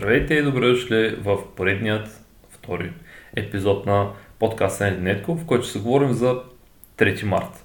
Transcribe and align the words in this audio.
Здравейте 0.00 0.34
и 0.34 0.42
добре 0.42 0.68
дошли 0.68 1.16
в 1.24 1.38
поредният 1.56 2.20
втори 2.50 2.92
епизод 3.36 3.86
на 3.86 4.08
подкаста 4.38 4.84
на 4.84 4.90
Единетко, 4.90 5.34
в 5.34 5.46
който 5.46 5.64
ще 5.64 5.72
се 5.72 5.78
говорим 5.78 6.12
за 6.12 6.38
3 6.98 7.24
март. 7.24 7.64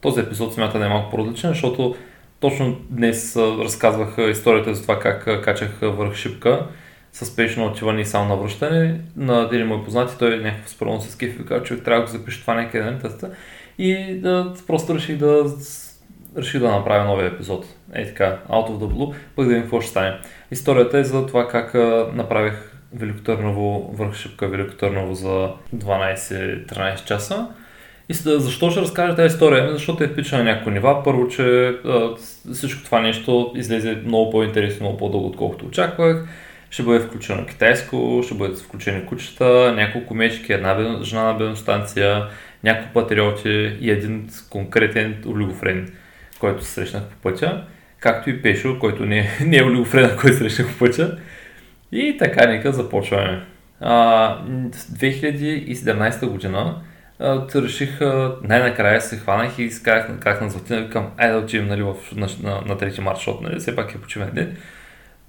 Този 0.00 0.20
епизод 0.20 0.54
смята 0.54 0.78
да 0.78 0.86
е 0.86 0.88
малко 0.88 1.10
по-различен, 1.10 1.50
защото 1.50 1.96
точно 2.40 2.80
днес 2.90 3.36
разказвах 3.36 4.14
историята 4.30 4.74
за 4.74 4.82
това 4.82 4.98
как 4.98 5.44
качах 5.44 5.78
върх 5.82 6.14
шипка 6.14 6.66
с 7.12 7.26
спешно 7.26 7.66
отиване 7.66 8.00
и 8.00 8.04
само 8.06 8.28
на 8.28 8.36
връщане. 8.36 9.00
На 9.16 9.48
един 9.52 9.66
мой 9.66 9.84
познати, 9.84 10.14
той 10.18 10.34
е 10.34 10.40
някакъв 10.40 10.70
спорно 10.70 11.00
с 11.00 11.16
кеф 11.16 11.40
и 11.40 11.64
че 11.64 11.76
трябва 11.76 12.04
да 12.04 12.12
го 12.12 12.18
запише 12.18 12.40
това 12.40 12.54
някъде 12.54 12.84
на. 12.84 13.30
И 13.78 14.20
да, 14.20 14.54
просто 14.66 14.94
реших 14.94 15.16
да 15.16 15.44
реших 16.38 16.60
да 16.60 16.70
направя 16.70 17.04
новия 17.04 17.26
епизод. 17.26 17.66
Е 17.94 18.06
така, 18.06 18.38
out 18.50 18.68
of 18.68 18.78
the 18.78 18.92
blue, 18.92 19.14
пък 19.36 19.44
да 19.44 19.48
видим 19.48 19.62
какво 19.62 19.80
ще 19.80 19.90
стане. 19.90 20.18
Историята 20.50 20.98
е 20.98 21.04
за 21.04 21.26
това 21.26 21.48
как 21.48 21.74
направих 22.14 22.72
Великотърново, 22.94 23.94
върх 23.94 24.14
шипка 24.14 24.48
Великотърново 24.48 25.14
за 25.14 25.48
12-13 25.76 27.04
часа. 27.04 27.48
И 28.08 28.14
защо 28.14 28.70
ще 28.70 28.80
разкажа 28.80 29.16
тази 29.16 29.34
история? 29.34 29.64
Ами, 29.64 29.72
защото 29.72 30.04
е 30.04 30.14
пича 30.14 30.38
на 30.38 30.44
някои 30.44 30.72
нива. 30.72 31.04
Първо, 31.04 31.28
че 31.28 31.74
всичко 32.52 32.84
това 32.84 33.00
нещо 33.00 33.52
излезе 33.56 33.98
много 34.04 34.30
по-интересно, 34.30 34.86
много 34.86 34.98
по-дълго, 34.98 35.26
отколкото 35.26 35.66
очаквах. 35.66 36.28
Ще 36.70 36.82
бъде 36.82 37.00
включено 37.00 37.46
китайско, 37.46 38.20
ще 38.24 38.34
бъдат 38.34 38.58
включени 38.58 39.06
кучета, 39.06 39.72
няколко 39.76 40.14
мечки, 40.14 40.52
една 40.52 40.98
жена 41.02 41.24
на 41.24 41.34
бедностанция, 41.34 42.26
няколко 42.64 42.92
патриоти 42.92 43.76
и 43.80 43.90
един 43.90 44.28
конкретен 44.50 45.22
олигофрен 45.26 45.92
който 46.38 46.64
се 46.64 46.70
срещнах 46.70 47.02
по 47.02 47.16
пътя, 47.16 47.64
както 48.00 48.30
и 48.30 48.42
Пешо, 48.42 48.78
който 48.78 49.06
не, 49.06 49.18
е, 49.18 49.30
не 49.44 49.56
е 49.56 49.64
олигофрена, 49.64 50.16
който 50.16 50.36
срещнах 50.36 50.72
по 50.72 50.78
пътя. 50.78 51.18
И 51.92 52.16
така, 52.18 52.46
нека 52.46 52.72
започваме. 52.72 53.46
А, 53.80 54.38
2017 54.46 56.26
година 56.26 56.82
а, 57.18 57.46
реших, 57.54 58.00
а, 58.00 58.36
най-накрая 58.42 59.00
се 59.00 59.16
хванах 59.16 59.58
и 59.58 59.62
изкарах 59.62 60.18
как 60.20 60.40
на 60.40 60.50
златина, 60.50 60.90
към 60.90 61.10
айде 61.16 61.32
да 61.32 61.38
отидем 61.38 61.68
нали, 61.68 61.82
в, 61.82 61.94
на, 62.12 62.28
на, 62.42 62.50
на 62.66 62.76
3 62.76 63.00
марта, 63.00 63.18
защото 63.18 63.42
нали, 63.42 63.58
все 63.58 63.76
пак 63.76 63.94
е 63.94 64.00
почивен 64.00 64.30
ден, 64.34 64.56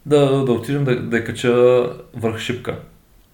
да, 0.06 0.46
да 0.46 0.52
отидем 0.52 0.84
да, 0.84 1.02
да 1.02 1.24
кача 1.24 1.54
върх 2.14 2.38
шипка. 2.38 2.76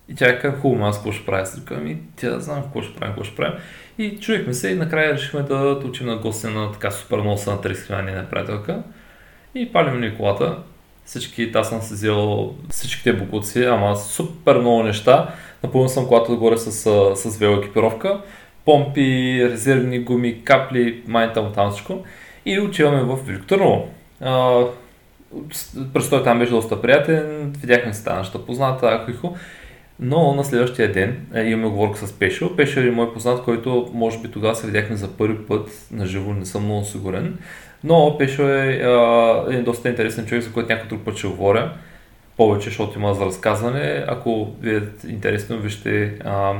И 0.10 0.16
тя 0.16 0.40
каза, 0.40 0.58
хубаво, 0.58 0.86
аз 0.86 0.98
какво 0.98 1.12
ще 1.12 1.26
правя? 1.26 1.42
Аз 1.42 1.62
ми, 1.72 1.98
тя 2.16 2.40
знам 2.40 2.64
какво 2.64 2.82
ще 2.82 2.96
правим, 2.96 3.14
какво 3.14 3.24
ще 3.24 3.36
правим. 3.36 3.60
И 3.98 4.18
чуехме 4.20 4.54
се 4.54 4.70
и 4.70 4.76
накрая 4.76 5.14
решихме 5.14 5.42
да, 5.42 5.58
да 5.58 5.88
учим 5.88 6.08
на 6.08 6.18
гостя 6.18 6.50
на 6.50 6.72
така 6.72 6.92
супер 6.92 7.18
носа 7.18 7.52
на 7.52 7.58
30 7.58 7.86
хиляди 7.86 8.28
приятелка. 8.30 8.84
И 9.56 9.72
палим 9.72 10.02
ни 10.02 10.18
колата. 10.18 10.58
Всички, 11.06 11.52
аз 11.56 11.70
съм 11.70 11.82
си 11.82 11.94
взел 11.94 12.54
всичките 12.70 13.14
букуци, 13.14 13.64
ама 13.64 13.96
супер 13.96 14.56
много 14.56 14.84
неща. 14.84 15.30
Напълно 15.64 15.90
съм 15.90 16.08
колата 16.08 16.32
отгоре 16.32 16.58
с, 16.58 16.72
с 17.16 17.38
велоекипировка. 17.38 18.22
Помпи, 18.66 19.40
резервни 19.52 20.00
гуми, 20.00 20.44
капли, 20.44 21.04
май 21.08 21.34
там, 21.34 21.52
там 21.54 21.72
всичко. 21.72 22.06
И 22.46 22.60
отиваме 22.60 23.04
в 23.04 23.16
Велико 23.26 23.46
Търново. 23.46 23.90
Престой 25.94 26.24
там 26.24 26.40
беше 26.40 26.52
доста 26.52 26.82
приятен, 26.82 27.54
видяхме 27.62 27.94
се 27.94 28.04
тази 28.04 28.18
неща 28.18 28.46
позната, 28.46 28.88
ако 28.88 29.12
но 30.00 30.34
на 30.34 30.44
следващия 30.44 30.92
ден 30.92 31.26
е, 31.34 31.44
имаме 31.44 31.68
оговорка 31.68 32.08
с 32.08 32.14
Пешо. 32.14 32.56
Пешо 32.56 32.80
е 32.80 32.92
мой 32.92 33.14
познат, 33.14 33.44
който 33.44 33.92
може 33.94 34.20
би 34.20 34.32
тогава 34.32 34.56
се 34.56 34.68
видяхме 34.68 34.96
за 34.96 35.18
първи 35.18 35.46
път 35.46 35.88
на 35.92 36.06
живо, 36.06 36.34
не 36.34 36.46
съм 36.46 36.66
много 36.66 36.86
сигурен. 36.86 37.38
Но 37.84 38.18
Пешо 38.18 38.48
е 38.48 38.82
е 39.52 39.62
доста 39.62 39.90
интересен 39.90 40.26
човек, 40.26 40.44
за 40.44 40.52
който 40.52 40.74
някой 40.74 40.88
друг 40.88 41.02
път 41.06 41.18
ще 41.18 41.28
говоря. 41.28 41.74
Повече, 42.38 42.70
защото 42.70 43.00
има 43.00 43.14
за 43.14 43.26
разказване. 43.26 44.06
Ако 44.08 44.52
ви 44.62 44.76
е 44.76 44.82
интересно, 45.08 45.58
вижте 45.58 46.20
а, 46.26 46.54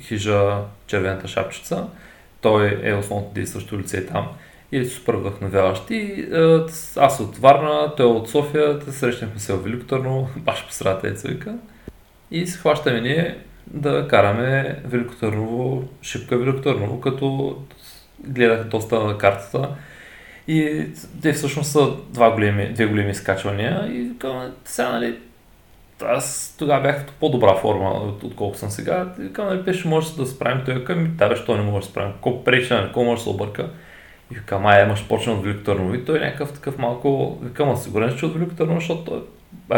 хижа 0.00 0.56
Червената 0.86 1.28
шапчица. 1.28 1.86
Той 2.40 2.80
е 2.82 2.94
основното 2.94 3.34
действащо 3.34 3.78
лице 3.78 4.06
там 4.06 4.28
и 4.72 4.78
е 4.78 4.84
супер 4.84 5.14
вдъхновяващ. 5.14 5.90
И 5.90 6.28
аз 6.96 7.20
от 7.20 7.36
Варна, 7.36 7.92
той 7.96 8.06
е 8.06 8.08
от 8.08 8.30
София, 8.30 8.80
срещнахме 8.90 9.40
се 9.40 9.52
в 9.52 9.64
Велико 9.64 9.86
Търно, 9.86 10.28
баш 10.36 10.66
по 10.66 10.72
средата 10.72 11.08
е 11.08 11.12
цвика. 11.12 11.54
И 12.30 12.46
се 12.46 12.58
хващаме 12.58 13.00
ние 13.00 13.38
да 13.66 14.08
караме 14.08 14.80
Велико 14.84 15.14
Търново, 15.14 15.84
шипка 16.02 16.38
Велико 16.38 16.60
Търново, 16.60 17.00
като 17.00 17.56
гледах 18.20 18.64
доста 18.64 19.04
на 19.04 19.18
картата. 19.18 19.68
И 20.48 20.86
те 21.22 21.32
всъщност 21.32 21.70
са 21.72 21.88
два 22.10 22.30
големи, 22.30 22.72
две 22.72 22.86
големи 22.86 23.10
изкачвания 23.10 23.88
и 23.92 24.18
към, 24.18 24.52
сега, 24.64 24.92
нали, 24.92 25.18
аз 26.04 26.54
тогава 26.58 26.82
бях 26.82 27.06
в 27.06 27.12
по-добра 27.20 27.54
форма, 27.54 27.90
отколкото 28.24 28.58
съм 28.58 28.70
сега. 28.70 29.12
И 29.22 29.32
към, 29.32 29.46
нали, 29.46 29.64
пеше, 29.64 29.88
може 29.88 30.16
да 30.16 30.26
справим 30.26 30.62
той 30.64 30.84
към, 30.84 31.14
да, 31.16 31.28
бе, 31.28 31.36
що 31.36 31.56
не 31.56 31.62
може 31.62 31.86
да 31.86 31.90
справим, 31.90 32.12
колко 32.20 32.44
пречи, 32.44 32.74
нали, 32.74 32.92
колко 32.92 33.04
може 33.04 33.18
да 33.18 33.22
се 33.22 33.28
обърка. 33.28 33.70
И 34.32 34.34
викам, 34.34 34.66
ай, 34.66 34.84
имаш 34.84 35.08
почна 35.08 35.32
от 35.32 35.44
Велико 35.44 35.64
Търново. 35.64 35.94
И 35.94 36.04
той 36.04 36.16
е 36.16 36.20
някакъв 36.20 36.52
такъв 36.52 36.78
малко, 36.78 37.38
викам, 37.42 37.76
сигурен, 37.76 38.16
че 38.16 38.26
от 38.26 38.34
Велико 38.34 38.54
Търново, 38.54 38.80
защото 38.80 39.04
той, 39.04 39.22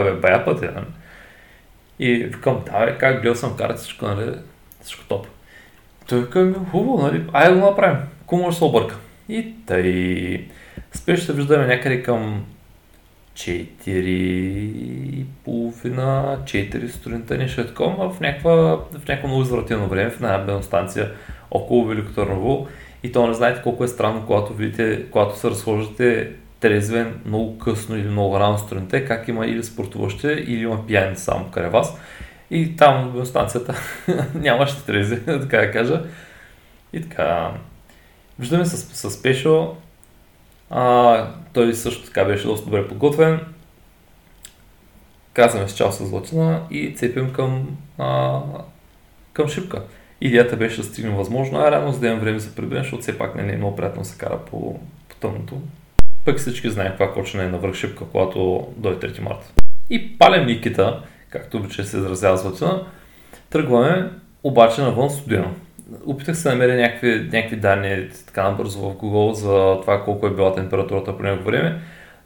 бе, 0.05 0.13
бая 0.13 0.45
пътя, 0.45 0.73
нали? 0.75 0.87
И 2.03 2.15
викам, 2.15 2.63
да, 2.67 2.87
бе, 2.87 2.99
как 2.99 3.15
гледал 3.23 3.35
съм 3.35 3.57
карта, 3.57 3.75
всичко, 3.75 4.07
нали, 4.07 4.33
всичко 4.83 5.05
топ. 5.09 5.27
Той 6.09 6.21
вика, 6.21 6.55
хубаво, 6.71 7.03
нали, 7.03 7.25
айде 7.33 7.55
го 7.55 7.67
направим, 7.67 7.99
ако 8.23 8.37
може 8.37 8.57
се 8.57 8.65
обърка. 8.65 8.97
И 9.29 9.55
тъй, 9.67 10.47
спеш 10.93 11.21
се 11.21 11.33
виждаме 11.33 11.67
някъде 11.67 12.03
към 12.03 12.45
4 13.35 13.89
и 13.89 15.25
половина, 15.45 16.39
4 16.45 16.89
сутринта, 16.89 17.39
нещо 17.39 17.61
е 17.61 17.67
такова, 17.67 18.11
в, 18.11 18.21
някаква, 18.21 18.53
в 18.77 19.09
някакво 19.09 19.29
много 19.29 19.43
извратено 19.43 19.89
време, 19.89 20.11
в 20.11 20.15
една 20.15 20.39
бедна 20.39 20.63
станция 20.63 21.13
около 21.51 21.87
Велико 21.87 22.13
Търново. 22.13 22.69
И 23.03 23.13
то 23.13 23.27
не 23.27 23.35
знаете 23.35 23.63
колко 23.63 23.85
е 23.85 23.89
странно, 23.89 24.27
когато 24.27 24.55
видите, 24.55 25.05
когато 25.11 25.39
се 25.39 25.51
разхождате 25.51 26.31
трезвен 26.61 27.21
много 27.25 27.59
късно 27.59 27.97
или 27.97 28.09
много 28.09 28.41
рано 28.41 28.59
сутринта, 28.59 29.05
как 29.05 29.29
има 29.29 29.47
или 29.47 29.65
спортуващи, 29.65 30.27
или 30.27 30.63
има 30.63 30.87
пияни 30.87 31.17
само 31.17 31.51
край 31.51 31.69
вас. 31.69 31.99
И 32.51 32.77
там 32.77 33.11
в 33.15 33.27
станцията 33.27 33.75
нямаше 34.35 34.85
трези, 34.87 35.21
така 35.25 35.57
да 35.57 35.71
кажа. 35.71 36.03
И 36.93 37.03
така, 37.03 37.51
виждаме 38.39 38.65
с, 38.65 39.11
с 39.11 39.23
Пешо, 39.23 39.77
а, 40.71 41.27
той 41.53 41.75
също 41.75 42.05
така 42.05 42.25
беше 42.25 42.47
доста 42.47 42.65
добре 42.65 42.89
подготвен. 42.89 43.41
Казваме 45.33 45.69
с 45.69 45.77
чао 45.77 45.93
с 45.93 46.07
Златина 46.07 46.63
и 46.71 46.95
цепим 46.97 47.33
към, 47.33 47.77
а, 47.99 48.41
към 49.33 49.49
шипка. 49.49 49.83
Идеята 50.21 50.57
беше 50.57 50.81
да 50.81 50.87
стигнем 50.87 51.15
възможно, 51.15 51.59
а 51.59 51.71
рано 51.71 51.93
за 51.93 52.01
да 52.01 52.07
имам 52.07 52.21
време 52.21 52.39
за 52.39 52.55
прибиране, 52.55 52.83
защото 52.83 53.03
все 53.03 53.19
пак 53.19 53.35
не 53.35 53.43
нали, 53.43 53.55
е 53.55 53.57
много 53.57 53.77
приятно 53.77 54.05
се 54.05 54.19
кара 54.19 54.39
по, 54.39 54.81
по 55.09 55.17
тъмното. 55.21 55.61
Пък 56.31 56.39
всички 56.39 56.71
знаем 56.71 56.91
каква 56.91 57.13
кочена 57.13 57.45
е 57.45 57.49
на 57.49 57.59
върхшипка, 57.59 58.05
когато 58.13 58.67
дойде 58.77 59.09
3 59.09 59.21
марта. 59.21 59.53
И 59.91 60.19
палем 60.19 60.47
Никита, 60.47 61.03
както 61.31 61.57
обича 61.57 61.85
се 61.85 61.97
изразява 61.97 62.37
тръгваме 63.51 64.11
обаче 64.45 64.83
навън 64.83 65.11
студено. 65.11 65.51
Опитах 66.07 66.37
се 66.37 66.49
да 66.49 66.55
намеря 66.55 66.77
някакви, 66.77 67.29
някакви 67.33 67.57
данни 67.57 68.09
така 68.27 68.43
набързо 68.43 68.79
в 68.79 68.95
Google 68.95 69.33
за 69.33 69.81
това 69.81 70.05
колко 70.05 70.27
е 70.27 70.35
била 70.35 70.55
температурата 70.55 71.17
по 71.17 71.23
него 71.23 71.45
време, 71.45 71.79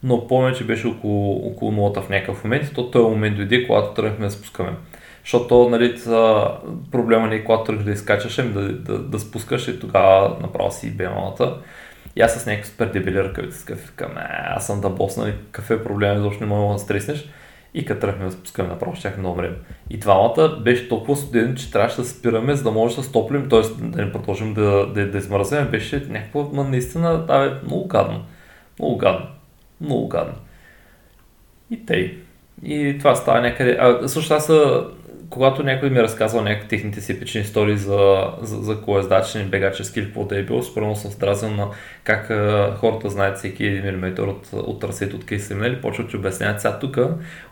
но 0.03 0.26
помня, 0.28 0.53
че 0.53 0.64
беше 0.64 0.87
около, 0.87 1.48
около 1.48 1.72
нулата 1.72 2.03
в 2.03 2.09
някакъв 2.09 2.44
момент 2.44 2.64
и 2.64 2.75
то 2.75 2.91
този 2.91 3.10
момент 3.10 3.37
дойде, 3.37 3.66
когато 3.66 3.94
тръгнахме 3.94 4.26
да 4.26 4.32
спускаме. 4.32 4.70
Защото 5.25 5.69
нали, 5.69 6.00
проблема 6.93 7.26
не 7.26 7.34
е 7.37 7.44
когато 7.44 7.64
тръгнеш 7.64 7.84
да 7.84 7.93
изкачаш, 7.93 8.38
ами 8.38 8.53
да, 8.53 8.72
да, 8.72 8.98
да, 8.98 9.19
спускаш 9.19 9.69
и 9.69 9.81
тогава 9.81 10.37
направо 10.43 10.72
си 10.72 10.97
бе 10.97 11.09
малата. 11.09 11.56
И 12.16 12.20
аз 12.20 12.42
с 12.42 12.47
някакъв 12.47 12.70
супер 12.70 12.86
дебили 12.86 13.25
ръкавица 13.25 13.58
с 13.58 13.64
кафе, 13.64 13.92
към, 13.97 14.10
аз 14.44 14.66
съм 14.66 14.80
да 14.80 14.91
босна, 14.91 15.25
нали, 15.25 15.34
кафе 15.52 15.84
проблем, 15.84 16.19
изобщо 16.19 16.44
не 16.44 16.50
мога 16.50 16.72
да 16.72 16.78
стреснеш. 16.78 17.28
И 17.75 17.84
като 17.84 18.00
тръгнем 18.00 18.26
да 18.26 18.32
спускаме 18.32 18.69
направо, 18.69 18.97
щяхме 18.97 19.22
да 19.22 19.28
умрем. 19.28 19.56
И 19.90 19.99
двамата 19.99 20.61
беше 20.64 20.88
толкова 20.88 21.16
студен, 21.16 21.56
че 21.56 21.70
трябваше 21.70 21.96
да 21.96 22.05
спираме, 22.05 22.55
за 22.55 22.62
да 22.62 22.70
може 22.70 22.96
да 22.96 23.02
стоплим, 23.02 23.49
т.е. 23.49 23.61
да 23.82 24.05
не 24.05 24.12
продължим 24.12 24.55
да, 24.55 24.87
да, 24.87 25.11
да 25.11 25.19
измръзваме. 25.19 25.69
Беше 25.70 26.06
някакво, 26.08 26.50
но 26.52 26.64
наистина, 26.64 27.26
да, 27.26 27.49
бе, 27.49 27.66
много 27.66 27.87
гадно. 27.87 28.25
Много 28.78 28.96
гадно. 28.96 29.26
Много 29.81 30.08
гадно. 30.08 30.34
И 31.70 31.87
тъй. 31.87 32.19
И 32.62 32.96
това 32.99 33.14
става 33.14 33.40
някъде. 33.40 33.76
А, 33.81 34.08
също 34.08 34.34
аз 34.34 34.50
когато 35.31 35.62
някой 35.62 35.91
ми 35.91 35.99
е 35.99 36.03
разказва 36.03 36.43
някакви 36.43 36.69
техните 36.69 37.00
си 37.00 37.21
печни 37.21 37.41
истории 37.41 37.76
за, 37.76 38.32
за, 38.41 38.62
за 38.62 38.82
колездачен, 38.82 39.49
бегачески 39.49 39.99
или 39.99 40.06
какво 40.06 40.25
да 40.25 40.38
е 40.38 40.43
било, 40.43 40.62
спорно 40.62 40.97
съм 40.97 41.11
стразен 41.11 41.56
на 41.56 41.69
как 42.05 42.31
а, 42.31 42.76
хората 42.76 43.11
знаят 43.11 43.38
всеки 43.38 43.65
един 43.65 43.82
милиметър 43.82 44.26
от, 44.26 44.49
от 44.53 44.81
трасето, 44.81 45.17
от 45.17 45.26
къде 45.26 45.41
са 45.41 45.55
минали, 45.55 45.81
почват 45.81 46.11
че 46.11 46.17
обясняват 46.17 46.61
сега 46.61 46.79
тук 46.79 46.99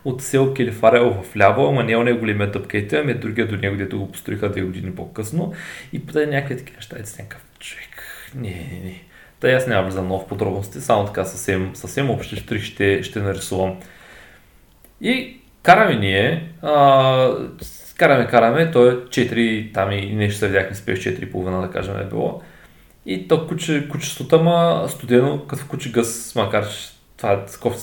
от 0.05 0.23
сел 0.23 0.55
Килифарел 0.55 1.23
в 1.23 1.37
ляво, 1.37 1.69
ама 1.69 1.85
не 1.85 1.93
е 1.93 2.13
големия 2.13 2.53
тъпкейте, 2.53 2.99
ами 2.99 3.13
е 3.13 3.15
другия 3.15 3.49
до 3.49 3.57
него, 3.57 3.77
дето 3.77 3.99
го 3.99 4.13
построиха 4.13 4.51
две 4.51 4.61
години 4.61 4.95
по-късно 4.95 5.53
и 5.93 6.07
подай 6.07 6.27
някакви 6.27 6.57
такива 6.57 6.77
неща, 6.77 6.97
и 6.97 7.23
някакъв 7.23 7.45
човек. 7.59 8.03
Не, 8.35 8.51
не, 8.51 8.81
не. 8.85 9.03
Та 9.41 9.49
аз 9.49 9.67
няма 9.67 9.83
влизам 9.83 10.05
много 10.05 10.25
в 10.25 10.29
подробности, 10.29 10.81
само 10.81 11.07
така 11.07 11.25
съвсем, 11.25 11.71
съвсем 11.75 12.11
общи 12.11 12.37
штрих 12.37 12.63
ще, 12.63 13.03
ще 13.03 13.21
нарисувам. 13.21 13.77
И 15.01 15.42
караме 15.63 15.95
ние, 15.95 16.53
а, 16.63 17.37
караме, 17.97 18.27
караме, 18.27 18.71
то 18.71 18.89
е 18.89 18.95
4, 18.95 19.75
там 19.75 19.91
и 19.93 20.15
нещо 20.15 20.39
се 20.39 20.47
видяхме 20.47 20.75
с 20.75 20.81
4,5 20.85 21.61
да 21.61 21.71
кажем 21.71 21.97
е 21.97 22.05
било. 22.05 22.43
И 23.07 23.29
то 23.29 23.47
куче, 23.47 23.89
кучеството, 23.89 24.43
ма 24.43 24.85
студено, 24.89 25.47
като 25.47 25.63
в 25.63 25.69
куче 25.69 25.93
гъс, 25.93 26.35
макар 26.35 26.69
че 26.69 26.89
това 27.17 27.33
е 27.33 27.45
такова 27.45 27.77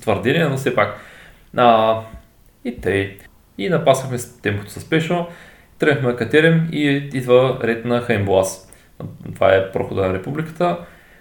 твърдение, 0.00 0.48
но 0.48 0.56
все 0.56 0.74
пак. 0.74 1.00
А, 1.56 2.00
и 2.64 2.80
тъй. 2.80 3.16
И 3.58 3.68
напасахме 3.68 4.18
с 4.18 4.40
темпото 4.40 4.70
с 4.70 4.90
пешо, 4.90 5.26
тръгнахме 5.78 6.16
катерим 6.16 6.68
и 6.72 6.86
идва 7.14 7.58
ред 7.62 7.84
на 7.84 8.00
Хаймблас. 8.00 8.72
Това 9.34 9.54
е 9.54 9.72
прохода 9.72 10.06
на 10.06 10.14
републиката, 10.14 10.78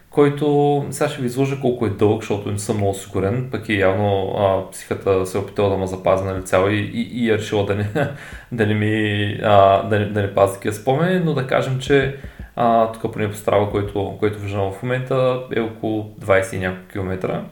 който 0.09 0.85
сега 0.91 1.09
ще 1.09 1.21
ви 1.21 1.27
изложа 1.27 1.59
колко 1.61 1.85
е 1.85 1.89
дълъг, 1.89 2.21
защото 2.21 2.51
не 2.51 2.59
съм 2.59 2.77
много 2.77 2.93
сигурен, 2.93 3.47
пък 3.51 3.69
и 3.69 3.79
явно 3.79 4.35
а, 4.37 4.71
психата 4.71 5.25
се 5.25 5.37
е 5.37 5.41
опитала 5.41 5.69
да 5.69 5.77
ме 5.77 5.87
запази 5.87 6.23
нали, 6.23 6.43
цяло 6.43 6.69
и, 6.69 6.75
и, 6.75 7.25
и 7.25 7.29
е 7.29 7.37
решила 7.37 7.65
да 7.65 7.75
не, 7.75 7.89
да 8.51 8.67
не 8.67 8.73
ми 8.73 9.39
а, 9.43 9.83
да 9.83 9.99
не, 9.99 10.05
да 10.05 10.21
не 10.21 10.33
пази 10.33 10.53
такива 10.53 10.73
спомени, 10.73 11.19
но 11.19 11.33
да 11.33 11.47
кажем, 11.47 11.79
че 11.79 12.15
а, 12.55 12.91
тук 12.91 13.13
поне 13.13 13.31
по 13.31 13.37
страва, 13.37 13.71
който, 13.71 14.15
който 14.19 14.39
виждам 14.39 14.71
в 14.71 14.83
момента 14.83 15.39
е 15.55 15.59
около 15.59 16.15
20 16.21 16.55
и 16.55 16.59
няколко 16.59 16.91
километра, 16.91 17.43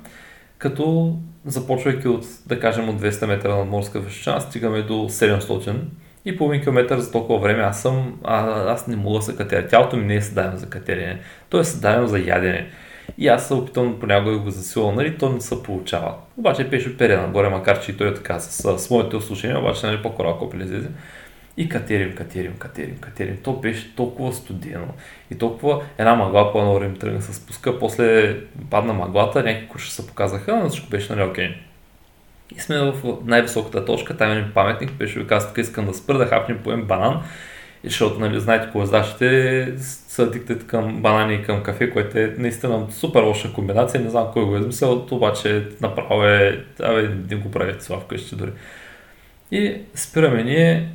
като 0.58 1.16
започвайки 1.46 2.08
от, 2.08 2.26
да 2.48 2.60
кажем, 2.60 2.90
от 2.90 3.02
200 3.02 3.26
метра 3.26 3.56
над 3.56 3.68
морска 3.68 4.00
височина, 4.00 4.42
стигаме 4.42 4.82
до 4.82 4.94
700 4.94 5.76
и 6.28 6.38
половин 6.38 6.62
километър 6.62 7.00
за 7.00 7.12
толкова 7.12 7.40
време 7.40 7.64
аз 7.64 7.82
съм, 7.82 8.20
а, 8.24 8.72
аз 8.72 8.88
не 8.88 8.96
мога 8.96 9.20
да 9.20 9.26
се 9.26 9.36
катеря. 9.36 9.68
Тялото 9.68 9.98
ми 9.98 10.06
не 10.06 10.16
е 10.16 10.22
създадено 10.22 10.58
за 10.58 10.70
катерене, 10.70 11.20
то 11.50 11.60
е 11.60 11.64
създадено 11.64 12.08
за 12.08 12.20
ядене. 12.20 12.70
И 13.18 13.28
аз 13.28 13.48
се 13.48 13.54
опитвам 13.54 14.00
понякога 14.00 14.38
го 14.38 14.50
засилвам, 14.50 14.96
нали, 14.96 15.18
то 15.18 15.30
не 15.30 15.42
се 15.42 15.64
получава. 15.64 16.16
Обаче 16.38 16.70
пеше 16.70 16.98
пере 16.98 17.18
нагоре, 17.18 17.50
макар 17.50 17.82
че 17.82 17.92
и 17.92 17.98
той 17.98 18.08
е 18.08 18.14
така, 18.14 18.40
с, 18.40 18.78
с 18.78 18.90
моите 18.90 19.16
услушения, 19.16 19.60
обаче 19.60 19.86
нали, 19.86 20.02
по-коро 20.02 20.38
копи 20.38 20.58
излезе. 20.58 20.90
И 21.58 21.70
катерим, 21.70 22.16
катерим, 22.16 22.54
катерим, 22.60 22.98
катерим. 22.98 23.38
То 23.44 23.54
беше 23.54 23.96
толкова 23.96 24.34
студено. 24.34 24.88
И 25.32 25.38
толкова 25.38 25.82
една 25.98 26.16
мъгла 26.16 26.52
по 26.52 26.60
едно 26.60 26.74
време 26.74 26.98
тръгна 26.98 27.22
се 27.22 27.34
спуска. 27.34 27.80
После 27.80 28.38
падна 28.70 28.94
мъглата, 28.94 29.44
някакви 29.44 29.68
куча 29.68 29.92
се 29.92 30.08
показаха, 30.08 30.56
но 30.56 30.70
всичко 30.70 30.90
беше 30.90 31.16
нали 31.16 31.30
окей. 31.30 31.67
И 32.56 32.60
сме 32.60 32.80
в 32.80 32.94
най-високата 33.26 33.86
точка, 33.86 34.18
там 34.18 34.32
е 34.32 34.52
паметник, 34.54 34.92
беше 34.92 35.20
ви 35.20 35.28
казах, 35.28 35.50
тук 35.50 35.58
искам 35.58 35.86
да 35.86 35.94
спра, 35.94 36.18
да 36.18 36.26
хапнем 36.26 36.60
поем 36.64 36.84
банан. 36.84 37.24
И 37.84 37.90
защото, 37.90 38.20
нали, 38.20 38.40
знаете, 38.40 38.70
колездачите 38.72 39.74
са 39.78 40.32
диктат 40.32 40.68
към 40.68 41.02
банани 41.02 41.34
и 41.36 41.44
към 41.44 41.64
кафе, 41.64 41.90
което 41.90 42.18
е 42.18 42.36
наистина 42.38 42.88
супер 42.92 43.24
лоша 43.24 43.54
комбинация. 43.54 44.02
Не 44.02 44.10
знам 44.10 44.28
кой 44.34 44.46
го 44.46 44.56
е 44.56 44.60
измислил, 44.60 45.08
обаче 45.12 45.68
направо 45.82 46.24
е, 46.24 46.66
абе, 46.84 47.10
не 47.30 47.36
го 47.36 47.52
правите 47.52 47.86
това 47.86 48.00
вкъщи 48.00 48.36
дори. 48.36 48.52
И 49.52 49.82
спираме 49.96 50.44
ние, 50.44 50.90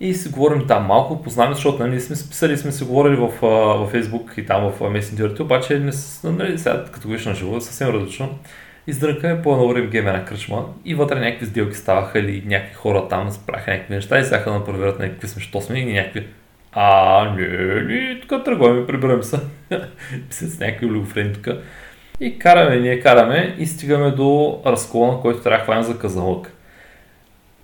и 0.00 0.14
си 0.14 0.28
говорим 0.28 0.66
там 0.66 0.86
малко, 0.86 1.22
познаваме, 1.22 1.54
защото 1.54 1.86
нали, 1.86 2.00
сме 2.00 2.16
писали, 2.28 2.56
сме 2.56 2.72
си 2.72 2.84
говорили 2.84 3.16
в, 3.16 3.28
в 3.40 3.92
Facebook 3.92 4.38
и 4.38 4.46
там 4.46 4.72
в 4.72 4.90
месенджерите, 4.90 5.42
обаче 5.42 5.78
не, 5.78 5.92
нали, 6.24 6.58
сега 6.58 6.84
като 6.92 7.08
на 7.08 7.34
живо, 7.34 7.60
съвсем 7.60 7.88
различно. 7.88 8.38
Издрънкаме 8.86 9.42
по 9.42 9.52
едно 9.52 9.68
време 9.68 9.86
гейм 9.86 10.08
една 10.08 10.24
кръчма 10.24 10.64
и 10.84 10.94
вътре 10.94 11.20
някакви 11.20 11.46
сделки 11.46 11.76
ставаха 11.76 12.18
или 12.18 12.42
някакви 12.46 12.74
хора 12.74 13.08
там 13.08 13.30
спраха 13.30 13.70
някакви 13.70 13.94
неща 13.94 14.18
и 14.18 14.24
сега 14.24 14.50
да 14.50 14.64
проверят 14.64 14.98
на 14.98 15.08
какви 15.08 15.28
сме, 15.28 15.78
и 15.78 15.92
някакви 15.92 16.26
а, 16.78 17.34
не, 17.36 17.46
не, 17.82 18.20
тук 18.20 18.44
тръгваме, 18.44 18.86
прибираме 18.86 19.22
се. 19.22 19.40
с 20.30 20.60
някакви 20.60 20.86
любофрени 20.86 21.32
тук. 21.32 21.48
И 22.20 22.38
караме, 22.38 22.76
ние 22.76 23.00
караме 23.00 23.54
и 23.58 23.66
стигаме 23.66 24.10
до 24.10 24.60
разклона, 24.66 25.20
който 25.20 25.42
трябва 25.42 25.58
да 25.58 25.64
хванем 25.64 25.82
за 25.82 25.98
казалък. 25.98 26.52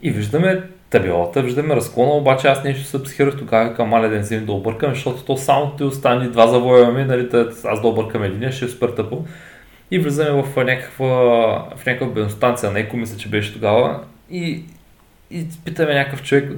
И 0.02 0.10
виждаме 0.10 0.62
табелата, 0.90 1.42
виждаме 1.42 1.76
разклона, 1.76 2.12
обаче 2.12 2.48
аз 2.48 2.64
нещо 2.64 2.84
се 2.84 3.02
психирах 3.02 3.38
тогава 3.38 3.74
към 3.74 3.88
маля 3.88 4.08
ден 4.08 4.44
да 4.44 4.52
объркам, 4.52 4.94
защото 4.94 5.24
то 5.24 5.36
само 5.36 5.76
ти 5.76 5.84
остане 5.84 6.28
два 6.28 6.46
завоеваме, 6.46 7.04
нали, 7.04 7.28
аз 7.64 7.80
да 7.80 7.88
объркам 7.88 8.22
един, 8.22 8.52
ще 8.52 8.64
е 8.64 8.68
супер 8.68 8.88
тъпо. 8.88 9.24
И 9.92 9.98
влизаме 9.98 10.42
в 10.42 10.64
някаква, 10.64 11.06
в 11.76 11.86
някаква 11.86 12.06
бензостанция 12.06 12.72
на 12.72 12.78
Еко, 12.78 12.96
мисля, 12.96 13.16
че 13.16 13.28
беше 13.28 13.52
тогава. 13.52 14.04
И, 14.30 14.64
и 15.30 15.46
питаме 15.64 15.94
някакъв 15.94 16.22
човек, 16.22 16.52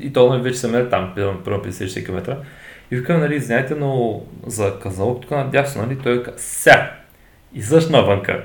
и 0.00 0.12
то 0.12 0.28
нали, 0.28 0.42
вече 0.42 0.58
съм 0.58 0.88
там, 0.90 1.12
примерно 1.14 1.40
50 1.44 2.06
км. 2.06 2.36
И 2.90 2.96
викам, 2.96 3.20
нали, 3.20 3.40
знаете, 3.40 3.74
но 3.74 4.22
за 4.46 4.78
казалък 4.82 5.20
тук 5.20 5.30
надясно, 5.30 5.82
нали, 5.82 5.98
той 5.98 6.22
каза, 6.22 6.38
ся, 6.38 6.90
излъж 7.54 7.88
навънка. 7.88 8.44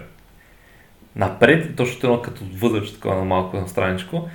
Напред, 1.15 1.75
точно 1.75 2.09
едно 2.09 2.21
като 2.21 2.41
въдъч, 2.53 2.93
такова 2.93 3.15
на 3.15 3.25
малко 3.25 3.57
на 3.57 3.67
страничко. 3.67 4.29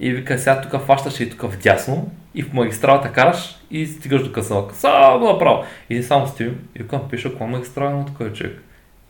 И 0.00 0.12
вика, 0.12 0.38
сега 0.38 0.60
тук 0.60 0.82
фащаш 0.82 1.20
и 1.20 1.30
тук 1.30 1.52
вдясно 1.52 2.10
и 2.34 2.42
в 2.42 2.52
магистралата 2.52 3.12
караш 3.12 3.56
и 3.70 3.86
стигаш 3.86 4.22
до 4.22 4.32
казалъка. 4.32 4.74
Само 4.74 5.32
направо. 5.32 5.64
И 5.90 6.02
само 6.02 6.26
стоим 6.26 6.68
и 6.76 6.82
викам, 6.82 7.08
пиша, 7.10 7.30
каква 7.30 7.46
магистрала 7.46 7.90
има 7.90 8.06
тук 8.06 8.20
е 8.20 8.32
човек. 8.32 8.62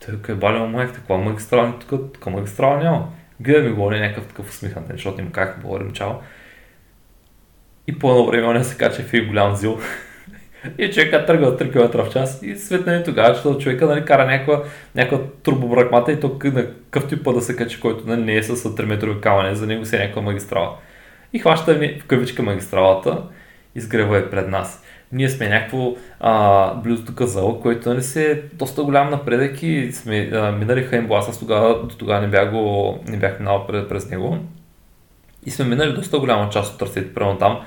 Той 0.06 0.34
е 0.34 0.38
баля 0.38 0.66
майката, 0.66 0.98
каква 0.98 1.16
магистрала 1.16 1.74
тук, 1.78 2.12
тук 2.14 2.26
магистрала 2.26 2.78
няма. 2.78 3.08
Гледа 3.40 3.62
ми 3.62 3.70
говори 3.70 4.00
някакъв 4.00 4.26
такъв 4.26 4.48
усмихнат, 4.48 4.84
защото 4.90 5.20
им 5.20 5.30
как 5.30 5.62
говорим 5.62 5.92
чао. 5.92 6.10
И 7.86 7.98
по 7.98 8.10
едно 8.10 8.26
време 8.26 8.46
он 8.46 8.64
се 8.64 8.78
кача 8.78 9.02
в 9.02 9.26
голям 9.26 9.56
зил. 9.56 9.80
и 10.78 10.90
човека 10.90 11.26
тръгва 11.26 11.46
от 11.46 11.60
3 11.60 11.72
км 11.72 12.04
в 12.04 12.12
час 12.12 12.42
и 12.42 12.56
светна 12.56 12.96
и 12.96 13.04
тогава, 13.04 13.34
защото 13.34 13.58
човека 13.58 13.86
нали, 13.86 14.04
кара 14.04 14.26
някаква, 14.26 14.64
някаква 14.94 15.26
турбобракмата 15.42 16.12
и 16.12 16.20
то 16.20 16.38
на 16.44 16.66
къв 16.90 17.08
типа 17.08 17.32
да 17.32 17.40
се 17.40 17.56
качи, 17.56 17.80
който 17.80 18.06
нали, 18.06 18.22
не 18.22 18.36
е 18.36 18.42
с 18.42 18.56
3 18.56 18.84
метрови 18.84 19.20
камъни, 19.20 19.56
за 19.56 19.66
него 19.66 19.84
си 19.84 19.96
е 19.96 19.98
някаква 19.98 20.22
магистрала. 20.22 20.76
И 21.32 21.38
хваща 21.38 21.74
ми 21.74 22.00
в 22.00 22.06
кавичка 22.06 22.42
магистралата, 22.42 23.22
изгрева 23.74 24.18
е 24.18 24.30
пред 24.30 24.48
нас 24.48 24.84
ние 25.12 25.28
сме 25.28 25.48
някакво 25.48 25.94
а, 26.20 26.74
близо 26.74 27.02
до 27.02 27.14
Казал, 27.14 27.60
който 27.60 27.88
нали, 27.88 28.02
се 28.02 28.30
е 28.30 28.42
доста 28.56 28.82
голям 28.82 29.10
напредък 29.10 29.62
и 29.62 29.92
сме 29.92 30.30
а, 30.32 30.52
минали 30.52 30.82
Хаймблас, 30.82 31.28
аз 31.28 31.38
тогава, 31.38 31.86
до 31.86 31.96
тогава 31.96 32.20
не 32.20 32.28
бях, 32.28 32.50
го, 32.50 32.98
не 33.08 33.16
бях 33.16 33.38
минал 33.38 33.66
през, 33.66 33.88
през 33.88 34.10
него. 34.10 34.38
И 35.46 35.50
сме 35.50 35.64
минали 35.64 35.92
доста 35.92 36.18
голяма 36.18 36.50
част 36.50 36.72
от 36.72 36.78
трасето, 36.78 37.14
примерно 37.14 37.38
там, 37.38 37.60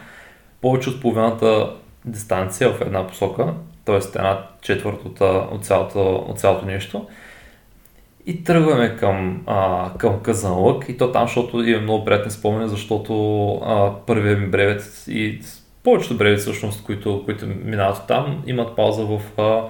повече 0.62 0.90
от 0.90 1.02
половината 1.02 1.72
дистанция 2.06 2.74
в 2.74 2.82
една 2.82 3.08
посока, 3.08 3.54
т.е. 3.86 3.96
една 3.96 4.48
четвърт 4.62 5.06
от, 5.06 5.22
от, 5.52 5.66
цялото, 5.66 6.16
от 6.16 6.40
цялото 6.40 6.66
нещо. 6.66 7.08
И 8.26 8.44
тръгваме 8.44 8.96
към, 8.96 9.44
а, 9.46 9.92
към 9.98 10.20
Казанлък 10.20 10.90
и 10.90 10.98
то 10.98 11.12
там, 11.12 11.28
защото 11.28 11.64
имам 11.64 11.84
много 11.84 12.06
приятни 12.06 12.32
спомени, 12.32 12.70
защото 12.70 13.52
а, 13.56 13.92
първият 14.06 14.40
ми 14.40 14.48
бревет 14.48 15.04
и 15.08 15.40
повечето 15.86 16.18
бреви 16.18 16.38
всъщност, 16.38 16.84
които, 16.84 17.22
които 17.26 17.48
минават 17.48 18.08
там, 18.08 18.44
имат 18.48 18.76
пауза 18.76 19.06
в 19.06 19.22
а, 19.38 19.64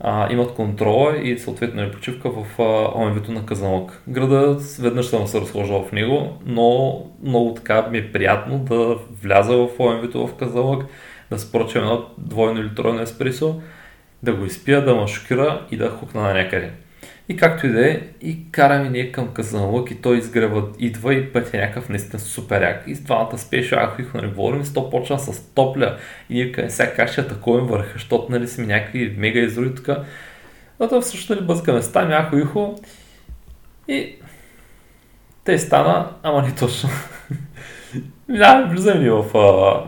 а, 0.00 0.32
имат 0.32 0.54
контрола 0.54 1.16
и 1.16 1.38
съответно 1.38 1.82
е 1.82 1.90
почивка 1.90 2.30
в 2.30 2.58
ОМВ-то 2.94 3.32
на 3.32 3.46
Казанлък. 3.46 4.02
Града 4.08 4.58
веднъж 4.80 5.06
съм 5.06 5.26
се 5.26 5.40
разхождал 5.40 5.82
в 5.82 5.92
него, 5.92 6.38
но 6.46 7.00
много 7.22 7.54
така 7.54 7.88
ми 7.90 7.98
е 7.98 8.12
приятно 8.12 8.58
да 8.58 8.96
вляза 9.22 9.56
в 9.56 9.68
ОМВ-то 9.78 10.26
в 10.26 10.34
Казанлък, 10.34 10.86
да 11.30 11.38
спорчам 11.38 11.82
едно 11.82 12.04
двойно 12.18 12.60
или 12.60 12.74
тройно 12.74 13.00
еспресо, 13.00 13.60
да 14.22 14.32
го 14.32 14.44
изпия, 14.44 14.84
да 14.84 14.94
ме 14.94 15.06
шокира 15.06 15.66
и 15.70 15.76
да 15.76 15.90
хукна 15.90 16.22
на 16.22 16.34
някъде. 16.34 16.70
И 17.28 17.36
както 17.36 17.66
и 17.66 17.72
да 17.72 17.90
е, 17.90 18.00
и 18.20 18.52
караме 18.52 18.90
ние 18.90 19.12
към 19.12 19.34
Казанлък 19.34 19.90
и 19.90 20.02
той 20.02 20.18
изгрева, 20.18 20.68
идва 20.78 21.14
и 21.14 21.32
път 21.32 21.54
някакъв 21.54 21.88
наистина 21.88 22.20
супер 22.20 22.62
як. 22.62 22.84
И 22.86 22.94
с 22.94 23.00
двамата 23.00 23.38
спеше, 23.38 23.74
ако 23.74 24.02
их 24.02 24.14
нали 24.14 24.26
говорим, 24.26 24.64
с 24.64 24.72
то 24.72 24.90
почна 24.90 25.18
с 25.18 25.54
топля. 25.54 25.96
И 26.30 26.34
ние 26.34 26.52
къде 26.52 26.70
сега 26.70 26.94
как 26.94 27.12
ще 27.12 27.20
атакуваме 27.20 27.68
върха, 27.68 27.92
защото 27.92 28.32
нали 28.32 28.48
сме 28.48 28.66
някакви 28.66 29.14
мега 29.18 29.40
изроди 29.40 29.74
тук. 29.74 29.88
Но 30.80 30.88
то 30.88 31.00
всъщност 31.00 31.30
нали 31.30 31.46
бъзкаме 31.46 31.82
с 31.82 31.92
там, 31.92 32.40
ихо. 32.40 32.80
И 33.88 34.14
те 35.44 35.58
стана, 35.58 36.10
ама 36.22 36.42
не 36.42 36.54
точно. 36.54 36.90
Да, 38.28 38.68
влизаме 38.70 39.10
в, 39.10 39.22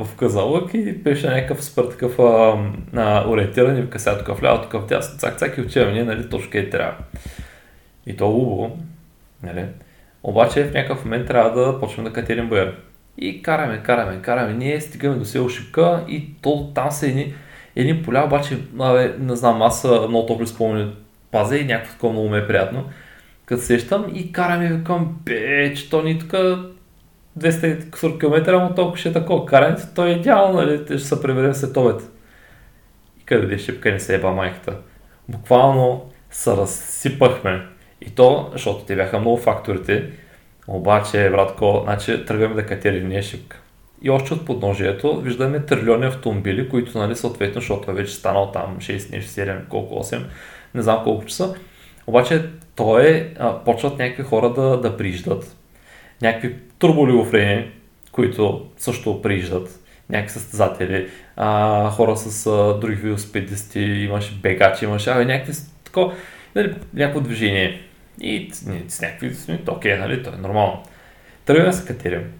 в 0.05 0.17
Казалък 0.17 0.75
и 0.75 0.93
беше 0.93 1.27
някакъв 1.27 1.65
супер 1.65 1.85
такъв 1.85 2.19
а, 2.19 3.25
ориентиран 3.29 3.79
и 3.79 3.81
вика 3.81 3.99
сега 3.99 4.19
тук 4.19 4.39
вляво, 4.39 4.63
тук 4.63 4.83
вдясно, 4.83 5.19
цак, 5.19 5.39
цак 5.39 5.59
и 5.59 5.61
отиваме 5.61 5.93
ние, 5.93 6.05
нали, 6.05 6.29
точно 6.29 6.51
къде 6.51 6.71
трябва. 6.71 6.95
И 8.07 8.17
то 8.17 8.33
хубаво, 8.33 8.79
нали. 9.43 9.65
Обаче 10.23 10.65
в 10.65 10.75
някакъв 10.75 11.05
момент 11.05 11.27
трябва 11.27 11.61
да 11.61 11.81
почнем 11.81 12.05
да 12.05 12.13
катерим 12.13 12.49
боя. 12.49 12.75
И 13.19 13.43
караме, 13.43 13.83
караме, 13.83 14.23
караме. 14.23 14.55
Ние 14.55 14.81
стигаме 14.81 15.17
до 15.17 15.25
село 15.25 15.49
Шипка 15.49 16.05
и 16.09 16.35
то 16.43 16.73
там 16.75 16.91
са 16.91 17.07
едни, 17.07 17.35
едни 17.77 18.03
поля, 18.03 18.25
обаче, 18.27 18.59
абе, 18.81 19.15
не 19.19 19.37
знам, 19.37 19.63
аз 19.63 19.85
много 19.85 20.27
топли 20.27 20.47
спомени 20.47 20.93
пазя 21.31 21.57
и 21.57 21.65
някакво 21.65 21.93
такова 21.93 22.13
много 22.13 22.29
ме 22.29 22.39
е 22.39 22.47
приятно. 22.47 22.85
Като 23.45 23.63
сещам 23.63 24.07
и 24.15 24.33
караме, 24.33 24.73
викам, 24.73 25.19
бе, 25.25 25.75
че 25.75 25.91
то 25.91 26.03
ни 26.03 26.19
тук 26.19 26.35
200 27.39 28.19
км, 28.19 28.53
но 28.53 28.75
толкова 28.75 28.99
ще 28.99 29.09
е 29.09 29.13
такова. 29.13 29.47
Карането, 29.47 29.83
то 29.95 30.07
е 30.07 30.11
идеално, 30.11 30.61
нали? 30.61 30.85
Ще 30.85 30.99
се 30.99 31.23
приберем 31.23 31.55
след 31.55 31.77
обед. 31.77 32.11
И 33.23 33.25
къде 33.25 33.59
шипка 33.59 33.93
не 33.93 34.01
се 34.01 34.15
еба 34.15 34.31
майката. 34.31 34.77
Буквално 35.29 36.11
се 36.31 36.51
разсипахме. 36.51 37.67
И 38.01 38.11
то, 38.11 38.51
защото 38.53 38.85
те 38.85 38.97
бяха 38.97 39.19
много 39.19 39.37
факторите, 39.37 40.11
Обаче, 40.69 41.31
братко, 41.31 41.81
значи 41.85 42.25
тръгваме 42.27 42.55
да 42.55 42.67
катерим 42.67 43.09
ние 43.09 43.23
шипка. 43.23 43.61
И 44.03 44.11
още 44.11 44.35
от 44.35 44.47
подножието 44.47 45.21
виждаме 45.21 45.61
трилиони 45.61 46.07
автомобили, 46.07 46.69
които, 46.69 46.99
нали, 46.99 47.17
съответно, 47.17 47.61
защото 47.61 47.91
е 47.91 47.95
вече 47.95 48.15
станал 48.15 48.53
там 48.53 48.77
6, 48.79 49.13
нещо 49.13 49.31
7, 49.31 49.69
колко 49.69 49.95
8, 49.95 50.23
не 50.75 50.83
знам 50.83 51.05
колко 51.05 51.25
часа. 51.25 51.55
Обаче 52.07 52.45
той 52.77 53.07
е, 53.07 53.35
а, 53.39 53.59
почват 53.65 53.99
някакви 53.99 54.23
хора 54.23 54.53
да, 54.53 54.81
да 54.81 54.97
прииждат. 54.97 55.57
Някакви 56.23 56.55
турболивофрени, 56.79 57.71
които 58.13 58.67
също 58.77 59.23
прииждат. 59.23 59.81
Някакви 60.11 60.33
състезатели, 60.33 61.09
а, 61.37 61.91
хора 61.91 62.17
с 62.17 62.47
а, 62.47 62.79
други 62.81 62.95
велосипедисти, 62.95 63.81
имаше 63.81 64.35
бегачи, 64.43 64.85
имаше 64.85 65.11
а, 65.11 65.25
някакви 65.25 65.53
тако, 65.85 66.13
нали, 66.55 66.75
някакво 66.95 67.21
движение. 67.21 67.81
И 68.21 68.51
с 68.89 69.01
някакви, 69.01 69.59
окей, 69.69 69.97
нали, 69.97 70.23
то 70.23 70.31
е 70.31 70.37
нормално. 70.37 70.83
Тръгваме 71.45 71.73
се 71.73 71.87
катерим 71.87 72.33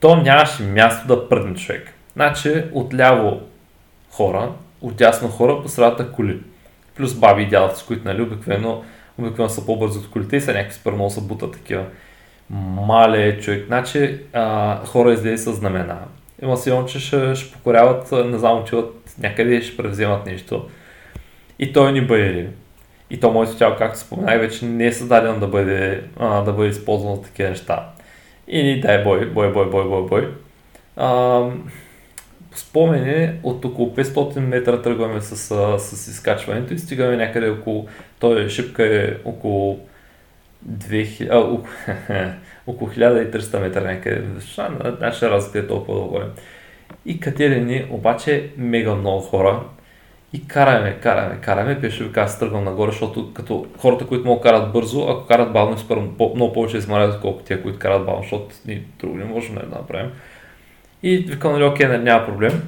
то 0.00 0.16
нямаше 0.16 0.62
място 0.62 1.06
да 1.06 1.28
пръдне 1.28 1.54
човек. 1.54 1.92
Значи 2.12 2.64
отляво 2.72 3.40
хора, 4.10 4.52
отдясно 4.80 5.28
хора, 5.28 5.62
по 5.62 5.68
средата 5.68 6.12
коли. 6.12 6.40
Плюс 6.96 7.14
баби 7.14 7.42
и 7.42 7.48
дядовци, 7.48 7.84
които 7.86 8.04
нали, 8.04 8.22
обикновено, 8.22 8.84
обикновено 9.18 9.48
са 9.48 9.66
по-бързи 9.66 9.98
от 9.98 10.10
колите 10.10 10.36
и 10.36 10.40
са 10.40 10.52
някакви 10.52 10.74
супер 10.74 10.92
много 10.92 11.10
са 11.10 11.20
бута 11.20 11.50
такива. 11.50 11.84
Мале 12.50 13.40
човек. 13.40 13.66
Значи 13.66 14.20
а, 14.32 14.76
хора 14.84 15.12
излезе 15.12 15.36
с 15.36 15.52
знамена. 15.52 15.98
Има 16.42 16.56
сигурно, 16.56 16.86
че 16.86 17.00
ще, 17.00 17.34
ще 17.34 17.52
покоряват, 17.52 18.12
не 18.12 18.38
знам, 18.38 18.58
отиват 18.58 19.14
някъде 19.18 19.62
ще 19.62 19.76
превземат 19.76 20.26
нещо. 20.26 20.68
И 21.58 21.72
той 21.72 21.92
ни 21.92 22.00
бъде. 22.00 22.48
И 23.10 23.20
то 23.20 23.32
моето 23.32 23.56
тяло, 23.56 23.76
както 23.78 23.98
споменах, 23.98 24.40
вече 24.40 24.64
не 24.64 24.86
е 24.86 24.92
създадено 24.92 25.40
да 25.40 25.46
бъде, 25.46 26.02
а, 26.18 26.42
да 26.42 26.52
бъде 26.52 26.68
използвано 26.68 27.16
за 27.16 27.22
такива 27.22 27.48
неща. 27.48 27.88
И 28.48 28.80
дай 28.80 29.02
бой, 29.02 29.26
бой, 29.26 29.52
бой, 29.52 29.70
бой, 29.70 29.88
бой, 29.88 30.06
бой. 30.06 30.34
А, 30.96 31.42
спомени, 32.54 33.30
от 33.42 33.64
около 33.64 33.94
500 33.94 34.38
метра 34.40 34.82
тръгваме 34.82 35.20
с, 35.20 35.36
с 35.78 36.08
изкачването 36.08 36.74
и 36.74 36.78
стигаме 36.78 37.16
някъде 37.16 37.48
около, 37.48 37.86
той 38.18 38.48
шипка 38.48 38.86
е 38.86 39.14
около 39.24 39.80
2000, 40.70 41.28
а, 41.30 41.38
около, 41.38 41.66
около 42.66 42.90
1300 42.90 43.60
метра 43.60 43.80
някъде. 43.80 44.22
Наша 45.00 45.30
разлика 45.30 45.58
е 45.58 45.66
толкова 45.66 46.00
догоре. 46.00 46.24
И 47.06 47.20
катерени, 47.20 47.86
обаче 47.90 48.50
мега 48.56 48.94
много 48.94 49.20
хора, 49.20 49.60
и 50.32 50.48
караме, 50.48 50.98
караме, 51.02 51.40
караме. 51.40 51.80
Пешеви 51.80 52.10
аз 52.16 52.38
тръгвам 52.38 52.64
нагоре, 52.64 52.90
защото 52.90 53.32
като 53.34 53.66
хората, 53.78 54.06
които 54.06 54.26
могат 54.26 54.42
карат 54.42 54.72
бързо, 54.72 55.08
ако 55.08 55.26
карат 55.26 55.52
бавно, 55.52 55.78
според 55.78 56.02
много 56.34 56.52
повече 56.52 56.76
измарят, 56.76 57.14
отколкото 57.14 57.44
тия, 57.44 57.62
които 57.62 57.78
карат 57.78 58.06
бавно, 58.06 58.22
защото 58.22 58.54
ни 58.66 58.82
друго 58.98 59.16
не 59.16 59.24
можем 59.24 59.54
да 59.54 59.76
направим. 59.76 60.10
И 61.02 61.16
викам, 61.16 61.52
нали, 61.52 61.64
окей, 61.64 61.86
няма 61.86 62.26
проблем. 62.26 62.62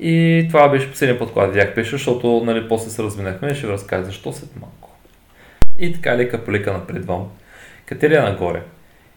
И 0.00 0.46
това 0.48 0.68
беше 0.68 0.90
последния 0.90 1.18
път, 1.18 1.32
когато 1.32 1.52
видях 1.52 1.74
пеше, 1.74 1.90
защото 1.90 2.42
нали, 2.46 2.68
после 2.68 2.90
се 2.90 3.02
разминахме 3.02 3.48
и 3.48 3.54
ще 3.54 3.66
ви 3.66 3.72
разкажа 3.72 4.04
защо 4.04 4.32
след 4.32 4.60
малко. 4.60 4.83
И 5.78 5.92
така 5.92 6.16
лека 6.16 6.44
по 6.44 6.52
лека 6.52 6.72
напредвам. 6.72 7.30
Катерия 7.86 8.22
нагоре. 8.22 8.62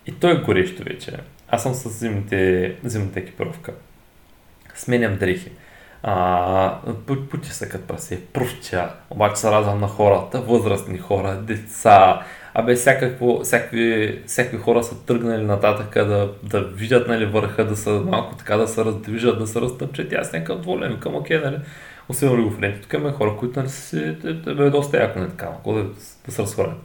И 0.06 0.12
той 0.12 0.32
е 0.32 0.42
горещо 0.42 0.84
вече. 0.84 1.12
Аз 1.50 1.64
съм 1.64 1.74
с 1.74 1.90
зимните, 1.90 2.76
зимната 2.84 3.20
екипировка. 3.20 3.74
Сменям 4.76 5.18
дрехи 5.18 5.52
а, 6.04 6.76
пути 7.30 7.50
са 7.50 7.70
като 7.70 7.88
прасе, 7.88 8.22
прущя, 8.34 8.90
обаче 9.10 9.42
се 9.42 9.52
радвам 9.52 9.80
на 9.80 9.88
хората, 9.88 10.42
възрастни 10.42 10.98
хора, 10.98 11.36
деца, 11.42 12.22
абе 12.54 12.76
всякакво, 12.76 13.40
всякакви, 13.44 14.22
всякакви 14.26 14.58
хора 14.58 14.84
са 14.84 15.06
тръгнали 15.06 15.44
нататък 15.44 15.94
да, 15.94 16.32
да 16.44 16.62
видят 16.62 17.08
нали, 17.08 17.26
върха, 17.26 17.66
да 17.66 17.76
са 17.76 17.92
малко 17.92 18.36
така 18.36 18.58
да 18.58 18.68
се 18.68 18.86
раздвижат, 18.86 19.40
да 19.40 19.48
се 19.48 19.62
разтъпчат 19.62 20.14
аз 20.14 20.34
някакъв 20.34 20.58
доволен, 20.58 20.94
викам 20.94 21.16
окей, 21.16 21.38
нали, 21.38 21.58
освен 22.10 22.44
го 22.44 22.52
френти, 22.52 22.82
тук 22.82 22.94
има 22.94 23.12
хора, 23.12 23.36
които 23.38 23.60
нали, 23.60 23.70
си, 23.70 23.98
е, 24.00 24.30
е 24.48 24.70
доста 24.70 24.98
яко, 24.98 25.20
не 25.20 25.26
нали, 25.26 25.32
така, 25.32 25.50
малко 25.50 25.74
да, 25.74 25.84
да 26.26 26.32
се 26.32 26.42
разхвърлят. 26.42 26.78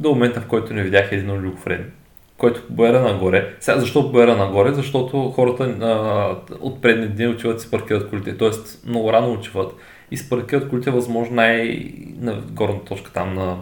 До 0.00 0.08
момента, 0.08 0.40
в 0.40 0.46
който 0.46 0.74
не 0.74 0.82
видях 0.82 1.12
един 1.12 1.30
олигофрен 1.30 1.92
който 2.40 2.62
боера 2.70 3.00
нагоре. 3.00 3.54
Сега, 3.60 3.78
защо 3.78 4.10
боера 4.10 4.36
нагоре? 4.36 4.72
Защото 4.72 5.30
хората 5.30 5.64
а, 5.64 6.54
от 6.60 6.82
предни 6.82 7.08
дни 7.08 7.28
отиват 7.28 7.58
и 7.58 7.62
си 7.62 7.70
паркират 7.70 8.10
колите, 8.10 8.36
т.е. 8.36 8.50
много 8.86 9.12
рано 9.12 9.32
отиват 9.32 9.72
и 10.10 10.16
си 10.16 10.28
паркират 10.28 10.68
колите 10.68 10.90
възможно 10.90 11.36
най- 11.36 11.94
на 12.16 12.40
горната 12.50 12.84
точка 12.84 13.12
там 13.12 13.34
на, 13.34 13.56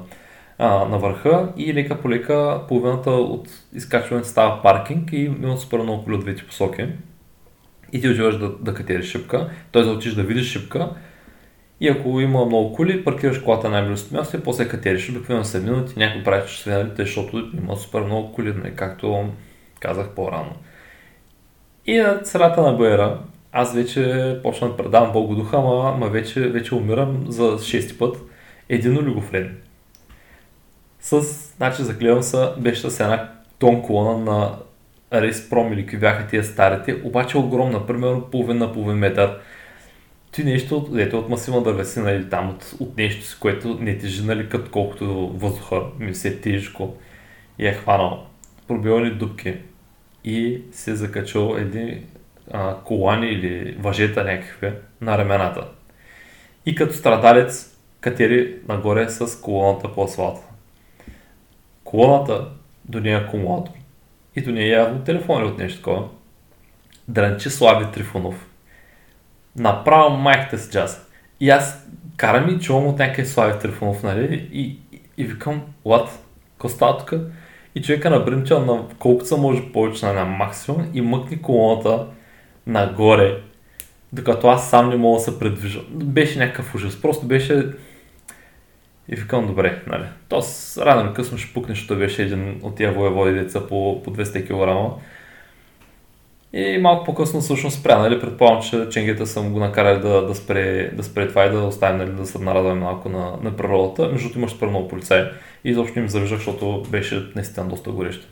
а, 0.59 0.85
на 0.85 0.99
върха 0.99 1.49
и 1.57 1.75
лека 1.75 2.01
по 2.01 2.11
лека 2.11 2.61
половината 2.69 3.11
от 3.11 3.49
изкачването 3.75 4.29
става 4.29 4.63
паркинг 4.63 5.13
и 5.13 5.25
има 5.43 5.59
супер 5.59 5.79
много 5.79 6.05
коли 6.05 6.15
от 6.15 6.21
двете 6.21 6.47
посоки. 6.47 6.87
И 7.93 8.01
ти 8.01 8.09
отиваш 8.09 8.39
да, 8.39 8.49
да 8.49 8.75
катериш 8.75 9.11
шипка, 9.11 9.51
т.е. 9.73 9.83
да 9.83 9.91
отидеш 9.91 10.15
да 10.15 10.23
видиш 10.23 10.53
шипка 10.53 10.91
и 11.81 11.89
ако 11.89 12.21
има 12.21 12.45
много 12.45 12.73
коли, 12.73 13.05
паркираш 13.05 13.39
колата 13.39 13.69
на 13.69 13.81
най-близкото 13.81 14.15
място 14.15 14.37
и 14.37 14.41
после 14.41 14.69
катериш 14.69 15.11
обикновено 15.11 15.45
7 15.45 15.63
минути, 15.63 15.95
някой 15.97 16.23
прави 16.23 16.49
чувствените, 16.49 17.03
защото 17.03 17.51
има 17.63 17.77
супер 17.77 18.01
много 18.01 18.33
коли, 18.33 18.55
не, 18.55 18.71
както 18.71 19.29
казах 19.81 20.09
по-рано. 20.09 20.53
И 21.87 21.99
на 21.99 22.21
средата 22.25 22.63
на 22.63 22.73
Боера, 22.73 23.19
аз 23.53 23.75
вече 23.75 24.37
почна 24.43 24.69
да 24.69 24.77
предавам 24.77 25.13
Богу 25.13 25.35
духа, 25.35 25.57
ама, 25.57 25.93
ама 25.95 26.09
вече, 26.09 26.41
вече 26.41 26.75
умирам 26.75 27.25
за 27.29 27.59
шести 27.65 27.99
път. 27.99 28.17
Един 28.69 28.99
олигофрен. 28.99 29.57
С, 31.01 31.23
значи 31.57 31.83
загледам 31.83 32.23
се, 32.23 32.49
беше 32.59 32.91
с 32.91 33.01
една 33.01 33.33
тон 33.59 33.83
колона 33.83 34.33
на 34.33 34.57
Race 35.13 35.33
Prom 35.33 35.73
или 35.73 35.83
какви 35.83 35.99
бяха 35.99 36.27
тия 36.27 36.45
старите, 36.45 37.01
обаче 37.05 37.39
огромна, 37.39 37.87
примерно 37.87 38.31
половин 38.31 38.59
на 38.59 38.73
половин 38.73 38.99
метър 38.99 39.39
ти 40.33 40.45
нещо, 40.45 40.89
ето 40.99 41.19
от 41.19 41.29
масивна 41.29 41.63
дървесина 41.63 42.11
или 42.11 42.31
там 42.31 42.51
от, 42.51 42.75
от 42.81 42.97
нещо 42.97 43.27
си, 43.27 43.37
което 43.41 43.79
не 43.81 43.99
тежи, 43.99 44.25
нали, 44.25 44.49
като 44.49 44.71
колкото 44.71 45.29
въздуха 45.29 45.83
ми 45.99 46.15
се 46.15 46.29
е 46.29 46.41
тежко 46.41 46.95
и 47.59 47.67
е 47.67 47.73
хванал. 47.73 48.27
Пробил 48.69 49.01
ни 49.01 49.11
дупки 49.11 49.55
и 50.25 50.63
се 50.73 50.91
е 50.91 50.95
закачал 50.95 51.55
едни 51.59 52.03
а, 52.53 52.77
колани 52.85 53.27
или 53.27 53.77
въжета 53.79 54.25
някакви 54.25 54.73
на 55.01 55.19
рамената. 55.19 55.69
И 56.67 56.75
като 56.75 56.95
страдалец 56.95 57.77
катери 58.01 58.57
нагоре 58.69 59.09
с 59.09 59.41
колоната 59.41 59.95
по 59.95 60.05
асфалта. 60.05 60.41
Колоната 61.85 62.49
до 62.85 63.01
нея 63.01 63.19
акумулатор 63.19 63.78
и 64.39 64.43
до 64.43 64.51
нея 64.51 64.79
явно 64.79 65.05
телефон 65.05 65.45
от 65.45 65.59
нещо 65.59 65.79
такова. 65.79 66.09
Дранчи 67.09 67.51
Слави 67.51 67.87
Трифонов 67.93 68.47
направо 69.57 70.17
майката 70.17 70.59
си 70.59 70.71
джаз. 70.71 71.07
И 71.41 71.51
аз 71.51 71.87
карам 72.17 72.49
и 72.49 72.61
чувам 72.61 72.87
от 72.87 72.99
някакъв 72.99 73.29
Слави 73.29 73.59
Трифонов, 73.59 74.03
нали? 74.03 74.49
И, 74.53 74.79
и, 74.93 75.01
и 75.17 75.25
викам? 75.25 75.63
Какво 76.53 76.69
става 76.69 76.99
тук? 76.99 77.21
И 77.75 77.83
човека 77.83 78.11
набрънча 78.11 78.59
на 78.59 78.83
колкото 78.99 79.27
се 79.27 79.37
може 79.37 79.73
повече 79.73 80.07
на 80.07 80.25
максимум 80.25 80.91
и 80.95 81.01
мъкни 81.01 81.43
колоната 81.43 82.07
нагоре, 82.67 83.41
докато 84.13 84.49
аз 84.49 84.71
сам 84.71 84.89
не 84.89 84.97
мога 84.97 85.19
да 85.19 85.25
се 85.25 85.39
предвижа. 85.39 85.81
Беше 85.91 86.39
някакъв 86.39 86.75
ужас. 86.75 87.03
Просто 87.03 87.27
беше... 87.27 87.67
И 89.09 89.17
викам, 89.17 89.47
добре, 89.47 89.83
нали. 89.87 90.05
То 90.29 90.43
рано 90.79 91.07
или 91.07 91.15
късно 91.15 91.39
ще 91.39 91.55
пукне, 91.55 91.75
защото 91.75 91.99
беше 91.99 92.23
един 92.23 92.61
от 92.63 92.77
тия 92.77 92.93
воеводи 92.93 93.33
деца 93.33 93.67
по, 93.67 94.03
по 94.03 94.11
200 94.11 94.45
кг. 94.47 95.03
И 96.53 96.79
малко 96.79 97.05
по-късно 97.05 97.41
всъщност 97.41 97.81
спря, 97.81 97.99
нали? 97.99 98.21
Предполагам, 98.21 98.63
че 98.63 98.89
ченгета 98.89 99.27
са 99.27 99.43
го 99.43 99.59
накарали 99.59 100.01
да, 100.01 100.27
да, 100.27 100.35
спре, 100.35 100.91
да 100.93 101.03
спре 101.03 101.29
това 101.29 101.45
и 101.45 101.51
да 101.51 101.59
оставим 101.59 101.99
нали, 101.99 102.11
да 102.11 102.27
се 102.27 102.39
нарадваме 102.39 102.81
малко 102.81 103.09
на, 103.09 103.33
на 103.43 103.57
природата. 103.57 104.09
Между 104.09 104.29
другото 104.29 104.39
имаше 104.39 104.55
супер 104.55 104.67
много 104.67 104.89
полицаи 104.89 105.23
и 105.65 105.71
изобщо 105.71 105.99
им 105.99 106.09
завиждах, 106.09 106.39
защото 106.39 106.83
беше 106.91 107.27
наистина 107.35 107.69
доста 107.69 107.91
горещо. 107.91 108.27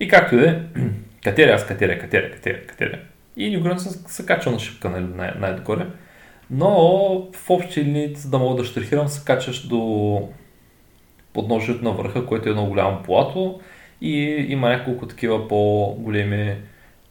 И 0.00 0.08
както 0.08 0.34
и 0.34 0.38
да 0.38 0.50
е, 0.50 0.58
катеря 1.24 1.54
аз, 1.54 1.66
катеря, 1.66 1.98
катеря, 1.98 2.30
катеря, 2.30 2.66
катеря. 2.66 2.98
И 3.36 3.56
Нюгрен 3.56 3.78
се, 3.78 3.98
се 4.06 4.26
качва 4.26 4.52
на 4.52 4.58
шипка 4.58 4.90
нали, 4.90 5.04
най- 5.16 5.32
най-догоре. 5.38 5.86
Но 6.50 6.70
в 7.32 7.50
общи 7.50 7.84
линии, 7.84 8.14
за 8.14 8.30
да 8.30 8.38
мога 8.38 8.56
да 8.56 8.64
штрихирам, 8.64 9.08
се 9.08 9.24
качваш 9.24 9.66
до 9.66 10.28
подножието 11.32 11.84
на 11.84 11.92
върха, 11.92 12.26
което 12.26 12.48
е 12.48 12.50
едно 12.50 12.66
голямо 12.66 13.02
плато 13.02 13.60
и 14.00 14.46
има 14.48 14.68
няколко 14.68 15.06
такива 15.06 15.48
по-големи 15.48 16.56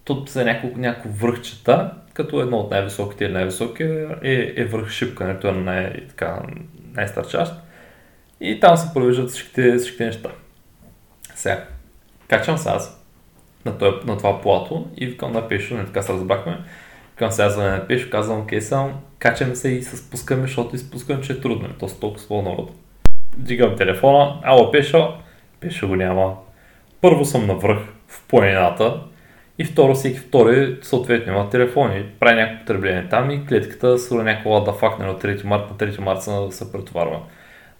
Тут 0.09 0.29
са 0.29 0.45
няколко, 0.45 0.79
няколко 0.79 1.17
връхчета, 1.17 1.91
като 2.13 2.41
едно 2.41 2.57
от 2.57 2.71
най-високите 2.71 3.25
или 3.25 3.33
най-високия 3.33 4.19
е, 4.23 4.53
е 4.55 4.65
върх 4.65 4.89
шипка, 4.89 5.25
нали? 5.25 5.39
той 5.41 5.51
е 5.51 5.53
най, 5.53 6.07
така, 6.07 6.39
най-старчащ. 6.93 7.53
И 8.41 8.59
там 8.59 8.77
се 8.77 8.93
провеждат 8.93 9.29
всичките, 9.29 9.77
всичките 9.77 10.05
неща. 10.05 10.29
Сега, 11.35 11.65
качвам 12.27 12.57
се 12.57 12.69
аз 12.69 13.05
на, 13.65 13.77
той, 13.77 13.99
на 14.05 14.17
това 14.17 14.41
плато 14.41 14.87
и 14.97 15.05
викам 15.05 15.31
на 15.31 15.47
Пешо, 15.47 15.75
не 15.75 15.85
така 15.85 16.01
се 16.01 16.13
разбрахме. 16.13 16.57
Викам 17.11 17.31
се 17.31 17.43
аз 17.43 17.57
на 17.57 17.85
Пешо, 17.87 18.09
казвам, 18.11 18.41
окей, 18.41 18.61
съм, 18.61 18.99
качаме 19.19 19.55
се 19.55 19.69
и 19.69 19.83
се 19.83 19.97
спускаме, 19.97 20.41
защото 20.41 20.75
изпускаме, 20.75 21.21
че 21.21 21.33
е 21.33 21.39
трудно. 21.39 21.69
То 21.79 21.87
с 21.87 21.99
толкова 21.99 22.41
народ. 22.41 22.71
Дигам 23.37 23.75
телефона, 23.75 24.39
ало 24.43 24.71
Пешо, 24.71 25.13
Пешо 25.59 25.87
го 25.87 25.95
няма. 25.95 26.35
първо 27.01 27.25
съм 27.25 27.47
навръх 27.47 27.79
в 28.07 28.27
планината 28.27 29.01
и 29.59 29.65
второ 29.65 29.95
всеки 29.95 30.19
втори 30.19 30.77
съответно 30.81 31.33
има 31.33 31.49
телефони, 31.49 32.05
прави 32.19 32.35
някакво 32.35 32.59
потребление 32.59 33.07
там 33.09 33.31
и 33.31 33.45
клетката 33.45 33.97
с 33.97 34.11
някаква 34.11 34.51
лада 34.51 34.73
факт, 34.73 34.99
нали, 34.99 35.09
от 35.09 35.23
3 35.23 35.43
март 35.43 35.69
на 35.69 35.87
3 35.87 35.99
марта 35.99 36.51
се 36.51 36.71
претоварва. 36.71 37.19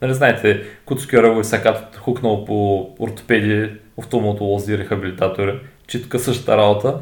Нали, 0.02 0.14
знаете, 0.14 0.64
Куцки 0.86 1.18
Орело 1.18 1.40
и 1.40 1.44
Сакат 1.44 1.96
хукнал 1.96 2.46
по 2.46 2.90
ортопеди, 3.00 3.72
офталматолози, 3.98 4.78
рехабилитатори, 4.78 5.60
читка 5.88 6.20
същата 6.20 6.58
работа. 6.58 7.02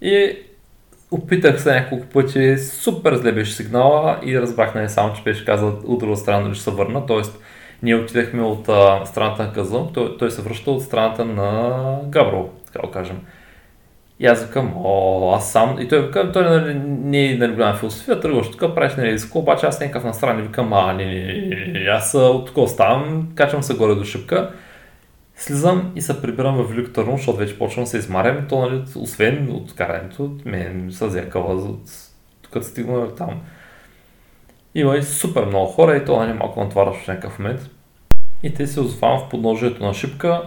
И 0.00 0.38
опитах 1.10 1.62
се 1.62 1.74
няколко 1.74 2.06
пъти, 2.06 2.58
супер 2.58 3.14
зле 3.14 3.32
беше 3.32 3.52
сигнала 3.52 4.20
и 4.24 4.40
разбрах 4.40 4.74
не 4.74 4.88
само, 4.88 5.14
че 5.14 5.22
беше 5.22 5.44
казал 5.44 5.68
от 5.84 5.98
друга 5.98 6.16
страна, 6.16 6.40
нали 6.40 6.54
ще 6.54 6.64
се 6.64 6.70
върна. 6.70 7.06
Тоест, 7.06 7.40
ние 7.82 7.96
отидахме 7.96 8.42
от 8.42 8.68
а, 8.68 9.06
страната 9.06 9.42
на 9.42 9.52
Казъм, 9.52 9.90
той, 9.94 10.16
той 10.16 10.30
се 10.30 10.42
връща 10.42 10.70
от 10.70 10.82
страната 10.82 11.24
на 11.24 11.98
Габро, 12.08 12.48
така 12.66 12.86
да 12.86 12.92
кажем. 12.92 13.16
И 14.20 14.26
аз 14.26 14.44
викам, 14.46 14.72
о, 14.76 15.32
аз 15.36 15.52
сам. 15.52 15.76
И 15.80 15.88
той 15.88 16.06
вика, 16.06 16.32
той 16.32 16.44
нали, 16.44 16.74
не 16.84 17.26
е 17.26 17.36
нали, 17.36 17.52
голяма 17.52 17.74
философия, 17.74 18.20
тръгваш 18.20 18.50
тук, 18.50 18.74
правиш 18.74 18.96
нали, 18.96 19.12
риско, 19.12 19.38
обаче 19.38 19.66
аз 19.66 19.80
някакъв 19.80 20.04
настрани 20.04 20.42
викам, 20.42 20.72
а, 20.72 20.92
не, 20.92 21.04
не, 21.04 21.12
не, 21.12 21.66
не, 21.66 21.88
аз 21.90 22.14
от 22.14 22.46
тук 22.46 22.56
оставам, 22.56 23.28
качвам 23.34 23.62
се 23.62 23.76
горе 23.76 23.94
до 23.94 24.04
шипка, 24.04 24.50
слизам 25.36 25.92
и 25.96 26.02
се 26.02 26.22
прибирам 26.22 26.56
в 26.56 26.68
Велико 26.68 26.92
Търново, 26.92 27.16
защото 27.16 27.38
вече 27.38 27.58
почвам 27.58 27.84
да 27.84 27.90
се 27.90 27.98
измарям 27.98 28.44
и 28.44 28.48
то, 28.48 28.60
нали, 28.60 28.82
освен 28.96 29.50
от 29.52 29.74
карането, 29.74 30.30
мен 30.44 30.88
се 30.92 31.06
взе 31.06 31.28
кава, 31.28 31.74
като 32.52 32.66
стигна 32.66 33.14
там. 33.14 33.40
Има 34.74 34.96
и 34.96 35.02
супер 35.02 35.44
много 35.44 35.66
хора 35.66 35.96
и 35.96 36.04
то 36.04 36.16
нали, 36.16 36.32
малко 36.32 36.64
натварваш 36.64 36.96
в 36.96 37.08
някакъв 37.08 37.38
момент. 37.38 37.70
И 38.42 38.54
те 38.54 38.66
се 38.66 38.80
озвавам 38.80 39.18
в 39.18 39.28
подножието 39.28 39.84
на 39.84 39.94
шипка, 39.94 40.42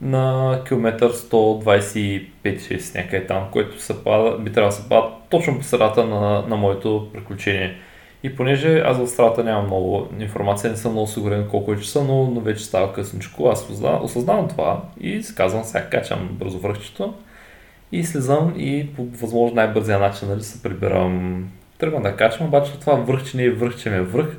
на 0.00 0.58
километър 0.68 1.12
125-6 1.12 2.94
някъде 2.94 3.26
там, 3.26 3.48
което 3.52 3.80
се 3.80 4.04
пада, 4.04 4.38
би 4.38 4.52
трябвало 4.52 4.70
да 4.70 4.76
се 4.76 4.88
пада 4.88 5.08
точно 5.30 5.58
по 5.58 5.64
средата 5.64 6.06
на, 6.06 6.44
на 6.48 6.56
моето 6.56 7.08
приключение. 7.12 7.76
И 8.22 8.36
понеже 8.36 8.78
аз 8.78 8.98
в 8.98 9.06
страната 9.06 9.44
нямам 9.44 9.66
много 9.66 10.08
информация, 10.18 10.70
не 10.70 10.76
съм 10.76 10.92
много 10.92 11.06
сигурен 11.06 11.48
колко 11.50 11.72
е 11.72 11.78
часа, 11.78 12.04
но, 12.04 12.30
но 12.30 12.40
вече 12.40 12.64
става 12.64 12.92
късничко, 12.92 13.48
аз 13.48 13.62
осъзнавам, 13.62 14.04
осъзнавам 14.04 14.48
това 14.48 14.82
и 15.00 15.22
си 15.22 15.34
казвам, 15.34 15.64
сега 15.64 15.88
качам 15.88 16.28
бързо 16.32 16.58
връхчето 16.58 17.14
и 17.92 18.04
слизам 18.04 18.54
и 18.56 18.88
по 18.96 19.04
възможно 19.04 19.56
най-бързия 19.56 19.98
начин 19.98 20.28
нали, 20.28 20.42
се 20.42 20.62
прибирам. 20.62 21.44
Тръгвам 21.78 22.02
да 22.02 22.16
качвам, 22.16 22.48
обаче 22.48 22.80
това 22.80 22.94
връхче 22.94 23.36
не 23.36 23.44
е 23.44 23.50
връхче, 23.50 23.90
ме 23.90 23.96
е 23.96 24.02
връх. 24.02 24.36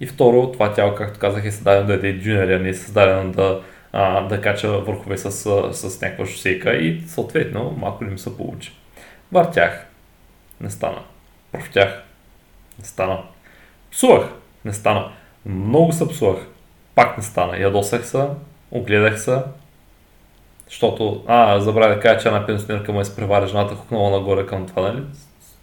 И 0.00 0.06
второ, 0.06 0.52
това 0.52 0.72
тяло, 0.72 0.94
както 0.94 1.18
казах, 1.18 1.44
е 1.44 1.50
създадено 1.50 1.86
да 1.86 2.08
е 2.08 2.12
дюнери, 2.12 2.54
а 2.54 2.58
не 2.58 2.68
е 2.68 2.74
създадено 2.74 3.32
да, 3.32 3.60
а, 3.92 4.20
да 4.20 4.40
кача 4.40 4.68
върхове 4.68 5.18
с, 5.18 5.30
с 5.72 6.00
някаква 6.00 6.26
шосейка 6.26 6.76
и 6.76 7.00
съответно 7.06 7.76
малко 7.78 8.04
ли 8.04 8.08
ми 8.08 8.18
се 8.18 8.36
получи. 8.36 8.72
Въртях, 9.32 9.86
не 10.60 10.70
стана. 10.70 11.02
Профтях, 11.52 11.88
не 11.88 12.09
стана. 12.82 13.22
Псувах, 13.92 14.28
не 14.64 14.72
стана. 14.72 15.12
Много 15.46 15.92
се 15.92 16.08
псувах, 16.08 16.46
пак 16.94 17.16
не 17.16 17.22
стана. 17.22 17.58
Ядосах 17.58 18.06
се, 18.06 18.26
огледах 18.70 19.20
се, 19.20 19.38
защото, 20.70 21.24
а, 21.26 21.60
забравя 21.60 21.94
да 21.94 22.00
кажа, 22.00 22.20
че 22.20 22.28
една 22.28 22.46
пенсионерка 22.46 23.00
е 23.00 23.04
спревари 23.04 23.48
жената, 23.48 23.74
хукнала 23.74 24.10
нагоре 24.10 24.46
към 24.46 24.66
това, 24.66 24.82
нали? 24.82 25.02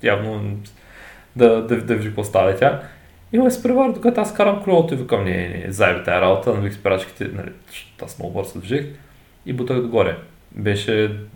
Явно 0.04 0.58
да, 1.36 1.62
да, 1.62 1.82
да 1.82 1.96
ви 1.96 2.16
поставя 2.16 2.56
тя. 2.56 2.82
И 3.34 3.38
ме 3.38 3.48
изпревари, 3.48 3.94
докато 3.94 4.22
аз 4.22 4.34
карам 4.34 4.64
колелото 4.64 4.94
и 4.94 4.98
викам, 4.98 5.24
не, 5.24 5.32
не, 5.32 5.64
не, 5.66 5.72
заеби 5.72 6.04
тази 6.04 6.22
работа, 6.22 6.54
навих 6.54 6.74
спирачките, 6.74 7.30
нали, 7.34 7.50
аз 8.04 8.20
много 8.20 8.34
бързо 8.34 8.60
движих 8.60 8.86
и 9.46 9.54
бутах 9.54 9.82
догоре. 9.82 10.18
Беше 10.52 10.92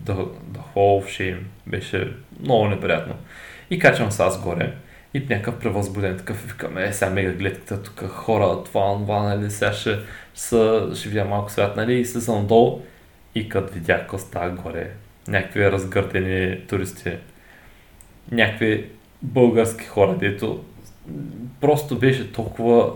the, 0.05 0.27
the 0.51 0.59
whole 0.75 1.03
shame, 1.05 1.39
беше 1.67 2.13
много 2.39 2.67
неприятно. 2.67 3.15
И 3.69 3.79
качвам 3.79 4.11
се 4.11 4.23
аз 4.23 4.41
горе 4.41 4.73
и 5.13 5.19
някакъв 5.29 5.59
превъзбуден 5.59 6.17
такъв 6.17 6.47
викам, 6.47 6.77
е, 6.77 6.93
сега 6.93 7.11
мега 7.11 7.31
гледката 7.31 7.83
тук, 7.83 8.09
хора, 8.09 8.63
това, 8.63 8.93
това, 8.93 9.23
нали, 9.23 9.51
сега 9.51 9.73
ще, 9.73 9.99
ще, 10.33 10.79
ще 10.95 11.09
видя 11.09 11.25
малко 11.25 11.51
свят, 11.51 11.75
нали, 11.75 11.99
и 11.99 12.05
слизам 12.05 12.47
долу 12.47 12.81
и 13.35 13.49
като 13.49 13.73
видях 13.73 14.01
какво 14.01 14.17
става 14.17 14.49
горе, 14.49 14.91
някакви 15.27 15.71
разгъртени 15.71 16.67
туристи, 16.67 17.11
някакви 18.31 18.89
български 19.21 19.85
хора, 19.85 20.17
дето 20.19 20.63
просто 21.61 21.99
беше 21.99 22.33
толкова, 22.33 22.91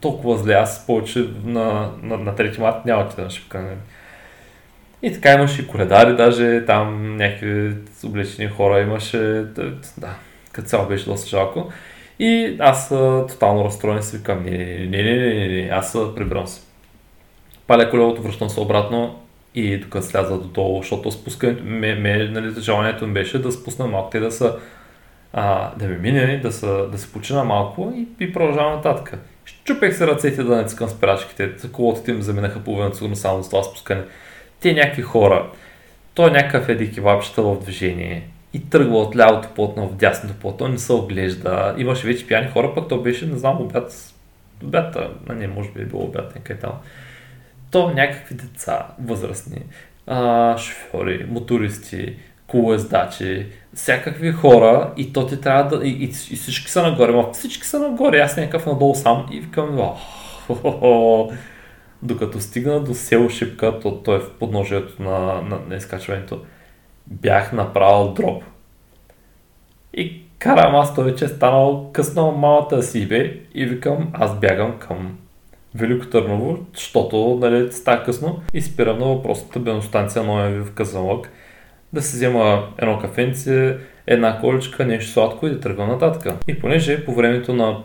толкова 0.00 0.38
зле. 0.38 0.54
Аз 0.54 0.86
повече 0.86 1.28
на, 1.44 1.90
на, 2.02 2.16
на 2.16 2.34
3 2.34 2.58
март 2.58 2.84
няма 2.84 3.08
да 3.16 3.22
на 3.22 3.30
шипка. 3.30 3.60
Нали. 3.60 3.76
И 5.02 5.12
така 5.12 5.32
имаше 5.32 5.68
коледари, 5.68 6.16
даже 6.16 6.64
там 6.66 7.16
някакви 7.16 7.74
облечени 8.04 8.48
хора 8.48 8.80
имаше. 8.80 9.18
Да, 9.98 10.14
като 10.54 10.68
цяло 10.68 10.88
беше 10.88 11.04
доста 11.04 11.28
жалко. 11.28 11.72
И 12.18 12.56
аз 12.58 12.88
тотално 13.28 13.64
разстроен 13.64 14.02
си 14.02 14.16
викам, 14.16 14.44
не, 14.44 14.50
не, 14.50 15.02
не, 15.02 15.16
не, 15.16 15.34
не, 15.34 15.48
не, 15.48 15.68
аз 15.72 15.98
прибирам 16.16 16.46
се. 16.46 16.62
Паля 17.66 17.90
колелото, 17.90 18.22
връщам 18.22 18.50
се 18.50 18.60
обратно 18.60 19.20
и 19.54 19.78
докато 19.78 20.06
сляза 20.06 20.38
до 20.38 20.48
долу, 20.48 20.82
защото 20.82 21.10
спускането, 21.10 21.62
ме, 21.64 21.94
ме, 21.94 22.28
нали, 22.28 22.60
желанието 22.60 23.06
ми 23.06 23.12
беше 23.12 23.42
да 23.42 23.52
спусна 23.52 23.86
малко, 23.86 24.10
те 24.10 24.20
да 24.20 24.32
са 24.32 24.56
а, 25.32 25.74
да 25.76 25.86
ми 25.86 25.96
мине, 25.96 26.40
да 26.42 26.52
се, 26.52 26.66
да 26.66 26.98
се 26.98 27.12
почина 27.12 27.44
малко 27.44 27.92
и, 27.96 28.24
и 28.24 28.32
продължавам 28.32 28.74
нататък. 28.74 29.18
Щупех 29.44 29.96
се 29.96 30.06
ръцете 30.06 30.42
да 30.42 30.56
не 30.56 30.64
цъкам 30.64 30.88
спирачките, 30.88 31.50
колото 31.72 32.10
им 32.10 32.22
заминаха 32.22 32.64
половината 32.64 32.96
сигурно 32.96 33.16
само 33.16 33.42
с 33.42 33.50
това 33.50 33.62
спускане. 33.62 34.02
Те 34.60 34.72
някакви 34.72 35.02
хора, 35.02 35.50
той 36.14 36.28
е 36.28 36.32
някакъв 36.32 36.68
еди 36.68 36.92
кебабчета 36.92 37.42
в 37.42 37.60
движение 37.60 38.28
и 38.54 38.70
тръгва 38.70 38.98
от 38.98 39.16
лявото 39.16 39.48
плотно 39.54 39.88
в 39.88 39.94
дясното 39.94 40.34
плотно, 40.34 40.68
не 40.68 40.78
се 40.78 40.92
оглежда. 40.92 41.74
Имаше 41.78 42.06
вече 42.06 42.26
пияни 42.26 42.50
хора, 42.50 42.74
пък 42.74 42.88
то 42.88 43.02
беше, 43.02 43.26
не 43.26 43.38
знам, 43.38 43.60
обяд, 43.60 44.14
обяд, 44.64 44.96
а 45.28 45.34
не, 45.34 45.48
може 45.48 45.70
би 45.70 45.82
е 45.82 45.84
било 45.84 46.02
обяд, 46.02 46.34
някъде 46.34 46.60
там. 46.60 46.72
То 47.70 47.90
някакви 47.90 48.34
деца, 48.34 48.86
възрастни, 49.04 49.62
а, 50.06 50.58
шофьори, 50.58 51.26
мотористи, 51.28 52.16
колоездачи, 52.46 53.46
всякакви 53.74 54.32
хора 54.32 54.92
и 54.96 55.12
то 55.12 55.26
ти 55.26 55.40
трябва 55.40 55.76
да... 55.76 55.86
И, 55.86 55.90
и, 55.90 56.04
и 56.04 56.36
всички 56.36 56.70
са 56.70 56.82
нагоре, 56.82 57.12
ма 57.12 57.32
всички 57.32 57.66
са 57.66 57.78
нагоре, 57.78 58.18
аз 58.18 58.36
някакъв 58.36 58.66
надолу 58.66 58.94
сам 58.94 59.26
и 59.32 59.40
викам, 59.40 59.94
докато 62.02 62.40
стигна 62.40 62.80
до 62.80 62.94
село 62.94 63.28
Шипка, 63.30 63.80
то, 63.82 64.02
то 64.02 64.14
е 64.14 64.18
в 64.18 64.30
подножието 64.30 65.02
на, 65.02 65.42
на, 65.42 65.58
на 65.68 65.76
изкачването, 65.76 66.40
бях 67.06 67.52
направил 67.52 68.12
дроп. 68.12 68.42
И 69.94 70.22
карам 70.38 70.74
аз, 70.74 70.94
той 70.94 71.04
вече 71.04 71.24
е 71.24 71.28
станал 71.28 71.90
късно 71.92 72.32
малата 72.32 72.82
си 72.82 73.08
бе 73.08 73.36
и 73.54 73.66
викам, 73.66 74.08
аз 74.12 74.40
бягам 74.40 74.78
към 74.78 75.18
Велико 75.74 76.06
Търново, 76.06 76.58
защото 76.74 77.38
нали, 77.40 77.72
става 77.72 78.02
късно 78.02 78.42
и 78.54 78.60
спирам 78.60 78.98
на 78.98 79.06
въпросната 79.06 79.58
бензостанция 79.58 80.22
Ноеви 80.22 80.60
в 80.60 80.74
Казанлък 80.74 81.30
да 81.92 82.02
се 82.02 82.16
взема 82.16 82.68
едно 82.78 82.98
кафенце, 82.98 83.76
една 84.06 84.40
количка, 84.40 84.86
нещо 84.86 85.10
сладко 85.10 85.46
и 85.46 85.50
да 85.50 85.60
тръгва 85.60 85.86
нататък. 85.86 86.34
И 86.48 86.60
понеже 86.60 87.04
по 87.04 87.14
времето 87.14 87.54
на 87.54 87.76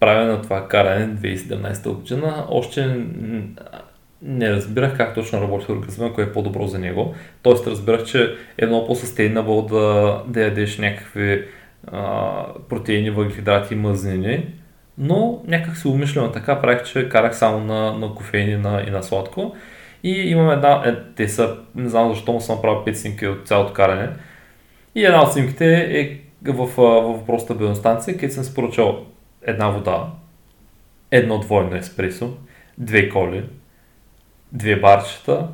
правене 0.00 0.32
на 0.32 0.42
това 0.42 0.68
каране 0.68 1.08
2017 1.08 1.94
година, 1.94 2.46
още 2.48 3.04
не 4.22 4.50
разбирах 4.50 4.96
как 4.96 5.14
точно 5.14 5.40
работи 5.40 5.72
организма, 5.72 6.12
кое 6.12 6.24
е 6.24 6.32
по-добро 6.32 6.66
за 6.66 6.78
него. 6.78 7.14
Тоест 7.42 7.66
разбирах, 7.66 8.04
че 8.04 8.36
е 8.58 8.66
много 8.66 8.86
по-sustainable 8.86 9.68
да, 9.68 10.22
да 10.26 10.42
ядеш 10.42 10.78
някакви 10.78 11.44
а, 11.86 12.44
протеини, 12.68 13.10
въглехидрати 13.10 13.74
и 13.74 13.76
мъзнини, 13.76 14.46
но 14.98 15.42
някак 15.46 15.76
си 15.76 15.88
умишлено 15.88 16.32
така 16.32 16.60
правих, 16.60 16.82
че 16.82 17.08
карах 17.08 17.36
само 17.36 17.60
на, 17.60 17.92
на 17.92 18.14
кофеин 18.14 18.50
и 18.50 18.56
на, 18.56 18.84
и 18.88 18.90
на 18.90 19.02
сладко. 19.02 19.56
И 20.02 20.10
имам 20.10 20.50
една, 20.50 20.82
е, 20.86 20.94
те 21.16 21.28
са, 21.28 21.56
не 21.74 21.88
знам 21.88 22.14
защо 22.14 22.32
му 22.32 22.40
съм 22.40 22.56
направил 22.56 22.84
5 22.84 22.92
снимки 22.92 23.26
от 23.26 23.48
цялото 23.48 23.72
каране. 23.72 24.08
И 24.94 25.04
една 25.04 25.22
от 25.22 25.32
снимките 25.32 25.74
е 26.00 26.20
в, 26.52 26.66
в 26.66 27.12
въпросната 27.18 27.54
бензостанция, 27.54 28.14
където 28.14 28.34
съм 28.34 28.44
споръчал 28.44 29.06
една 29.42 29.68
вода, 29.68 30.06
едно 31.10 31.38
двойно 31.38 31.76
еспресо, 31.76 32.36
две 32.78 33.08
коли, 33.08 33.44
две 34.52 34.80
барчета, 34.80 35.48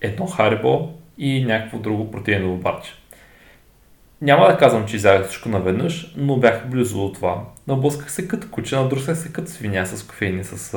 едно 0.00 0.26
харибо 0.26 0.88
и 1.18 1.44
някакво 1.44 1.78
друго 1.78 2.10
протеиново 2.10 2.56
барче. 2.56 2.92
Няма 4.22 4.48
да 4.48 4.56
казвам, 4.56 4.86
че 4.86 4.96
изядах 4.96 5.26
всичко 5.26 5.48
наведнъж, 5.48 6.14
но 6.16 6.36
бях 6.36 6.68
близо 6.68 6.98
до 6.98 7.12
това. 7.12 7.44
Наблъсках 7.68 8.12
се 8.12 8.28
като 8.28 8.50
куче, 8.50 8.76
надрусах 8.76 9.18
се 9.18 9.32
като 9.32 9.50
свиня 9.50 9.86
с 9.86 10.06
кофеин 10.06 10.40
и 10.40 10.44
с, 10.44 10.76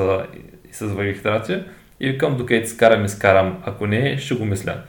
и 0.70 0.74
с 0.74 0.86
въглехидрати 0.86 1.64
и 2.00 2.10
викам, 2.10 2.38
докъде 2.38 2.66
си 2.66 2.78
карам, 2.78 3.06
изкарам. 3.06 3.58
Ако 3.66 3.88
не, 3.88 4.18
ще 4.18 4.36
го 4.36 4.46
мисля. 4.46 4.82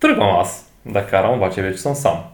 Тръгвам 0.00 0.36
аз 0.36 0.72
да 0.86 1.06
карам, 1.06 1.34
обаче 1.34 1.62
вече 1.62 1.78
съм 1.78 1.94
сам. 1.94 2.24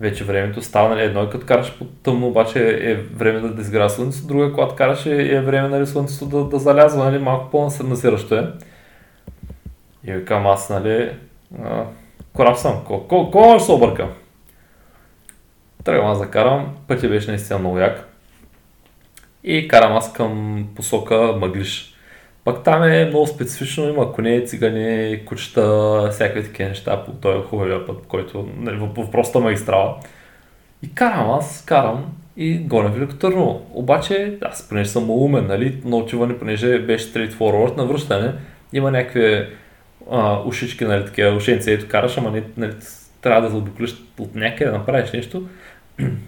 Вече 0.00 0.24
времето 0.24 0.62
става, 0.62 0.88
нали, 0.88 1.02
едно 1.02 1.22
е 1.22 1.30
като 1.30 1.46
караш 1.46 1.78
по 1.78 1.84
тъмно, 1.84 2.26
обаче 2.26 2.78
е 2.80 2.94
време 2.94 3.40
да, 3.40 3.48
да 3.48 3.62
изгря 3.62 3.88
слънцето, 3.88 4.26
друго 4.26 4.44
е 4.44 4.52
когато 4.52 4.74
караш 4.74 5.06
е, 5.06 5.36
е 5.36 5.40
време 5.40 5.68
нали, 5.68 5.86
слънцето 5.86 6.26
да, 6.26 6.44
да 6.44 6.58
залязва, 6.58 7.04
нали, 7.04 7.18
малко 7.18 7.50
по-насиращо 7.50 8.34
е. 8.34 8.52
И 10.04 10.12
викам 10.12 10.46
аз, 10.46 10.70
нали, 10.70 11.10
кораб 12.32 12.56
съм, 12.56 12.84
кой 13.08 13.28
може 13.34 13.58
да 13.58 13.60
се 13.60 13.72
обърка? 13.72 14.08
Тръгвам 15.84 16.10
аз 16.10 16.18
да 16.18 16.30
карам, 16.30 16.76
пътя 16.88 17.08
беше 17.08 17.30
наистина 17.30 17.58
много 17.58 17.78
як. 17.78 18.08
И 19.44 19.68
карам 19.68 19.96
аз 19.96 20.12
към 20.12 20.64
посока 20.76 21.34
Мъглиш. 21.40 21.94
Пак 22.44 22.62
там 22.62 22.82
е 22.82 23.04
много 23.04 23.26
специфично, 23.26 23.88
има 23.88 24.12
коне, 24.12 24.44
цигани, 24.44 25.22
кучета, 25.26 26.08
всякакви 26.12 26.44
такива 26.44 26.68
неща 26.68 27.04
по 27.04 27.12
този 27.12 27.42
хубавия 27.48 27.86
път, 27.86 28.06
който 28.08 28.48
нали, 28.56 28.76
в, 28.76 28.88
в 28.96 29.10
проста 29.10 29.40
магистрала. 29.40 29.96
И 30.82 30.94
карам 30.94 31.30
аз, 31.30 31.64
карам 31.66 32.12
и 32.36 32.58
гоня 32.58 32.88
Велико 32.88 33.14
Търново. 33.14 33.66
Обаче, 33.72 34.38
аз 34.42 34.68
понеже 34.68 34.90
съм 34.90 35.10
умен, 35.10 35.46
нали, 35.46 35.80
на 35.84 35.96
отиване, 35.96 36.38
понеже 36.38 36.78
беше 36.78 37.12
straight 37.12 37.32
forward 37.32 37.76
на 37.76 37.86
връщане, 37.86 38.32
има 38.72 38.90
някакви 38.90 39.46
ушички, 40.46 40.84
нали, 40.84 41.04
такива 41.04 41.36
ушенци, 41.36 41.72
ето 41.72 41.88
караш, 41.88 42.18
ама 42.18 42.30
не, 42.30 42.42
нали, 42.56 42.72
трябва 43.20 43.42
да 43.42 43.48
заобиклиш 43.48 43.94
от 44.18 44.34
някъде 44.34 44.70
да 44.70 44.78
направиш 44.78 45.12
нещо. 45.12 45.48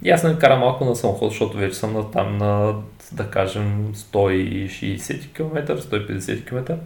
И 0.03 0.11
аз 0.11 0.25
не 0.25 0.39
карам 0.39 0.61
малко 0.61 0.85
на 0.85 0.97
самоход, 0.97 1.31
защото 1.31 1.57
вече 1.57 1.77
съм 1.77 1.93
на 1.93 2.11
там 2.11 2.39
на, 2.39 2.75
да 3.13 3.31
кажем, 3.31 3.93
160 3.95 5.33
км, 5.33 5.77
150 5.77 6.49
км. 6.49 6.77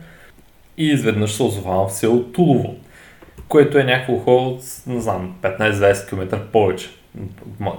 И 0.76 0.86
изведнъж 0.86 1.32
се 1.32 1.42
озовавам 1.42 1.88
в 1.88 1.92
село 1.92 2.22
Тулово, 2.22 2.76
което 3.48 3.78
е 3.78 3.84
някакво 3.84 4.16
ход, 4.16 4.60
не 4.86 5.00
знам, 5.00 5.34
15-20 5.42 6.08
км 6.08 6.38
повече 6.52 6.88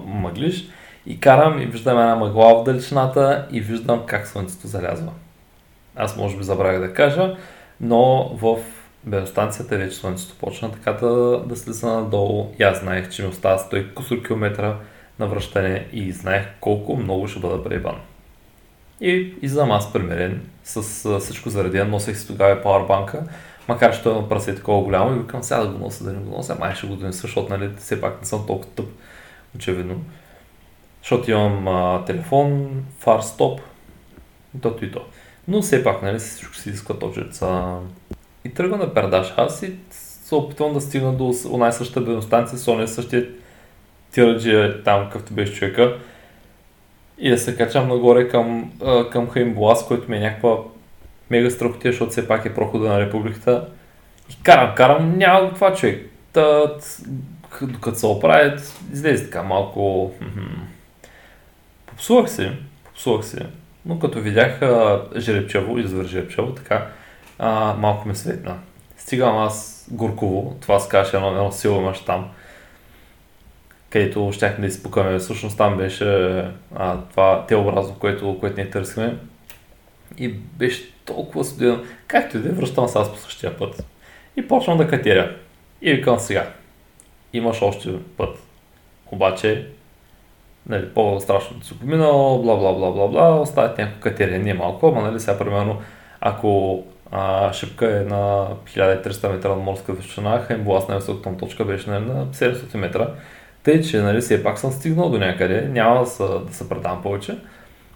мъглиш. 0.06 0.68
И 1.06 1.20
карам 1.20 1.62
и 1.62 1.66
виждам 1.66 2.00
една 2.00 2.16
мъгла 2.16 2.62
в 2.62 2.64
далечината 2.64 3.48
и 3.52 3.62
виждам 3.62 4.04
как 4.06 4.28
слънцето 4.28 4.68
залязва. 4.68 5.12
Аз 5.96 6.18
може 6.18 6.38
би 6.38 6.44
забравях 6.44 6.80
да 6.80 6.94
кажа, 6.94 7.36
но 7.82 8.32
в 8.34 8.58
бензостанцията 9.04 9.78
вече 9.78 9.96
слънцето 9.96 10.36
почна 10.40 10.72
така 10.72 10.94
да, 10.94 11.44
да 11.46 11.56
слиза 11.56 11.88
надолу 11.88 12.54
и 12.60 12.64
аз 12.64 12.80
знаех, 12.80 13.10
че 13.10 13.22
ми 13.22 13.28
остава 13.28 13.60
100 13.60 13.94
кусор 13.94 14.24
километра 14.26 14.76
на 15.20 15.28
връщане 15.28 15.88
и 15.94 16.12
знаех 16.12 16.48
колко 16.60 16.96
много 16.96 17.28
ще 17.28 17.40
бъда 17.40 17.64
пребан. 17.64 17.96
И 19.02 19.34
излизам 19.42 19.72
аз 19.72 19.94
примерен 19.94 20.42
с 20.64 21.20
всичко 21.20 21.50
зареден, 21.50 21.90
носех 21.90 22.18
си 22.18 22.28
тогава 22.28 22.62
пауърбанка, 22.62 23.24
макар 23.68 23.96
че 23.96 24.04
той 24.04 24.14
на 24.14 24.30
прасе 24.30 24.52
е 24.52 24.56
такова 24.56 24.84
голямо 24.84 25.16
и 25.16 25.20
викам 25.20 25.44
сега 25.44 25.60
да 25.60 25.68
го 25.68 25.78
нося, 25.78 26.04
да 26.04 26.14
не 26.14 26.20
го 26.20 26.38
нося, 26.38 26.56
май 26.60 26.76
ще 26.76 26.88
го 26.88 26.96
донеса, 26.96 27.22
защото 27.22 27.58
нали, 27.58 27.70
все 27.78 28.02
пак 28.02 28.20
не 28.20 28.26
съм 28.26 28.48
толкова 28.48 28.72
тъп, 28.72 28.86
очевидно. 29.56 30.02
Защото 31.02 31.32
имам 31.32 31.68
а, 31.68 32.06
телефон, 32.06 32.70
фар, 33.00 33.22
стоп, 33.22 33.62
и 34.58 34.62
тото 34.62 34.86
и 34.86 34.92
то. 34.92 35.06
Но 35.48 35.62
все 35.62 35.84
пак, 35.84 36.02
нали, 36.02 36.20
всичко 36.20 36.56
си 36.56 36.70
иска 36.70 37.00
точеца. 37.00 37.78
И 38.46 38.54
тръгва 38.54 38.78
на 38.78 38.94
пердаш 38.94 39.34
аз 39.38 39.64
и 39.64 39.74
се 39.92 40.36
опитвам 40.36 40.74
да 40.74 40.82
стигна 40.82 41.14
до 41.14 41.34
най-същата 41.58 42.02
бензостанция 42.02 42.60
с 42.60 42.68
ония 42.68 42.88
същия 42.88 43.28
тираджия 44.12 44.84
там, 44.84 45.04
какъвто 45.06 45.34
беше 45.34 45.54
човека. 45.54 45.98
И 47.18 47.30
да 47.30 47.38
се 47.38 47.58
качам 47.58 47.88
нагоре 47.88 48.28
към, 48.28 48.72
към 49.12 49.30
Хаимбулас, 49.30 49.88
който 49.88 50.12
ми 50.12 50.18
е 50.18 50.20
някаква 50.20 50.58
мега 51.30 51.50
страхотия, 51.50 51.92
защото 51.92 52.12
все 52.12 52.28
пак 52.28 52.46
е 52.46 52.54
прохода 52.54 52.88
на 52.90 53.00
републиката. 53.00 53.68
И 54.30 54.44
карам, 54.44 54.76
карам, 54.76 55.18
няма 55.18 55.54
това 55.54 55.74
човек. 55.74 56.10
Та, 56.34 56.74
докато 57.62 58.00
се 58.00 58.06
оправят, 58.06 58.80
излезе 58.94 59.24
така 59.24 59.44
малко... 59.44 60.12
Попсувах 61.86 62.30
се, 62.30 62.52
попсувах 62.86 63.26
се, 63.26 63.46
но 63.86 64.00
като 64.00 64.22
видях 64.22 64.60
Жеребчево, 65.18 65.80
извър 65.80 66.06
Жеребчево, 66.06 66.54
така 66.56 66.88
а, 67.40 67.74
малко 67.74 68.08
ме 68.08 68.16
светна. 68.16 68.60
Стигам 68.98 69.38
аз 69.38 69.88
Горково, 69.92 70.58
това 70.62 70.80
се 70.80 70.90
каже 70.90 71.18
едно, 71.18 71.30
едно 71.30 71.52
сило 71.52 71.82
имаш 71.82 72.00
там, 72.00 72.30
където 73.90 74.32
щяхме 74.34 74.62
да 74.62 74.68
изпукаме. 74.68 75.20
Всъщност 75.20 75.58
там 75.58 75.78
беше 75.78 76.38
а, 76.76 76.98
това 77.12 77.46
теобразно, 77.46 77.96
което, 78.00 78.38
което 78.40 78.56
ние 78.56 78.70
търсихме. 78.70 79.18
И 80.18 80.28
беше 80.30 80.94
толкова 81.06 81.44
студено. 81.44 81.84
Както 82.08 82.38
и 82.38 82.40
да 82.40 82.50
е, 82.50 82.52
връщам 82.52 82.88
се 82.88 83.00
аз 83.00 83.12
по 83.12 83.18
същия 83.18 83.58
път. 83.58 83.86
И 84.38 84.48
почвам 84.48 84.78
да 84.78 84.88
катеря. 84.88 85.36
И 85.82 85.94
викам 85.94 86.20
сега. 86.20 86.52
Имаш 87.34 87.62
още 87.62 87.90
път. 88.18 88.38
Обаче, 89.12 89.68
нали, 90.70 90.90
по-страшното 90.90 91.66
си 91.66 91.80
поминало, 91.80 92.42
бла 92.42 92.56
бла 92.56 92.74
бла 92.74 92.92
бла 92.92 93.08
бла, 93.08 93.42
оставят 93.42 93.78
някакво 93.78 94.02
катерение 94.02 94.54
малко, 94.54 94.88
ама 94.88 95.02
нали 95.02 95.20
сега 95.20 95.38
примерно, 95.38 95.82
ако 96.22 96.84
а, 97.12 97.54
шипка 97.54 97.98
е 97.98 98.04
на 98.04 98.48
1300 98.66 99.32
метра 99.32 99.56
морска 99.56 99.94
височина, 99.94 100.44
Хембуас 100.48 100.88
най-високата 100.88 101.38
точка 101.38 101.66
беше 101.66 101.90
нали, 101.90 102.06
на 102.06 102.28
700 102.28 102.78
метра. 102.78 103.08
Тъй, 103.64 103.82
че 103.82 104.02
нали, 104.02 104.22
все 104.22 104.44
пак 104.44 104.60
съм 104.60 104.72
стигнал 104.72 105.10
до 105.10 105.18
някъде, 105.18 105.62
няма 105.62 106.00
да 106.00 106.06
се, 106.06 106.24
да 106.24 106.54
се 106.54 106.70
предам 106.70 107.02
повече. 107.02 107.38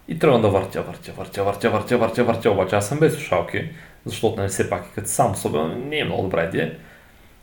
И 0.08 0.20
трябва 0.20 0.40
да 0.40 0.50
въртя, 0.50 0.82
въртя, 0.82 1.12
въртя, 1.18 1.44
въртя, 1.44 1.70
въртя, 1.70 1.98
въртя, 1.98 2.24
въртя, 2.24 2.52
обаче 2.52 2.76
аз 2.76 2.88
съм 2.88 3.00
без 3.00 3.14
слушалки, 3.14 3.70
защото 4.06 4.38
нали, 4.38 4.50
все 4.50 4.70
пак 4.70 4.86
като 4.96 5.08
сам 5.08 5.32
особено 5.32 5.76
не 5.76 6.00
е 6.00 6.06
много 6.06 6.24
добра 6.24 6.44
идея. 6.44 6.78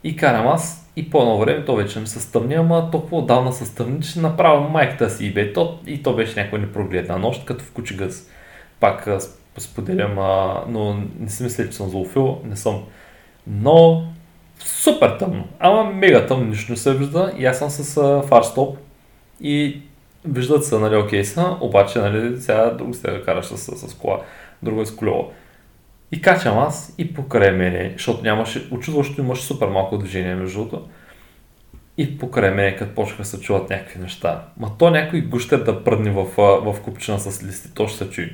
И 0.04 0.16
карам 0.16 0.46
аз 0.46 0.90
и 0.96 1.10
по 1.10 1.22
едно 1.22 1.38
време 1.38 1.64
то 1.64 1.76
вече 1.76 2.00
ми 2.00 2.06
се 2.06 2.20
стъмни, 2.20 2.54
ама 2.54 2.90
толкова 2.90 3.18
отдавна 3.18 3.52
се 3.52 3.66
стъмни, 3.66 4.02
че 4.02 4.20
направо 4.20 4.68
майката 4.68 5.10
си 5.10 5.26
и 5.26 5.32
бе, 5.32 5.52
то, 5.52 5.78
и 5.86 6.02
то 6.02 6.14
беше 6.14 6.36
някаква 6.36 6.58
непрогледна 6.58 7.18
нощ, 7.18 7.44
като 7.44 7.64
в 7.64 7.72
кучи 7.72 7.96
гъс. 7.96 8.30
Пак 8.80 9.08
споделям, 9.58 10.18
а, 10.18 10.64
но 10.68 11.02
не 11.20 11.28
си 11.28 11.42
мисля, 11.42 11.66
че 11.66 11.76
съм 11.76 11.88
злофил, 11.88 12.40
не 12.44 12.56
съм. 12.56 12.82
Но 13.46 14.04
супер 14.58 15.16
тъмно, 15.18 15.44
ама 15.58 15.90
мега 15.90 16.26
тъмно, 16.26 16.46
нищо 16.46 16.72
не 16.72 16.76
се 16.76 16.94
вижда 16.94 17.32
и 17.38 17.46
аз 17.46 17.58
съм 17.58 17.70
с 17.70 18.22
фарстоп 18.28 18.78
и 19.40 19.82
виждат 20.24 20.64
се, 20.64 20.78
нали, 20.78 20.96
окей 20.96 21.24
са, 21.24 21.56
обаче, 21.60 21.98
нали, 21.98 22.40
сега 22.40 22.70
друго 22.70 22.92
да 23.04 23.24
караш 23.24 23.46
с, 23.46 23.58
с, 23.58 23.88
с 23.88 23.94
кола, 23.94 24.20
друго 24.62 24.80
е 24.80 24.86
с 24.86 24.96
колело. 24.96 25.30
И 26.12 26.20
качам 26.20 26.58
аз 26.58 26.94
и 26.98 27.14
покрай 27.14 27.50
мене, 27.50 27.92
защото 27.92 28.22
нямаше, 28.22 28.68
очудващо 28.70 29.20
имаше 29.20 29.42
супер 29.42 29.68
малко 29.68 29.98
движение 29.98 30.34
между 30.34 30.58
другото. 30.58 30.88
И 31.98 32.18
покрай 32.18 32.50
мене, 32.50 32.76
като 32.76 32.94
почнаха 32.94 33.24
се 33.24 33.40
чуват 33.40 33.70
някакви 33.70 34.00
неща. 34.00 34.44
Ма 34.56 34.70
то 34.78 34.90
някой 34.90 35.20
гущер 35.20 35.58
да 35.58 35.84
пръдне 35.84 36.10
в, 36.10 36.24
в 36.36 36.80
купчина 36.82 37.18
с 37.18 37.44
листи, 37.44 37.74
то 37.74 37.88
ще 37.88 37.98
се 37.98 38.10
чуи. 38.10 38.32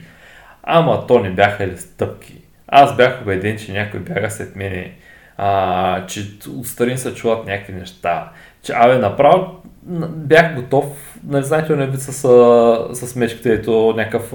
Ама 0.67 1.07
то 1.07 1.19
не 1.19 1.31
бяха 1.31 1.67
ли 1.67 1.77
стъпки. 1.77 2.35
Аз 2.69 2.97
бях 2.97 3.23
убеден, 3.23 3.59
че 3.59 3.73
някой 3.73 4.01
бяга 4.01 4.31
след 4.31 4.57
мене, 4.57 4.93
а, 5.37 6.07
че 6.07 6.21
отстрани 6.59 6.99
се 6.99 7.15
чуват 7.15 7.47
някакви 7.47 7.73
неща. 7.73 8.31
Че, 8.63 8.73
абе, 8.73 8.99
направо 8.99 9.63
бях 10.09 10.55
готов, 10.55 11.17
нали, 11.27 11.45
знаете, 11.45 11.77
не 11.77 11.87
вид 11.87 12.01
с, 12.01 12.13
с 12.93 13.17
мечката, 13.17 13.53
ето 13.53 13.95
някакъв 13.97 14.33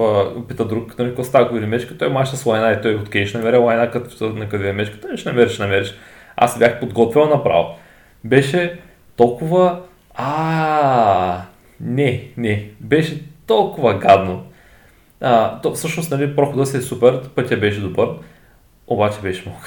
пита 0.48 0.65
друг, 0.65 1.00
нали, 1.00 1.10
какво 1.10 1.24
става, 1.24 1.46
ако 1.46 1.56
мечка, 1.56 1.98
той 1.98 2.10
маша 2.10 2.38
с 2.38 2.46
лайна 2.46 2.72
и 2.72 2.82
той 2.82 2.96
откей, 2.96 3.26
ще 3.26 3.38
намеря 3.38 3.60
лайна, 3.60 3.91
като 3.91 4.30
на 4.30 4.50
къде 4.50 4.70
е 4.70 4.74
мечката, 4.74 5.17
ще 5.17 5.30
намериш, 5.30 5.60
намериш. 5.60 5.96
Аз 6.36 6.60
бях 6.60 6.80
подготвил 6.80 7.26
направо. 7.26 7.76
Беше 8.24 8.80
толкова, 9.15 9.80
а, 10.15 11.41
не, 11.82 12.24
не, 12.38 12.70
беше 12.80 13.24
толкова 13.48 13.98
гадно. 13.98 14.44
А, 15.22 15.62
то, 15.62 15.74
всъщност, 15.74 16.12
нали, 16.12 16.36
прохода 16.36 16.66
си 16.66 16.78
е 16.78 16.82
супер, 16.82 17.30
пътя 17.36 17.58
беше 17.58 17.80
добър, 17.80 18.10
обаче 18.88 19.22
беше 19.22 19.44
много. 19.46 19.62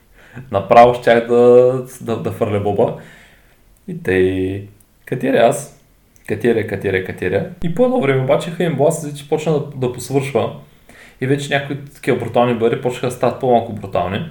Направо 0.50 0.94
щях 0.94 1.26
да, 1.26 1.84
да, 2.00 2.16
да 2.16 2.32
фърля 2.32 2.60
боба. 2.60 2.96
И 3.88 4.02
те 4.02 4.62
катеря 5.04 5.46
аз, 5.48 5.80
катеря, 6.28 6.66
катеря, 6.66 7.04
катеря. 7.04 7.50
И 7.64 7.74
по 7.74 7.84
едно 7.84 8.00
време 8.00 8.22
обаче 8.22 8.50
Хеймблас 8.50 9.06
вече 9.06 9.28
почна 9.28 9.52
да, 9.52 9.60
да 9.60 9.92
посвършва. 9.92 10.56
И 11.20 11.26
вече 11.26 11.58
някои 11.58 11.84
такива 11.84 12.18
брутални 12.18 12.54
бъри 12.54 12.80
почнаха 12.80 13.06
да 13.06 13.12
стават 13.12 13.40
по-малко 13.40 13.72
брутални. 13.72 14.30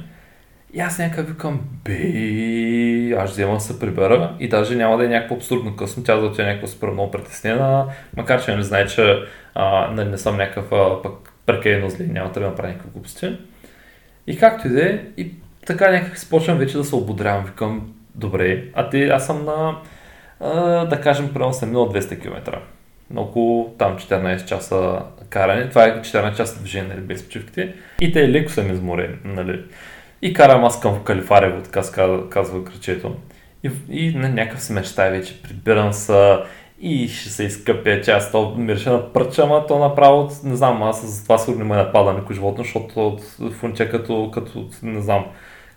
И 0.75 0.79
аз 0.79 0.99
някак 0.99 1.27
викам, 1.27 1.59
бе, 1.85 3.15
аз 3.17 3.31
взема 3.31 3.59
се 3.59 3.79
прибера 3.79 4.35
и 4.39 4.49
даже 4.49 4.75
няма 4.75 4.97
да 4.97 5.05
е 5.05 5.07
някакво 5.07 5.35
абсурдно 5.35 5.75
късно, 5.75 6.03
тя 6.03 6.15
да 6.15 6.25
отиде 6.25 6.45
някакво 6.47 6.67
супер 6.67 6.87
много 6.87 7.11
притеснена, 7.11 7.85
макар 8.17 8.45
че 8.45 8.55
не 8.55 8.63
знае, 8.63 8.85
че 8.85 9.19
а, 9.55 9.91
нали, 9.91 10.09
не 10.09 10.17
съм 10.17 10.37
някакъв 10.37 10.69
пък 11.03 11.33
прекалено 11.45 11.89
зле, 11.89 12.05
няма 12.05 12.31
да 12.31 12.39
направя 12.39 12.67
някакви 12.67 12.89
глупости. 12.93 13.37
И 14.27 14.37
както 14.37 14.67
и 14.67 14.69
да 14.69 14.89
е, 14.89 14.99
и 15.17 15.31
така 15.65 15.91
някак 15.91 16.17
си 16.17 16.27
вече 16.49 16.77
да 16.77 16.83
се 16.83 16.95
ободрявам, 16.95 17.45
викам, 17.45 17.93
добре, 18.15 18.63
а 18.73 18.89
ти, 18.89 19.03
аз 19.03 19.25
съм 19.25 19.45
на, 19.45 19.77
а, 20.39 20.85
да 20.85 21.01
кажем, 21.01 21.33
примерно 21.33 21.53
съм 21.53 21.69
минал 21.69 21.89
200 21.89 22.21
км. 22.21 22.59
На 23.11 23.21
около 23.21 23.75
там 23.77 23.97
14 23.97 24.45
часа 24.45 24.99
каране, 25.29 25.69
това 25.69 25.85
е 25.85 26.01
14 26.01 26.37
часа 26.37 26.59
движение, 26.59 26.89
нали, 26.89 27.01
без 27.01 27.23
почивките. 27.23 27.73
И 28.01 28.11
те 28.11 28.29
леко 28.29 28.51
съм 28.51 28.71
изморен, 28.71 29.19
нали. 29.25 29.63
И 30.25 30.33
карам 30.33 30.65
аз 30.65 30.79
към 30.79 31.03
Калифарево, 31.03 31.61
така 31.61 31.81
казва, 31.91 32.29
казва 32.29 32.65
кръчето. 32.65 33.15
И, 33.63 33.71
и 33.89 34.15
на 34.15 34.29
някакъв 34.29 34.63
си 34.63 34.73
мечтай 34.73 35.11
вече, 35.11 35.41
прибирам 35.41 35.93
се 35.93 36.37
и 36.81 37.07
ще 37.07 37.29
се 37.29 37.43
изкъпя, 37.43 38.01
че 38.01 38.11
аз 38.11 38.31
то 38.31 38.55
мирише 38.57 38.89
на 38.89 39.13
пръча, 39.13 39.43
ама 39.43 39.65
то 39.67 39.79
направо, 39.79 40.31
не 40.43 40.55
знам, 40.55 40.83
аз 40.83 41.05
за 41.05 41.23
това 41.23 41.37
сигурно 41.37 41.65
ме 41.65 41.75
напада 41.75 42.13
никой 42.13 42.35
животно, 42.35 42.63
защото 42.63 43.17
фунче 43.51 43.89
като, 43.89 44.31
като, 44.33 44.65
не 44.83 45.01
знам, 45.01 45.25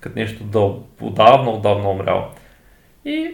като 0.00 0.18
нещо 0.18 0.44
дълго, 0.44 0.86
отдавна, 1.00 1.50
отдавна 1.50 1.90
умряло. 1.90 2.24
И 3.04 3.30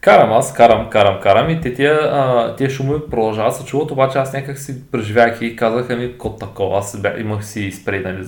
карам 0.00 0.32
аз, 0.32 0.54
карам, 0.54 0.90
карам, 0.90 1.20
карам 1.20 1.50
и 1.50 1.60
те 1.60 1.74
тия, 1.74 1.94
а, 1.94 2.56
тия 2.56 2.70
шуми 2.70 3.00
продължават 3.10 3.56
се 3.56 3.64
чуват, 3.64 3.90
обаче 3.90 4.18
аз 4.18 4.32
някак 4.32 4.58
си 4.58 4.90
преживях 4.90 5.42
и 5.42 5.56
казаха 5.56 5.96
ми 5.96 6.18
код 6.18 6.38
такова, 6.38 6.78
аз 6.78 7.00
бях, 7.00 7.20
имах 7.20 7.46
си 7.46 7.72
спрей, 7.72 8.00
нали, 8.00 8.24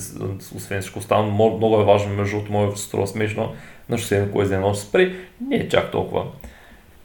освен 0.56 0.80
всичко 0.80 0.98
останало, 0.98 1.56
много, 1.56 1.80
е 1.80 1.84
важно, 1.84 2.14
между 2.14 2.40
другото, 2.40 2.76
се 2.76 2.86
струва 2.86 3.06
смешно, 3.06 3.52
на 3.88 3.98
шосе 3.98 4.28
кой 4.32 4.46
за 4.46 4.60
нощ 4.60 4.80
спрей, 4.80 5.16
не 5.48 5.56
е 5.56 5.68
чак 5.68 5.90
толкова. 5.90 6.24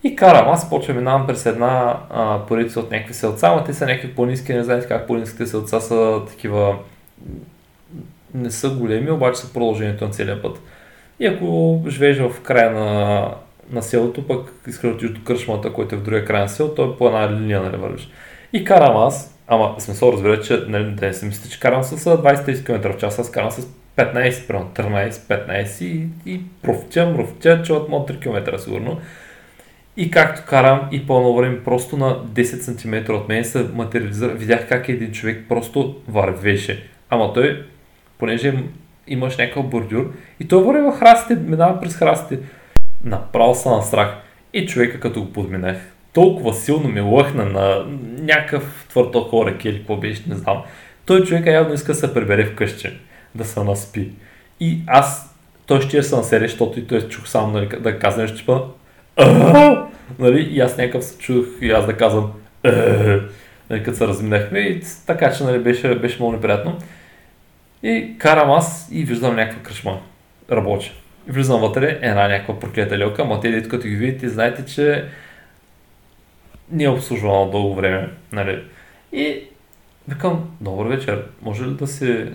И 0.03 0.15
карам, 0.15 0.49
аз 0.49 0.69
почвам 0.69 0.97
минавам 0.97 1.27
през 1.27 1.45
една 1.45 1.99
а, 2.09 2.39
поредица 2.47 2.79
от 2.79 2.91
някакви 2.91 3.13
селца, 3.13 3.47
ама 3.47 3.63
те 3.63 3.73
са 3.73 3.85
някакви 3.85 4.15
по-низки, 4.15 4.53
не 4.53 4.63
знаете 4.63 4.87
как 4.87 5.07
по-низките 5.07 5.47
селца 5.47 5.81
са 5.81 6.21
такива, 6.27 6.75
не 8.33 8.51
са 8.51 8.69
големи, 8.69 9.11
обаче 9.11 9.39
са 9.39 9.53
продължението 9.53 10.05
на 10.05 10.11
целия 10.11 10.41
път. 10.41 10.59
И 11.19 11.25
ако 11.25 11.81
живееш 11.87 12.17
в 12.17 12.41
края 12.41 12.71
на, 12.71 13.29
на 13.71 13.81
селото, 13.81 14.27
пък 14.27 14.53
искаш 14.67 14.89
да 14.89 14.95
отидеш 14.95 15.17
до 15.17 15.23
кръшмата, 15.23 15.73
който 15.73 15.95
е 15.95 15.97
в 15.97 16.03
другия 16.03 16.25
край 16.25 16.41
на 16.41 16.49
селото, 16.49 16.75
то 16.75 16.93
е 16.93 16.97
по 16.97 17.07
една 17.07 17.31
линия, 17.31 17.61
нали 17.61 17.77
вървиш. 17.77 18.09
И 18.53 18.63
карам 18.63 18.97
аз, 18.97 19.39
ама 19.47 19.75
смисъл 19.79 20.11
разбира, 20.11 20.41
че 20.41 20.63
нали, 20.67 20.91
да 20.91 21.05
не 21.05 21.13
се 21.13 21.25
мисли, 21.25 21.49
че 21.49 21.59
карам 21.59 21.83
с 21.83 22.05
20-30 22.05 22.65
км 22.65 22.93
в 22.93 22.97
час, 22.97 23.19
аз 23.19 23.31
карам 23.31 23.51
с 23.51 23.67
15, 23.97 24.47
примерно 24.47 24.71
13, 24.75 25.09
15 25.09 25.83
и, 25.85 26.07
и 26.25 26.41
профтя, 26.61 27.13
профтя, 27.15 27.63
че 27.63 27.73
от 27.73 27.89
3 27.89 28.19
км 28.21 28.59
сигурно. 28.59 28.99
И 29.97 30.11
както 30.11 30.41
карам 30.47 30.87
и 30.91 31.07
по 31.07 31.35
време 31.35 31.63
просто 31.63 31.97
на 31.97 32.25
10 32.25 32.43
см 32.43 33.13
от 33.13 33.29
мен 33.29 33.45
се 33.45 33.63
материализира, 33.73 34.33
видях 34.33 34.69
как 34.69 34.89
един 34.89 35.11
човек 35.11 35.45
просто 35.49 35.95
вървеше. 36.07 36.89
Ама 37.09 37.33
той, 37.33 37.65
понеже 38.17 38.53
имаш 39.07 39.37
някакъв 39.37 39.65
бордюр 39.65 40.13
и 40.39 40.47
той 40.47 40.63
върви 40.63 40.81
в 40.81 40.91
храстите, 40.99 41.35
минава 41.35 41.79
през 41.79 41.95
храстите. 41.95 42.43
Направо 43.03 43.55
са 43.55 43.69
на 43.69 43.81
страх. 43.81 44.15
И 44.53 44.67
човека 44.67 44.99
като 44.99 45.23
го 45.23 45.33
подминах, 45.33 45.77
толкова 46.13 46.53
силно 46.53 46.89
ми 46.89 47.01
лъхна 47.01 47.45
на 47.45 47.85
някакъв 48.19 48.85
твърдо 48.89 49.21
хора, 49.21 49.57
или 49.63 49.77
какво 49.77 49.97
беше, 49.97 50.23
не 50.27 50.35
знам. 50.35 50.61
Той 51.05 51.23
човека 51.23 51.51
явно 51.51 51.73
иска 51.73 51.91
да 51.91 51.99
се 51.99 52.13
прибере 52.13 52.45
вкъщи, 52.45 52.89
да 53.35 53.45
се 53.45 53.63
наспи. 53.63 54.11
И 54.59 54.79
аз, 54.87 55.35
той 55.65 55.81
ще 55.81 56.03
се 56.03 56.15
наседе, 56.15 56.47
защото 56.47 56.79
и 56.79 56.87
той 56.87 57.07
чух 57.07 57.27
само 57.27 57.51
нали, 57.51 57.69
да 57.79 57.99
казва 57.99 58.21
нещо, 58.21 58.37
типа 58.37 58.61
нали, 60.19 60.41
и 60.41 60.59
аз 60.59 60.77
някакъв 60.77 61.03
се 61.03 61.17
чух 61.17 61.45
и 61.61 61.71
аз 61.71 61.85
да 61.85 61.97
казвам 61.97 62.31
нали, 63.69 63.83
като 63.83 63.97
се 63.97 64.07
разминахме 64.07 64.59
и 64.59 64.81
така 65.07 65.33
че 65.33 65.43
нали, 65.43 65.59
беше, 65.59 65.95
беше 65.95 66.17
много 66.19 66.31
неприятно. 66.31 66.77
И 67.83 68.15
карам 68.17 68.51
аз 68.51 68.89
и 68.91 69.03
виждам 69.03 69.35
някаква 69.35 69.63
кръшма. 69.63 69.99
Работи. 70.51 71.02
Влизам 71.27 71.61
вътре, 71.61 71.99
една 72.01 72.27
някаква 72.27 72.59
проклета 72.59 72.97
лелка, 72.97 73.21
ама 73.21 73.39
те 73.39 73.67
като 73.67 73.87
ги 73.87 73.95
видите, 73.95 74.29
знаете, 74.29 74.65
че 74.65 75.05
не 76.71 76.83
е 76.83 76.89
обслужвано 76.89 77.51
дълго 77.51 77.75
време. 77.75 78.09
Нали. 78.31 78.63
И 79.11 79.43
викам, 80.07 80.51
добър 80.61 80.85
вечер, 80.85 81.25
може 81.41 81.65
ли 81.65 81.73
да 81.73 81.87
се 81.87 82.33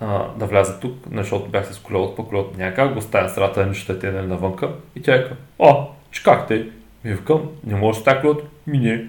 а, 0.00 0.28
да 0.38 0.46
вляза 0.46 0.80
тук, 0.80 0.98
защото 1.12 1.50
бях 1.50 1.74
с 1.74 1.78
колелото, 1.78 2.14
по 2.14 2.28
колелото 2.28 2.58
някак, 2.58 2.94
го 2.94 3.00
ставя 3.00 3.28
страта, 3.28 3.66
нищо 3.66 3.98
те 3.98 4.10
нали, 4.10 4.26
навънка. 4.26 4.70
И 4.96 5.02
тя 5.02 5.16
вика, 5.16 5.36
о, 5.58 5.86
че 6.10 6.22
как 6.22 6.48
те? 6.48 6.66
Ми 7.04 7.14
викам, 7.14 7.50
не 7.64 7.74
може 7.74 8.04
така 8.04 8.20
колелото. 8.20 8.46
Ми 8.66 8.78
не. 8.78 9.06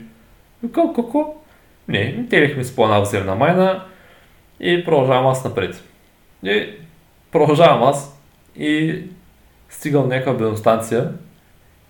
Викам, 0.64 0.94
какво? 0.96 1.36
Не, 1.88 2.26
телихме 2.30 2.64
с 2.64 2.76
плана 2.76 3.02
в 3.02 3.10
зелена 3.10 3.36
майна 3.36 3.84
и 4.60 4.86
продължавам 4.86 5.28
аз 5.28 5.44
напред. 5.44 5.84
И 6.44 6.70
продължавам 7.32 7.84
аз 7.84 8.17
и 8.58 9.04
стигам 9.70 10.10
някаква 10.10 10.34
бензостанция 10.34 11.12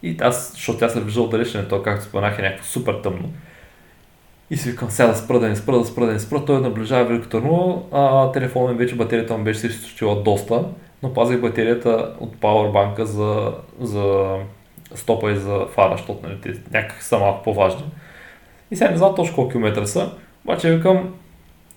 и 0.03 0.17
аз, 0.21 0.51
защото 0.51 0.79
тя 0.79 0.89
се 0.89 1.01
вижда 1.01 1.29
далече, 1.29 1.67
то 1.67 1.83
както 1.83 2.05
споменах 2.05 2.39
е 2.39 2.41
някакво 2.41 2.65
супер 2.65 2.93
тъмно. 2.93 3.33
И 4.49 4.57
си 4.57 4.71
викам, 4.71 4.89
сега 4.89 5.07
да 5.07 5.15
спра, 5.15 5.39
да 5.39 5.49
не 5.49 5.55
спра, 5.55 5.79
да 5.79 5.85
спра, 5.85 6.05
да 6.05 6.13
не 6.13 6.19
спра. 6.19 6.45
Той 6.45 6.61
наближава 6.61 7.05
Велико 7.05 7.27
Търново, 7.27 7.87
а 7.91 8.31
телефонът 8.31 8.71
ми 8.71 8.77
вече, 8.77 8.95
батерията 8.95 9.37
му 9.37 9.43
беше 9.43 9.59
се 9.59 9.67
изтощила 9.67 10.23
доста, 10.23 10.63
но 11.03 11.13
пазих 11.13 11.41
батерията 11.41 12.15
от 12.19 12.35
Powerbank 12.35 13.03
за, 13.03 13.53
за 13.79 14.35
стопа 14.95 15.31
и 15.31 15.35
за 15.35 15.65
фара, 15.71 15.97
защото 15.97 16.27
нали, 16.27 16.41
те 16.41 16.53
някак 16.73 17.03
са 17.03 17.19
малко 17.19 17.43
по-важни. 17.43 17.83
И 18.71 18.75
сега 18.75 18.91
не 18.91 18.97
знам 18.97 19.15
точно 19.15 19.35
колко 19.35 19.51
километра 19.51 19.85
са, 19.85 20.11
обаче 20.45 20.75
викам, 20.75 21.13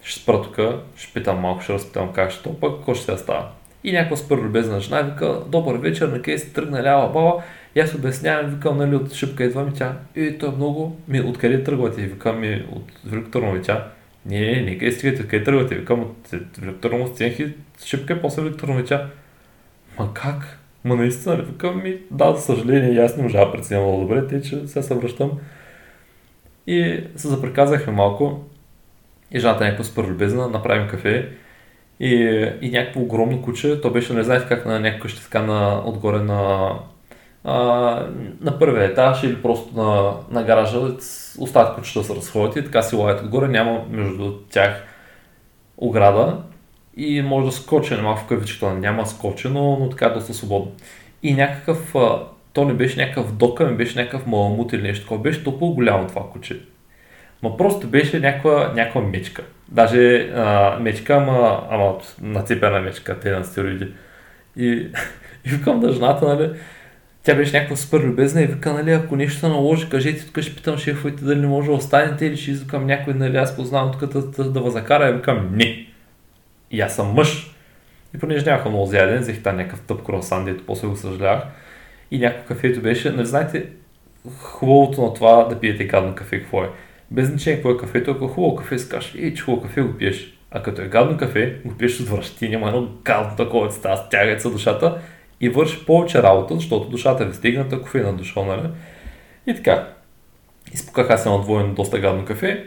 ще 0.03 0.21
спра 0.21 0.43
тук, 0.43 0.59
ще 0.97 1.13
питам 1.13 1.41
малко, 1.41 1.63
ще 1.63 1.73
разпитам 1.73 2.13
как 2.13 2.31
ще 2.31 2.43
то, 2.43 2.61
пък 2.61 2.77
какво 2.77 2.95
ще 2.95 3.05
се 3.05 3.19
става. 3.19 3.49
И 3.85 3.93
някаква 3.93 4.17
супер 4.17 4.37
любезна 4.37 4.81
жена 4.81 5.03
вика, 5.03 5.41
добър 5.49 5.77
вечер, 5.77 6.09
на 6.09 6.23
къде 6.23 6.39
си 6.39 6.53
тръгна 6.53 6.83
лява 6.83 7.07
баба, 7.13 7.43
и 7.75 7.81
аз 7.81 7.95
обяснявам, 7.95 8.51
викам, 8.51 8.79
нали, 8.79 8.97
от 8.97 9.13
шипка 9.13 9.45
идва 9.45 9.65
ми 9.65 9.73
тя, 9.75 9.97
и 10.17 10.39
то 10.39 10.47
е 10.47 10.57
много, 10.57 10.97
ми, 11.09 11.21
откъде 11.21 11.65
тръгвате? 11.65 12.01
И 12.01 12.07
викам 12.07 12.41
ми, 12.41 12.67
от 12.73 12.93
Велико 13.05 13.31
Търново, 13.31 13.63
тя, 13.63 13.89
не, 14.27 14.41
не, 14.41 14.63
не, 14.63 14.79
къде 14.79 14.93
стигате, 14.93 15.29
къде 15.29 15.45
тръгвате? 15.45 15.75
Викам, 15.75 16.01
от 16.01 16.29
Велико 16.59 16.81
Търново, 16.81 17.15
стигнах 17.15 17.39
и 17.39 17.55
шипка 17.85 18.13
и 18.13 18.21
после 18.21 18.43
Велико 18.43 18.59
Търново, 18.59 18.85
тя, 18.85 19.07
ма 19.99 20.15
как? 20.15 20.59
Ма 20.85 20.97
наистина 20.97 21.37
ли? 21.37 21.43
Викам 21.43 21.83
ми, 21.83 21.97
да, 22.11 22.35
за 22.35 22.43
съжаление, 22.43 23.01
аз 23.01 23.17
не 23.17 23.23
можа 23.23 23.45
да 23.45 23.79
добре, 23.81 24.27
те, 24.27 24.43
че 24.43 24.67
сега 24.67 24.83
се 24.83 24.95
връщам. 24.95 25.31
И 26.67 27.01
се 27.17 27.29
запреказахме 27.29 27.93
малко. 27.93 28.45
И 29.31 29.41
жената 29.41 29.65
е 29.65 29.67
някаква 29.67 29.85
супер 29.85 30.05
любезна, 30.05 30.49
направим 30.49 30.89
кафе. 30.89 31.29
И, 32.01 32.15
и 32.61 32.71
някакво 32.71 33.01
огромно 33.01 33.43
куче, 33.43 33.81
то 33.81 33.91
беше, 33.91 34.15
не 34.15 34.23
знаете 34.23 34.47
как 34.49 34.67
на 34.67 34.81
някаква 34.81 35.09
ще 35.09 35.23
така 35.23 35.43
на, 35.43 35.83
отгоре 35.85 36.19
на, 36.19 36.71
а, 37.45 37.55
на 38.41 38.59
първия 38.59 38.85
етаж 38.85 39.23
или 39.23 39.43
просто 39.43 39.83
на, 39.83 40.13
на 40.31 40.45
гаража 40.47 40.79
остават 41.39 41.75
кучета 41.75 42.05
се 42.05 42.15
разходят 42.15 42.57
и 42.57 42.65
така 42.65 42.83
си 42.83 42.97
лаят 42.97 43.23
отгоре, 43.23 43.49
няма 43.49 43.85
между 43.91 44.33
тях 44.33 44.85
ограда 45.77 46.43
и 46.97 47.23
може 47.23 47.47
да 47.47 47.53
скочи 47.53 47.95
малко 47.95 48.21
в 48.21 48.27
кавичката, 48.27 48.75
няма 48.75 49.07
скочи, 49.07 49.49
но, 49.49 49.79
но 49.81 49.89
така 49.89 50.09
доста 50.09 50.35
свободно. 50.35 50.73
И 51.23 51.35
някакъв, 51.35 51.95
то 52.53 52.65
не 52.65 52.75
беше 52.75 53.01
някакъв 53.01 53.37
дока, 53.37 53.67
не 53.67 53.77
беше 53.77 53.99
някакъв 53.99 54.27
маламут 54.27 54.73
или 54.73 54.83
нещо 54.83 55.03
такова, 55.03 55.21
беше 55.21 55.45
толкова 55.45 55.75
голямо 55.75 56.07
това 56.07 56.23
куче. 56.33 56.61
Ма 57.43 57.57
просто 57.57 57.87
беше 57.87 58.21
някаква, 58.21 58.73
някаква 58.75 59.01
мечка. 59.01 59.43
Даже 59.71 60.33
а, 60.35 60.79
мечка, 60.81 61.15
ама, 61.15 61.67
ама 61.71 61.99
нацепена 62.21 62.81
мечка, 62.81 63.21
те 63.21 63.31
на 63.31 63.45
стероиди. 63.45 63.93
И, 64.57 64.67
и 65.45 65.51
викам 65.51 65.81
да 65.81 65.93
жената, 65.93 66.29
нали, 66.29 66.51
тя 67.23 67.35
беше 67.35 67.57
някаква 67.57 67.77
супер 67.77 68.01
любезна 68.01 68.43
и 68.43 68.47
вика, 68.47 68.73
нали, 68.73 68.93
ако 68.93 69.17
нещо 69.17 69.49
наложи, 69.49 69.89
кажете, 69.89 70.27
тук 70.27 70.41
ще 70.41 70.57
питам 70.57 70.79
шефовете 70.79 71.25
дали 71.25 71.41
не 71.41 71.47
може 71.47 71.69
да 71.69 71.75
останете 71.75 72.27
или 72.27 72.37
ще 72.37 72.51
извикам 72.51 72.87
някой, 72.87 73.15
нали, 73.15 73.37
аз 73.37 73.57
познавам 73.57 73.93
тук 73.93 74.13
да, 74.13 74.23
да, 74.23 74.51
да 74.51 74.61
възакара 74.61 75.09
и 75.09 75.13
викам, 75.13 75.51
не. 75.53 75.87
И 76.71 76.81
аз 76.81 76.97
съм 76.97 77.07
мъж. 77.07 77.55
И 78.15 78.19
понеже 78.19 78.45
нямаха 78.45 78.69
много 78.69 78.87
зяден, 78.87 79.19
взех 79.19 79.43
там 79.43 79.57
някакъв 79.57 79.81
тъп 79.81 80.03
круасан, 80.03 80.45
дето 80.45 80.67
после 80.67 80.89
го 80.89 80.97
съжалявах. 80.97 81.43
И 82.11 82.19
някакво 82.19 82.55
кафето 82.55 82.81
беше, 82.81 83.11
нали 83.11 83.27
знаете, 83.27 83.67
хубавото 84.39 85.03
на 85.03 85.15
това 85.15 85.45
да 85.45 85.61
пиете 85.61 85.85
гадно 85.85 86.15
кафе, 86.15 86.41
какво 86.41 86.65
е? 86.65 86.69
Без 87.11 87.29
значение 87.29 87.57
какво 87.57 87.71
е 87.71 87.77
кафето, 87.77 88.11
ако 88.11 88.25
е 88.25 88.29
хубаво 88.29 88.57
кафе, 88.57 88.79
си 88.79 88.89
кажеш, 88.89 89.17
че 89.35 89.43
хубаво 89.43 89.63
кафе 89.63 89.81
го 89.81 89.93
пиеш. 89.93 90.37
А 90.51 90.63
като 90.63 90.83
е 90.83 90.89
гадно 90.89 91.17
кафе, 91.17 91.57
го 91.65 91.75
пиеш 91.75 92.01
от 92.01 92.09
връщи, 92.09 92.49
няма 92.49 92.69
едно 92.69 92.89
гадно 93.05 93.37
такова, 93.37 93.71
става, 93.71 93.97
стягат 93.97 94.43
се 94.43 94.51
душата 94.51 94.99
и 95.41 95.49
върши 95.49 95.87
повече 95.87 96.23
работа, 96.23 96.55
защото 96.55 96.89
душата 96.89 97.25
ви 97.25 97.35
стигната, 97.35 97.83
кофеина 97.83 98.13
дошъл, 98.13 98.45
нали? 98.45 98.69
И 99.47 99.55
така. 99.55 99.89
Изпуках 100.75 101.11
аз 101.11 101.27
едно 101.27 101.41
двойно 101.41 101.75
доста 101.75 101.99
гадно 101.99 102.25
кафе 102.25 102.65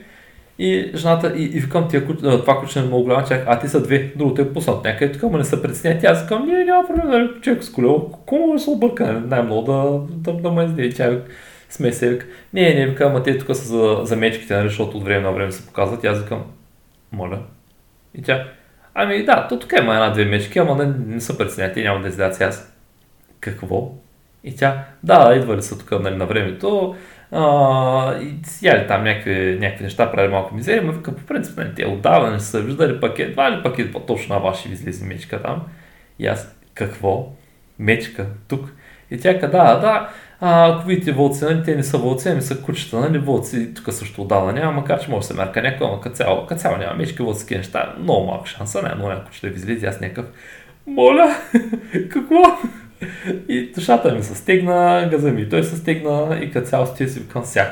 и 0.59 0.91
жената, 0.95 1.33
и, 1.37 1.43
и 1.43 1.59
викам, 1.59 1.87
тия, 1.87 2.07
това 2.17 2.59
куче 2.59 2.81
не 2.81 2.89
мога 2.89 3.03
голяма, 3.03 3.27
чак, 3.27 3.43
а 3.47 3.59
ти 3.59 3.67
са 3.67 3.83
две, 3.83 4.13
другото 4.15 4.41
е 4.41 4.53
пуснат 4.53 4.83
някъде, 4.83 5.11
тук, 5.11 5.23
ама 5.23 5.37
не 5.37 5.43
са 5.43 5.61
притеснят. 5.61 6.03
Аз 6.03 6.21
викам, 6.21 6.47
не, 6.47 6.65
няма 6.65 6.87
проблем, 6.87 7.09
нали, 7.09 7.29
човек 7.41 7.63
с 7.63 7.71
колело, 7.71 8.09
кому 8.25 8.53
да 8.53 8.59
се 8.59 8.69
обърка, 8.69 9.13
нали, 9.13 9.25
най-много 9.27 9.61
да, 9.61 9.99
да, 10.31 10.39
да 10.39 10.51
ме 10.51 10.63
изде. 10.63 10.89
Тя 10.89 11.19
сме 11.73 11.93
се 11.93 12.09
вика, 12.09 12.25
не, 12.53 12.73
не, 12.73 12.87
викам, 12.87 13.11
ама 13.11 13.23
те 13.23 13.37
тук 13.37 13.55
са 13.55 13.63
за, 13.63 14.05
за 14.05 14.15
мечките, 14.15 14.55
нали, 14.55 14.67
защото 14.67 14.97
от 14.97 15.03
време 15.03 15.21
на 15.21 15.31
време 15.31 15.51
се 15.51 15.65
показват. 15.65 16.03
И 16.03 16.07
аз 16.07 16.21
викам, 16.21 16.43
моля. 17.11 17.39
И 18.15 18.21
тя, 18.21 18.47
ами 18.93 19.25
да, 19.25 19.47
то 19.47 19.59
тук 19.59 19.73
има 19.79 19.93
една-две 19.93 20.25
мечки, 20.25 20.59
ама 20.59 20.75
не, 20.75 20.93
не 21.15 21.21
са 21.21 21.37
притеснят, 21.37 21.75
няма 21.75 22.01
да 22.01 22.07
излязат 22.07 22.41
аз. 22.41 22.73
Какво? 23.39 23.91
И 24.43 24.55
тя, 24.55 24.85
да, 25.03 25.27
да, 25.27 25.35
идвали 25.35 25.61
са 25.61 25.79
тук 25.79 25.91
нали, 26.01 26.15
на 26.15 26.25
времето, 26.25 26.95
а, 27.31 28.19
и 28.21 28.35
яли 28.61 28.87
там 28.87 29.03
някакви, 29.03 29.57
някакви 29.59 29.83
неща, 29.83 30.11
прави 30.11 30.27
малко 30.27 30.55
мизерия, 30.55 30.83
но 30.83 30.91
вика, 30.91 31.15
по 31.15 31.23
принцип, 31.23 31.57
нали, 31.57 31.75
те 31.75 31.85
отдавна 31.85 32.31
не 32.31 32.39
са 32.39 32.61
виждали 32.61 32.99
пакет, 32.99 33.29
едва 33.29 33.51
ли 33.51 33.63
пак 33.63 33.79
идва 33.79 34.05
точно 34.05 34.35
на 34.35 34.41
ваши 34.41 34.69
излезе 34.69 35.05
мечка 35.05 35.41
там. 35.41 35.63
И 36.19 36.27
аз, 36.27 36.55
какво? 36.73 37.31
Мечка, 37.79 38.25
тук. 38.47 38.73
И 39.11 39.19
тя 39.19 39.33
да, 39.33 39.47
да, 39.79 40.09
а, 40.45 40.71
ако 40.71 40.87
видите 40.87 41.11
вълци, 41.11 41.43
нали, 41.43 41.63
те 41.63 41.75
не 41.75 41.83
са 41.83 41.97
вълци, 41.97 42.29
ами 42.29 42.41
са 42.41 42.61
кучета, 42.61 42.99
нали, 42.99 43.17
вълци, 43.17 43.73
тук 43.73 43.93
също 43.93 44.21
отдавна 44.21 44.53
няма, 44.53 44.71
макар 44.71 45.01
че 45.01 45.11
може 45.11 45.27
да 45.27 45.27
се 45.27 45.33
мерка 45.33 45.61
някой, 45.61 45.87
ама 45.87 46.01
като 46.01 46.15
цяло, 46.15 46.77
няма 46.77 46.93
мечки, 46.93 47.23
вълци 47.23 47.57
неща, 47.57 47.95
много 47.99 48.25
малко 48.25 48.45
шанса, 48.45 48.81
не, 48.81 48.89
но 48.97 49.09
някой 49.09 49.33
ще 49.33 49.49
ви 49.49 49.55
излезе, 49.55 49.87
аз 49.87 50.01
някакъв 50.01 50.25
моля, 50.87 51.35
какво? 52.09 52.41
И 53.49 53.71
душата 53.75 54.15
ми 54.15 54.23
се 54.23 54.35
стегна, 54.35 55.07
газа 55.11 55.31
ми 55.31 55.49
той 55.49 55.63
се 55.63 55.77
стегна 55.77 56.39
и 56.41 56.51
като 56.51 56.67
цяло 56.67 56.85
стои 56.85 57.09
си 57.09 57.19
викам 57.19 57.45
ся. 57.45 57.71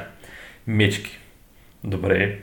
Мечки. 0.67 1.19
Добре. 1.83 2.39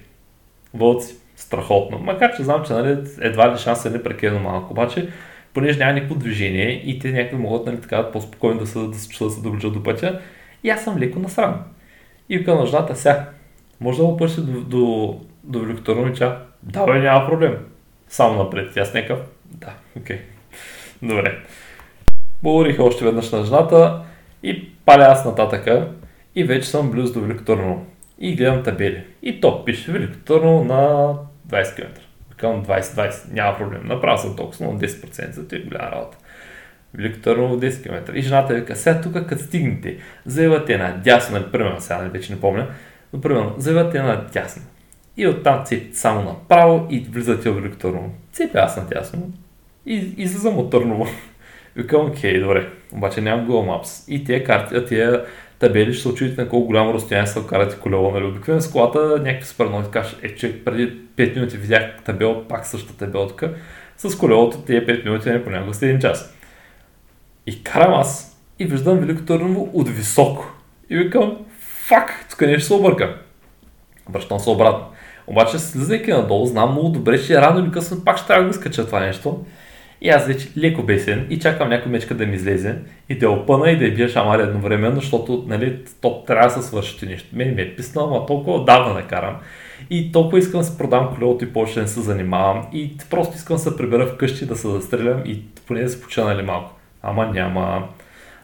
Вълци. 0.75 1.17
Страхотно. 1.37 1.99
Макар 1.99 2.37
че 2.37 2.43
знам, 2.43 2.65
че 2.67 2.73
нали, 2.73 2.99
едва 3.21 3.53
ли 3.53 3.59
шанс 3.59 3.85
е 3.85 3.91
непрекалено 3.91 4.41
малко. 4.41 4.73
Обаче, 4.73 5.09
понеже 5.59 5.79
няма 5.79 5.93
никакво 5.93 6.15
движение 6.15 6.83
и 6.85 6.99
те 6.99 7.13
някакви 7.13 7.37
могат 7.37 7.67
нали, 7.67 7.81
така 7.81 8.11
по-спокойно 8.11 8.61
да 8.61 8.67
се, 8.67 8.79
да 8.79 8.95
се, 8.95 9.25
да 9.25 9.31
се 9.31 9.41
доближат 9.41 9.73
до 9.73 9.83
пътя, 9.83 10.21
и 10.65 10.71
аз 10.71 10.85
съм 10.85 10.99
леко 10.99 11.19
насран. 11.19 11.65
И 12.29 12.39
викам 12.39 12.59
на 12.59 12.67
жената, 12.67 12.97
ся, 12.97 13.27
може 13.81 13.99
да 13.99 14.05
го 14.05 14.17
пъщи 14.17 14.41
до, 14.41 14.61
до, 14.61 15.15
до 15.45 15.61
Великотърновича? 15.61 16.39
Да, 16.63 16.85
бе, 16.85 16.99
няма 16.99 17.27
проблем. 17.27 17.57
Само 18.09 18.45
напред. 18.45 18.77
Аз 18.77 18.95
някакъв, 18.95 19.19
да, 19.45 19.75
окей. 19.97 20.17
Okay. 20.17 20.21
Добре. 21.09 21.39
Говорих 22.43 22.81
още 22.81 23.05
веднъж 23.05 23.31
на 23.31 23.45
жената 23.45 24.03
и 24.43 24.69
паля 24.85 25.05
аз 25.05 25.25
нататъка 25.25 25.89
и 26.35 26.45
вече 26.45 26.69
съм 26.69 26.91
близо 26.91 27.13
до 27.13 27.21
Великотърново. 27.21 27.87
И 28.19 28.37
гледам 28.37 28.63
табели. 28.63 29.05
И 29.23 29.41
то 29.41 29.65
пише 29.65 29.93
Великотърново 29.93 30.65
на 30.65 31.15
20 31.49 31.77
км. 31.77 32.08
Към 32.39 32.65
20-20, 32.65 33.33
няма 33.33 33.59
проблем. 33.59 33.81
Направо 33.85 34.19
съм 34.19 34.37
толкова, 34.37 34.67
но 34.67 34.79
10% 34.79 35.31
за 35.31 35.57
е 35.57 35.61
голяма 35.61 35.91
работа. 35.91 36.19
Велико 36.95 37.21
Търново 37.21 37.61
10 37.61 37.83
км. 37.83 38.13
И 38.15 38.23
жената 38.23 38.55
вика, 38.55 38.77
сега 38.77 39.01
тук 39.01 39.13
като 39.13 39.43
стигнете, 39.43 39.99
заевате 40.27 40.79
на 40.79 41.01
дясно, 41.05 41.39
нали, 41.39 41.51
примерно, 41.53 41.81
сега 41.81 41.99
вече 41.99 42.33
не 42.33 42.41
помня, 42.41 42.67
но 43.13 43.21
примерно, 43.21 43.55
заевате 43.59 44.03
на 44.03 44.27
дясно. 44.33 44.63
И 45.17 45.27
оттам 45.27 45.65
цепите 45.65 45.99
само 45.99 46.23
направо 46.23 46.87
и 46.91 47.01
влизате 47.01 47.51
в 47.51 47.55
Велико 47.55 47.77
Търново. 47.77 48.11
Цепя 48.33 48.59
аз 48.59 48.77
на 48.77 48.85
дясно 48.85 49.33
и 49.87 50.15
излизам 50.17 50.59
от 50.59 50.71
Търново. 50.71 51.07
Викам, 51.77 52.07
окей, 52.07 52.41
добре, 52.41 52.69
обаче 52.93 53.21
нямам 53.21 53.49
Google 53.49 53.83
Maps. 53.83 54.13
И 54.13 54.25
тия 54.25 54.45
карти, 54.45 54.85
тия 54.85 55.25
табели 55.59 55.93
ще 55.93 56.03
се 56.03 56.09
очудите 56.09 56.43
на 56.43 56.49
колко 56.49 56.67
голямо 56.67 56.95
разстояние 56.95 57.27
са 57.27 57.47
карате 57.47 57.77
колело. 57.77 58.11
Нали? 58.11 58.25
Обикновено 58.25 58.63
с 58.63 58.71
колата 58.71 59.21
някакви 59.25 59.47
супер 59.47 59.67
много 59.67 59.91
кажеш, 59.91 60.17
е, 60.23 60.35
че 60.35 60.65
преди 60.65 60.93
5 61.17 61.35
минути 61.35 61.57
видях 61.57 61.83
табел, 62.05 62.45
пак 62.49 62.67
същата 62.67 62.99
табелка. 62.99 63.55
С 63.97 64.19
колелото 64.19 64.59
тия 64.59 64.87
5 64.87 65.05
минути 65.05 65.31
не 65.31 65.45
понякога 65.45 65.75
след 65.75 65.97
1 65.97 66.01
час. 66.01 66.35
И 67.47 67.63
карам 67.63 67.95
аз 67.95 68.39
и 68.59 68.65
виждам 68.65 68.99
Велико 68.99 69.23
Търново 69.23 69.71
от 69.73 69.89
високо. 69.89 70.53
И 70.91 70.97
викам, 70.97 71.37
фак, 71.61 72.27
тук 72.31 72.39
ще 72.39 72.61
се 72.61 72.75
обърка. 72.75 73.17
Връщам 74.11 74.41
се 74.41 74.51
обратно. 74.51 74.87
Обаче 75.27 75.59
слизайки 75.59 76.11
надолу, 76.11 76.47
знам 76.47 76.73
много 76.73 76.89
добре, 76.89 77.23
че 77.23 77.41
рано 77.41 77.61
или 77.61 77.71
късно 77.71 78.05
пак 78.05 78.19
ще 78.19 78.27
трябва 78.27 78.49
да 78.49 78.55
скача 78.55 78.87
това 78.87 79.01
нещо. 79.01 79.45
И 80.01 80.09
аз 80.09 80.27
вече 80.27 80.49
леко 80.59 80.83
бесен 80.83 81.27
и 81.31 81.39
чакам 81.39 81.69
някой 81.69 81.93
мечка 81.93 82.15
да 82.15 82.27
ми 82.27 82.35
излезе 82.35 82.77
и 83.09 83.19
да 83.19 83.31
опъна 83.31 83.71
и 83.71 83.79
да 83.79 83.85
я 83.85 83.95
бия 83.95 84.09
шамар 84.09 84.39
едновременно, 84.39 85.01
защото 85.01 85.45
нали, 85.49 85.79
то 86.01 86.25
трябва 86.27 86.49
да 86.49 86.63
се 86.63 86.69
свърши 86.69 87.07
нещо. 87.07 87.29
Мен 87.33 87.55
ми 87.55 87.63
е 87.63 87.77
писнал, 87.77 88.07
ама 88.07 88.27
толкова 88.27 88.57
отдавна 88.57 88.95
не 88.95 89.03
карам. 89.03 89.37
И 89.91 90.13
толкова 90.13 90.39
искам 90.39 90.61
да 90.61 90.67
се 90.67 90.79
продам 90.79 91.09
колелото 91.15 91.45
и 91.45 91.53
повече 91.53 91.81
не 91.81 91.89
се 91.89 92.01
занимавам. 92.01 92.67
И 92.73 92.97
просто 93.11 93.37
искам 93.37 93.57
да 93.57 93.63
се 93.63 93.77
прибера 93.77 94.07
вкъщи, 94.07 94.47
да 94.47 94.57
се 94.57 94.69
застрелям 94.69 95.23
и 95.27 95.43
поне 95.67 95.83
да 95.83 95.89
се 95.89 96.01
почина 96.01 96.27
нали 96.27 96.43
малко. 96.43 96.73
Ама 97.03 97.27
няма. 97.27 97.89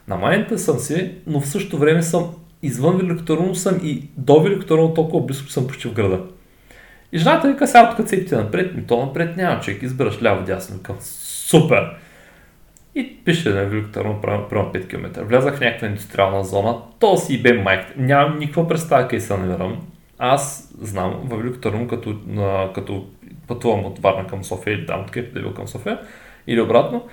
На 0.09 0.17
момента 0.17 0.59
съм 0.59 0.79
си, 0.79 1.11
но 1.27 1.41
в 1.41 1.47
същото 1.47 1.79
време 1.79 2.03
съм 2.03 2.31
извън 2.63 2.97
Великотърново 2.97 3.55
съм 3.55 3.81
и 3.83 4.09
до 4.17 4.41
Великотърново 4.41 4.95
толкова 4.95 5.27
близко 5.27 5.49
съм 5.49 5.67
почти 5.67 5.89
в 5.89 5.93
града. 5.93 6.21
И 7.13 7.19
жената 7.19 7.49
вика, 7.49 7.67
сега 7.67 7.95
тук 7.97 8.07
цепите 8.07 8.37
напред, 8.37 8.75
ми 8.75 8.87
то 8.87 9.07
напред 9.07 9.37
няма 9.37 9.61
човек, 9.61 9.83
избираш 9.83 10.23
ляво 10.23 10.45
дясно. 10.45 10.77
Викам, 10.77 10.97
супер! 11.49 11.91
И 12.95 13.25
пише 13.25 13.51
на 13.51 13.65
Велико 13.65 13.91
Търново, 13.91 14.21
примерно 14.21 14.73
5 14.73 14.89
км. 14.89 15.25
Влязах 15.25 15.57
в 15.57 15.61
някаква 15.61 15.87
индустриална 15.87 16.45
зона, 16.45 16.77
то 17.01 17.17
си 17.17 17.43
бе 17.43 17.53
майк. 17.53 17.97
Нямам 17.97 18.39
никаква 18.39 18.69
представа 18.69 19.09
къде 19.09 19.21
се 19.21 19.37
намирам. 19.37 19.87
Аз 20.19 20.73
знам 20.81 21.21
във 21.25 21.41
Велико 21.41 21.59
Търново, 21.59 21.89
като, 21.89 22.17
като 22.75 23.07
пътувам 23.49 23.85
от 23.85 23.99
Варна 23.99 24.27
към 24.27 24.45
София 24.45 24.75
или 24.75 24.87
там, 24.87 25.07
където 25.11 25.35
да 25.35 25.41
бил 25.41 25.55
към 25.55 25.69
София, 25.69 26.01
или 26.47 26.61
обратно, 26.61 27.09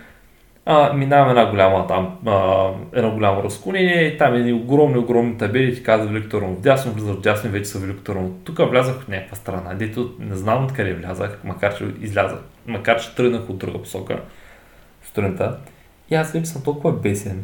а, 0.66 0.94
минавам 0.94 1.30
една 1.30 1.50
голяма 1.50 1.88
там, 1.88 2.18
а, 2.26 2.70
едно 2.94 3.12
голямо 3.12 3.44
разклонение 3.44 4.04
и 4.04 4.18
там 4.18 4.34
едни 4.34 4.54
огромни, 4.54 4.98
огромни 4.98 5.38
табели 5.38 5.76
ти 5.76 5.84
казва 5.84 6.08
Велико 6.08 6.30
Търново. 6.30 6.56
Вдясно 6.56 6.92
влизаш, 6.92 7.16
вдясно 7.16 7.50
вече 7.50 7.66
са 7.66 7.80
Велико 7.80 8.02
Търново. 8.02 8.30
Тук 8.44 8.70
влязах 8.70 9.00
в 9.00 9.08
някаква 9.08 9.36
страна, 9.36 9.74
дето 9.74 10.16
не 10.20 10.36
знам 10.36 10.66
откъде 10.66 10.94
влязах, 10.94 11.40
макар 11.44 11.78
че 11.78 11.86
излязах, 12.02 12.40
макар 12.66 13.02
че 13.02 13.16
тръгнах 13.16 13.50
от 13.50 13.58
друга 13.58 13.82
посока 13.82 14.20
сутринта. 15.04 15.58
И 16.10 16.16
аз 16.16 16.32
вече 16.32 16.46
съм 16.46 16.64
толкова 16.64 16.94
бесен. 16.94 17.44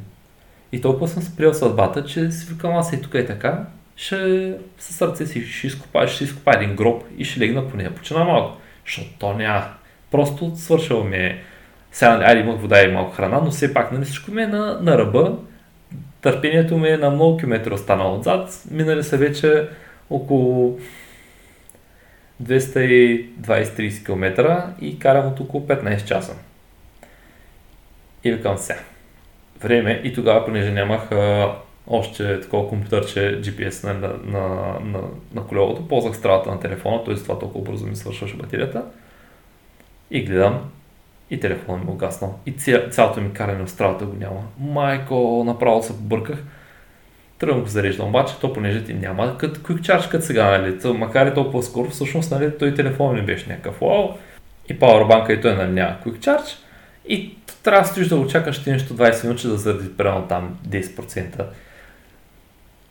И 0.71 0.81
толкова 0.81 1.07
съм 1.07 1.23
спрял 1.23 1.53
съдбата, 1.53 2.05
че 2.05 2.31
си 2.31 2.53
викам 2.53 2.75
аз 2.75 2.93
и 2.93 3.01
тук 3.01 3.13
е 3.13 3.25
така, 3.25 3.65
ще 3.95 4.53
със 4.77 4.95
сърце 4.95 5.25
си 5.25 5.45
ще 5.45 5.67
изкопа, 5.67 6.07
ще 6.07 6.23
изкопа 6.23 6.51
един 6.55 6.75
гроб 6.75 7.03
и 7.17 7.25
ще 7.25 7.39
легна 7.39 7.69
по 7.69 7.77
нея. 7.77 7.95
Почина 7.95 8.23
малко, 8.23 8.57
защото 8.85 9.09
то 9.19 9.33
няма. 9.33 9.65
Просто 10.11 10.51
свършило 10.55 11.03
ми 11.03 11.17
е 11.17 11.43
сега, 11.97 12.17
нали, 12.17 12.23
айде 12.23 12.41
имах 12.41 12.59
вода 12.59 12.83
и 12.83 12.91
малко 12.91 13.15
храна, 13.15 13.41
но 13.43 13.51
все 13.51 13.73
пак 13.73 13.91
нали, 13.91 14.05
всичко 14.05 14.31
ми 14.31 14.41
е 14.41 14.47
на, 14.47 14.79
на 14.81 14.97
ръба. 14.97 15.37
Търпението 16.21 16.77
ми 16.77 16.89
е 16.89 16.97
на 16.97 17.09
много 17.09 17.37
километри 17.37 17.73
останало 17.73 18.17
отзад. 18.17 18.63
Минали 18.71 19.03
са 19.03 19.17
вече 19.17 19.67
около 20.09 20.79
220-30 22.43 24.05
км 24.05 24.67
и 24.81 24.99
карам 24.99 25.27
от 25.27 25.39
около 25.39 25.67
15 25.67 26.05
часа. 26.05 26.35
И 28.23 28.31
викам 28.31 28.57
сега. 28.57 28.79
Време 29.61 30.01
и 30.03 30.13
тогава, 30.13 30.45
понеже 30.45 30.71
нямах 30.71 31.11
а, 31.11 31.55
още 31.87 32.41
такова 32.41 32.69
компютърче 32.69 33.41
GPS 33.41 33.83
на, 33.83 33.93
на, 33.93 34.13
на, 34.25 34.43
на, 34.79 34.99
на 35.33 35.47
колелото, 35.47 35.87
ползвах 35.87 36.15
стравата 36.15 36.51
на 36.51 36.59
телефона, 36.59 37.03
т.е. 37.03 37.15
това 37.15 37.39
толкова 37.39 37.71
бързо 37.71 37.85
ми 37.85 37.95
свършваше 37.95 38.37
батерията. 38.37 38.85
И 40.11 40.25
гледам, 40.25 40.69
и 41.29 41.39
телефонът 41.39 41.85
ми 41.85 41.91
угаснал. 41.91 42.39
И 42.45 42.51
цялото 42.91 43.21
ми 43.21 43.33
каране 43.33 43.65
в 43.65 43.69
стравата 43.69 44.05
го 44.05 44.15
няма. 44.19 44.41
Майко, 44.59 45.43
направо 45.45 45.83
се 45.83 45.93
побърках. 45.97 46.43
Тръгвам 47.39 47.61
го 47.61 47.67
зареждам, 47.67 48.07
обаче 48.07 48.39
то 48.41 48.53
понеже 48.53 48.83
ти 48.83 48.93
няма 48.93 49.37
като 49.37 49.59
quick 49.59 49.79
charge 49.79 50.11
като 50.11 50.25
сега, 50.25 50.57
нали, 50.57 50.79
то, 50.79 50.93
макар 50.93 51.27
и 51.27 51.33
толкова 51.33 51.63
скоро, 51.63 51.89
всъщност, 51.89 52.31
нали, 52.31 52.57
той 52.57 52.73
телефон 52.73 53.15
не 53.15 53.21
беше 53.21 53.49
някакъв 53.49 53.79
вау. 53.81 54.09
И 54.69 54.79
пауърбанка 54.79 55.33
и 55.33 55.41
той 55.41 55.55
нали, 55.55 55.71
няма 55.71 55.95
quick 56.05 56.17
charge. 56.17 56.55
И 57.07 57.35
трябва 57.63 57.81
да 57.81 57.87
стоиш 57.87 58.07
да 58.07 58.17
го 58.17 58.27
чакаш 58.27 58.63
ти 58.63 58.71
нещо 58.71 58.93
20 58.93 59.23
минути 59.23 59.47
да 59.47 59.57
заради 59.57 59.97
примерно 59.97 60.27
там 60.27 60.57
10%. 60.67 61.45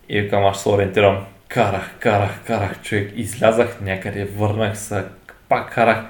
И 0.08 0.20
викам, 0.20 0.44
аз 0.44 0.62
се 0.62 0.68
ориентирам. 0.68 1.24
Карах, 1.48 1.90
карах, 1.98 2.40
карах, 2.46 2.82
човек. 2.82 3.12
Излязах 3.16 3.80
някъде, 3.80 4.24
върнах 4.24 4.78
се, 4.78 5.04
пак 5.48 5.74
карах 5.74 6.04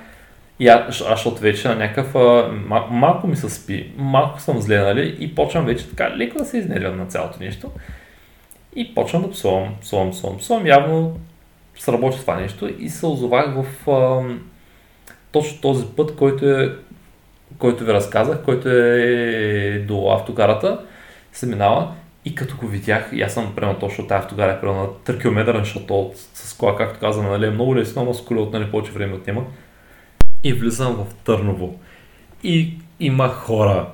и 0.60 0.68
аз, 0.68 0.98
защото 0.98 1.40
вече 1.40 1.68
на 1.68 1.74
някакъв, 1.74 2.14
а, 2.14 2.50
малко 2.90 3.26
ми 3.26 3.36
се 3.36 3.50
спи, 3.50 3.92
малко 3.96 4.40
съм 4.40 4.60
зле, 4.60 4.78
нали, 4.78 5.16
и 5.20 5.34
почвам 5.34 5.66
вече 5.66 5.88
така 5.88 6.16
леко 6.16 6.38
да 6.38 6.44
се 6.44 6.58
изнервям 6.58 6.98
на 6.98 7.06
цялото 7.06 7.36
нещо. 7.40 7.70
И 8.76 8.94
почвам 8.94 9.22
да 9.22 9.30
псувам, 9.30 9.74
псувам, 9.80 10.10
псувам, 10.10 10.38
псувам. 10.38 10.66
Явно 10.66 11.18
сработи 11.78 12.20
това 12.20 12.36
нещо 12.36 12.70
и 12.78 12.88
се 12.88 13.06
озовах 13.06 13.54
в 13.54 13.90
а, 13.90 14.22
точно 15.32 15.60
този 15.60 15.86
път, 15.96 16.16
който, 16.16 16.50
е, 16.50 16.72
който 17.58 17.84
ви 17.84 17.92
разказах, 17.92 18.42
който 18.44 18.68
е 18.68 19.84
до 19.88 20.10
автогарата, 20.10 20.80
се 21.32 21.46
минава 21.46 21.92
и 22.24 22.34
като 22.34 22.56
го 22.56 22.66
видях, 22.66 23.10
и 23.12 23.22
аз 23.22 23.34
съм 23.34 23.52
примерно 23.56 23.78
точно 23.78 24.06
тази 24.06 24.18
автогара 24.18 24.52
е 24.52 24.60
примерно 24.60 24.80
на 24.80 24.88
3 24.88 25.20
км, 25.20 25.58
защото 25.58 26.10
с 26.14 26.56
кола, 26.56 26.76
както 26.76 27.00
казвам, 27.00 27.26
нали, 27.26 27.46
е 27.46 27.50
много 27.50 27.76
лесно, 27.76 28.04
но 28.04 28.14
с 28.14 28.24
коли 28.24 28.40
отнали 28.40 28.70
повече 28.70 28.92
време 28.92 29.14
отнема 29.14 29.44
и 30.44 30.52
влизам 30.52 30.94
в 30.94 31.14
Търново. 31.14 31.78
И 32.42 32.74
има 33.00 33.28
хора 33.28 33.88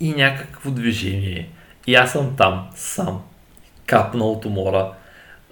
и 0.00 0.12
някакво 0.12 0.70
движение. 0.70 1.48
И 1.86 1.94
аз 1.94 2.12
съм 2.12 2.34
там, 2.36 2.68
сам, 2.74 3.22
капнал 3.86 4.32
от 4.32 4.44
умора. 4.44 4.92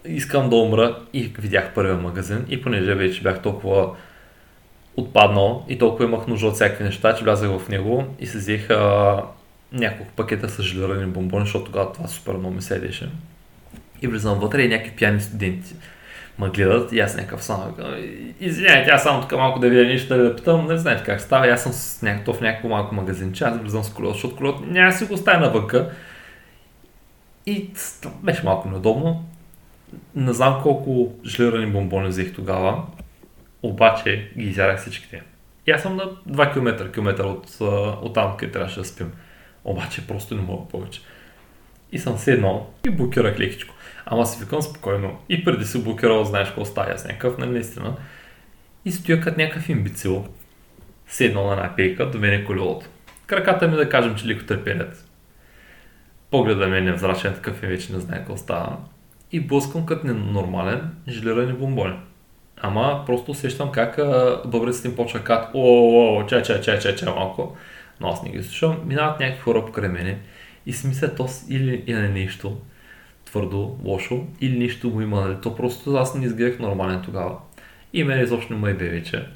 Искам 0.04 0.50
да 0.50 0.56
умра 0.56 0.98
и 1.12 1.32
видях 1.38 1.74
първия 1.74 1.96
магазин 1.96 2.46
и 2.48 2.62
понеже 2.62 2.94
вече 2.94 3.22
бях 3.22 3.42
толкова 3.42 3.90
отпаднал 4.96 5.64
и 5.68 5.78
толкова 5.78 6.04
имах 6.04 6.26
нужда 6.26 6.46
от 6.46 6.54
всякакви 6.54 6.84
неща, 6.84 7.14
че 7.14 7.24
влязах 7.24 7.58
в 7.58 7.68
него 7.68 8.04
и 8.20 8.26
се 8.26 8.38
взех 8.38 8.68
няколко 9.72 10.12
пакета 10.16 10.48
с 10.48 10.62
желирани 10.62 11.06
бомбони, 11.06 11.44
защото 11.44 11.64
тогава 11.64 11.92
това 11.92 12.08
супер 12.08 12.32
много 12.32 12.54
ми 12.54 12.62
седеше. 12.62 13.10
И 14.02 14.08
влизам 14.08 14.38
вътре 14.38 14.62
и 14.62 14.68
някакви 14.68 14.96
пияни 14.96 15.20
студенти 15.20 15.74
ме 16.38 16.48
гледат 16.48 16.92
и 16.92 17.00
аз 17.00 17.16
някакъв 17.16 17.44
само 17.44 17.74
извинявайте, 18.40 18.90
аз 18.90 19.02
само 19.02 19.20
тук 19.20 19.32
малко 19.32 19.58
да 19.58 19.68
видя 19.68 19.84
нещо 19.84 20.16
да, 20.16 20.22
да 20.22 20.36
питам, 20.36 20.66
не 20.66 20.76
знаете 20.76 21.04
как 21.04 21.20
става, 21.20 21.48
аз 21.48 21.62
съм 21.62 21.72
с 21.72 22.02
някакъв, 22.02 22.36
в 22.36 22.40
някакво 22.40 22.68
малко 22.68 22.94
магазинче, 22.94 23.44
аз 23.44 23.58
влизам 23.58 23.84
с 23.84 23.92
колело, 23.92 24.12
защото 24.12 24.36
колелото 24.36 24.64
няма 24.64 24.92
си 24.92 25.04
го 25.04 25.14
оставя 25.14 25.40
навънка. 25.40 25.90
И 27.46 27.70
беше 28.22 28.44
малко 28.44 28.68
неудобно. 28.68 29.24
Не 30.14 30.32
знам 30.32 30.60
колко 30.62 31.12
жилирани 31.24 31.66
бомбони 31.66 32.08
взех 32.08 32.34
тогава, 32.34 32.82
обаче 33.62 34.30
ги 34.38 34.44
изярах 34.44 34.80
всичките. 34.80 35.22
И 35.66 35.70
аз 35.70 35.82
съм 35.82 35.96
на 35.96 36.04
2 36.04 36.52
км, 36.52 36.92
км 36.92 37.24
от, 37.24 37.60
от 38.02 38.14
там, 38.14 38.36
къде 38.36 38.52
трябваше 38.52 38.80
да 38.80 38.84
спим. 38.84 39.12
Обаче 39.64 40.06
просто 40.06 40.34
не 40.34 40.42
мога 40.42 40.68
повече. 40.68 41.00
И 41.92 41.98
съм 41.98 42.18
седнал 42.18 42.70
и 42.86 42.90
блокирах 42.90 43.38
лекичко. 43.38 43.74
Ама 44.10 44.26
си 44.26 44.40
викам 44.40 44.62
спокойно. 44.62 45.18
И 45.28 45.44
преди 45.44 45.64
си 45.64 45.84
блокирал, 45.84 46.24
знаеш 46.24 46.48
какво 46.48 46.64
става 46.64 46.98
с 46.98 47.04
някакъв, 47.04 47.38
нали, 47.38 47.50
наистина. 47.50 47.96
И 48.84 48.92
стоя 48.92 49.20
като 49.20 49.40
някакъв 49.40 49.68
имбицил. 49.68 50.26
Седнал 51.06 51.46
на 51.46 51.52
една 51.52 51.76
пейка, 51.76 52.10
до 52.10 52.18
мен 52.18 52.32
е 52.32 52.44
колелото. 52.44 52.86
Краката 53.26 53.68
ми 53.68 53.76
да 53.76 53.88
кажем, 53.88 54.14
че 54.14 54.26
леко 54.26 54.46
търпелят. 54.46 55.08
Погледа 56.30 56.66
ми 56.66 56.78
е 56.78 56.80
невзрачен, 56.80 57.34
такъв 57.34 57.62
и 57.62 57.66
вече 57.66 57.92
не 57.92 58.00
знае 58.00 58.18
какво 58.18 58.36
става. 58.36 58.76
И 59.32 59.40
блъскам 59.40 59.86
като 59.86 60.06
ненормален, 60.06 60.90
жилирани 61.08 61.52
бомбони. 61.52 61.96
Ама 62.60 63.02
просто 63.06 63.30
усещам 63.30 63.72
как 63.72 63.96
бъбреците 64.46 64.88
им 64.88 64.96
почва 64.96 65.20
кат, 65.20 65.50
о, 65.54 65.60
о, 65.60 66.18
о, 66.18 66.26
чай, 66.26 66.42
чай, 66.42 66.60
чай, 66.60 66.78
чай, 66.78 66.96
чай 66.96 67.08
малко. 67.14 67.56
Но 68.00 68.08
аз 68.08 68.22
не 68.22 68.30
ги 68.30 68.42
слушам. 68.42 68.80
Минават 68.84 69.20
някакви 69.20 69.42
хора 69.42 69.66
покрай 69.66 69.88
мене 69.88 70.18
и 70.66 70.72
си 70.72 70.86
мисля, 70.86 71.14
то 71.14 71.28
или 71.48 71.84
е 71.86 71.94
нещо 71.94 72.60
твърдо, 73.28 73.76
лошо, 73.84 74.26
или 74.40 74.58
нищо 74.58 74.90
го 74.90 75.00
има. 75.00 75.20
Нали? 75.20 75.36
То 75.42 75.56
просто 75.56 75.96
аз 75.96 76.14
не 76.14 76.24
изгледах 76.24 76.58
нормален 76.58 77.02
тогава. 77.04 77.36
И 77.92 78.04
мен 78.04 78.20
изобщо 78.20 78.52
не 78.52 78.58
ме 78.58 78.74
бе 78.74 78.88
вече. 78.88 79.26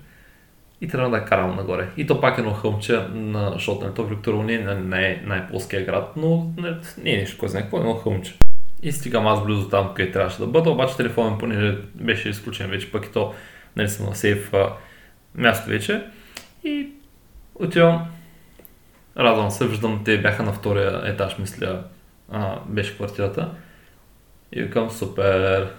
И 0.81 0.89
трябва 0.89 1.11
да 1.11 1.25
карам 1.25 1.57
нагоре. 1.57 1.89
И 1.97 2.07
то 2.07 2.21
пак 2.21 2.39
е 2.39 2.41
едно 2.41 2.53
хълмче, 2.53 3.01
на, 3.13 3.51
защото 3.53 3.85
нали, 3.85 3.95
то 3.95 4.05
Викторово 4.05 4.43
не 4.43 4.55
е 4.55 4.59
най- 4.59 5.23
най-плоския 5.25 5.85
град, 5.85 6.13
но 6.17 6.53
не, 6.57 6.77
не 7.03 7.15
е 7.15 7.17
нещо, 7.17 7.39
кой 7.39 7.49
знае 7.49 7.63
какво, 7.63 7.77
е 7.77 7.81
едно 7.81 7.95
хълмче. 7.95 8.35
И 8.83 8.93
стигам 8.93 9.27
аз 9.27 9.45
близо 9.45 9.69
там, 9.69 9.95
къде 9.95 10.11
трябваше 10.11 10.39
да 10.39 10.47
бъда, 10.47 10.71
обаче 10.71 10.97
телефонът 10.97 11.39
понеже 11.39 11.79
беше 11.95 12.29
изключен 12.29 12.71
вече, 12.71 12.93
пък 12.93 13.07
и 13.07 13.13
то 13.13 13.35
нали, 13.77 13.89
съм 13.89 14.07
на 14.07 14.15
сейф 14.15 14.55
а, 14.55 14.73
място 15.35 15.71
вече. 15.71 16.05
И 16.65 16.89
отивам, 17.55 18.07
радвам 19.17 19.51
се, 19.51 19.69
виждам, 19.69 20.03
те 20.05 20.19
бяха 20.19 20.43
на 20.43 20.53
втория 20.53 21.03
етаж, 21.05 21.39
мисля, 21.39 21.85
а, 22.31 22.59
беше 22.67 22.95
квартирата. 22.95 23.51
И 24.53 24.63
викам, 24.63 24.91
супер, 24.91 25.73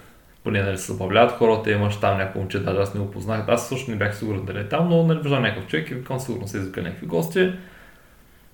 поне 0.44 0.62
нали 0.62 0.78
се 0.78 0.92
забавляват 0.92 1.32
хората, 1.32 1.70
имаш 1.70 2.00
там 2.00 2.18
някакво 2.18 2.40
момче, 2.40 2.58
даже 2.58 2.80
аз 2.80 2.94
не 2.94 3.00
го 3.00 3.10
познах. 3.10 3.44
Аз 3.48 3.68
също 3.68 3.90
не 3.90 3.96
бях 3.96 4.16
сигурен 4.16 4.44
дали 4.44 4.58
е 4.58 4.68
там, 4.68 4.88
но 4.88 5.02
нали, 5.02 5.20
виждам 5.22 5.42
някакъв 5.42 5.66
човек 5.66 5.90
и 5.90 5.94
викам, 5.94 6.20
сигурно 6.20 6.48
се 6.48 6.58
извика 6.58 6.82
някакви 6.82 7.06
гости. 7.06 7.52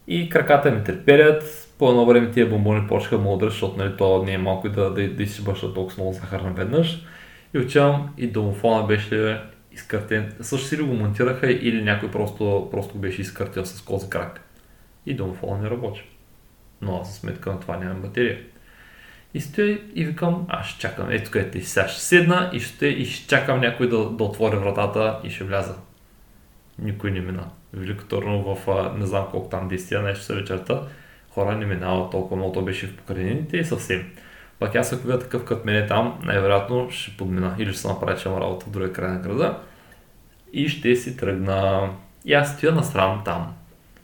И 0.06 0.28
краката 0.28 0.70
ми 0.70 0.84
треперят, 0.84 1.68
по 1.78 1.90
едно 1.90 2.06
време 2.06 2.30
тия 2.30 2.48
бомбони 2.48 2.88
почнаха 2.88 3.18
да 3.18 3.28
удрят, 3.28 3.50
защото 3.50 3.78
нали, 3.78 3.96
то 3.96 4.22
не 4.22 4.32
е 4.32 4.38
малко 4.38 4.66
и 4.66 4.70
да, 4.70 4.90
да, 4.90 5.08
да 5.08 5.22
изсибаш 5.22 5.60
толкова 5.60 5.94
много 5.96 6.12
захар 6.12 6.40
наведнъж. 6.40 7.04
И 7.54 7.58
отивам 7.58 8.14
и 8.18 8.26
домофона 8.26 8.86
беше 8.86 9.40
изкъртен. 9.72 10.32
Също 10.40 10.66
си 10.66 10.76
ли 10.76 10.82
го 10.82 10.94
монтираха 10.94 11.50
или 11.50 11.82
някой 11.82 12.10
просто, 12.10 12.68
просто 12.70 12.98
беше 12.98 13.20
изкъртил 13.20 13.64
с 13.64 13.82
кози 13.82 14.10
крак. 14.10 14.40
И 15.06 15.14
домофона 15.14 15.62
не 15.62 15.70
работи. 15.70 16.02
Но 16.82 16.96
аз 17.00 17.08
за 17.08 17.14
сметка 17.14 17.52
на 17.52 17.60
това 17.60 17.76
нямам 17.76 18.02
батерия. 18.02 18.38
И 19.34 19.40
стоя 19.40 19.80
и 19.94 20.04
викам, 20.04 20.46
аз 20.48 20.66
чакам, 20.66 21.10
ето 21.10 21.30
където 21.30 21.58
и 21.58 21.62
сега 21.62 21.88
ще 21.88 22.02
седна 22.02 22.50
и 22.52 22.60
ще, 22.60 22.86
и 22.86 23.06
ще 23.06 23.28
чакам 23.28 23.60
някой 23.60 23.88
да, 23.88 24.10
да 24.10 24.24
отвори 24.24 24.56
вратата 24.56 25.20
и 25.24 25.30
ще 25.30 25.44
вляза. 25.44 25.74
Никой 26.78 27.10
не 27.10 27.20
мина. 27.20 27.44
Велико 27.72 28.04
Търново 28.04 28.54
в 28.54 28.92
не 28.98 29.06
знам 29.06 29.26
колко 29.30 29.48
там 29.48 29.68
действия, 29.68 30.02
нещо 30.02 30.24
са 30.24 30.34
вечерта, 30.34 30.82
хора 31.30 31.56
не 31.56 31.66
минават 31.66 32.10
толкова 32.10 32.36
много, 32.36 32.52
то 32.52 32.62
беше 32.62 32.86
в 32.86 32.96
покрайнините 32.96 33.56
и 33.56 33.64
съвсем. 33.64 34.10
Пак 34.58 34.74
аз 34.74 34.92
ако 34.92 35.02
видя 35.02 35.18
такъв 35.18 35.44
като 35.44 35.66
мене 35.66 35.86
там, 35.86 36.18
най-вероятно 36.22 36.90
ще 36.90 37.16
подмина 37.16 37.54
или 37.58 37.72
ще 37.72 37.80
се 37.80 37.88
направя, 37.88 38.16
че 38.16 38.28
работа 38.28 38.66
в 38.66 38.70
другия 38.70 38.92
край 38.92 39.10
на 39.10 39.18
града 39.18 39.58
и 40.52 40.68
ще 40.68 40.96
си 40.96 41.16
тръгна. 41.16 41.90
И 42.24 42.34
аз 42.34 42.56
стоя 42.56 42.72
на 42.72 42.82
страна 42.82 43.24
там 43.24 43.54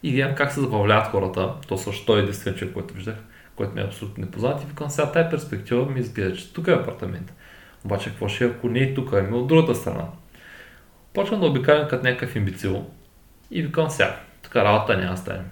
и 0.02 0.12
гледам 0.12 0.34
как 0.34 0.52
се 0.52 0.60
забавляват 0.60 1.06
хората. 1.06 1.52
То 1.68 1.78
също 1.78 2.06
той 2.06 2.18
е 2.18 2.22
единствен 2.22 2.54
човек, 2.54 2.74
който 2.74 2.94
виждах 2.94 3.16
което 3.56 3.74
ми 3.74 3.80
е 3.80 3.84
абсолютно 3.84 4.24
непознат 4.24 4.62
и 4.62 4.66
викам 4.66 4.90
сега 4.90 5.12
тази 5.12 5.30
перспектива 5.30 5.86
ми 5.86 6.00
изглежда, 6.00 6.36
че 6.36 6.52
тук 6.52 6.68
е 6.68 6.72
апартамент. 6.72 7.32
Обаче 7.84 8.10
какво 8.10 8.28
ще 8.28 8.44
е, 8.44 8.48
ако 8.48 8.68
не 8.68 8.80
е 8.80 8.94
тук, 8.94 9.12
ами 9.12 9.36
от 9.36 9.46
другата 9.46 9.74
страна. 9.74 10.04
Почвам 11.14 11.40
да 11.40 11.46
обикалям 11.46 11.88
като 11.88 12.04
някакъв 12.04 12.36
имбицил 12.36 12.86
и 13.50 13.62
викам 13.62 13.90
сега, 13.90 14.16
тук 14.42 14.56
работа 14.56 14.96
няма 14.96 15.16
стане. 15.16 15.42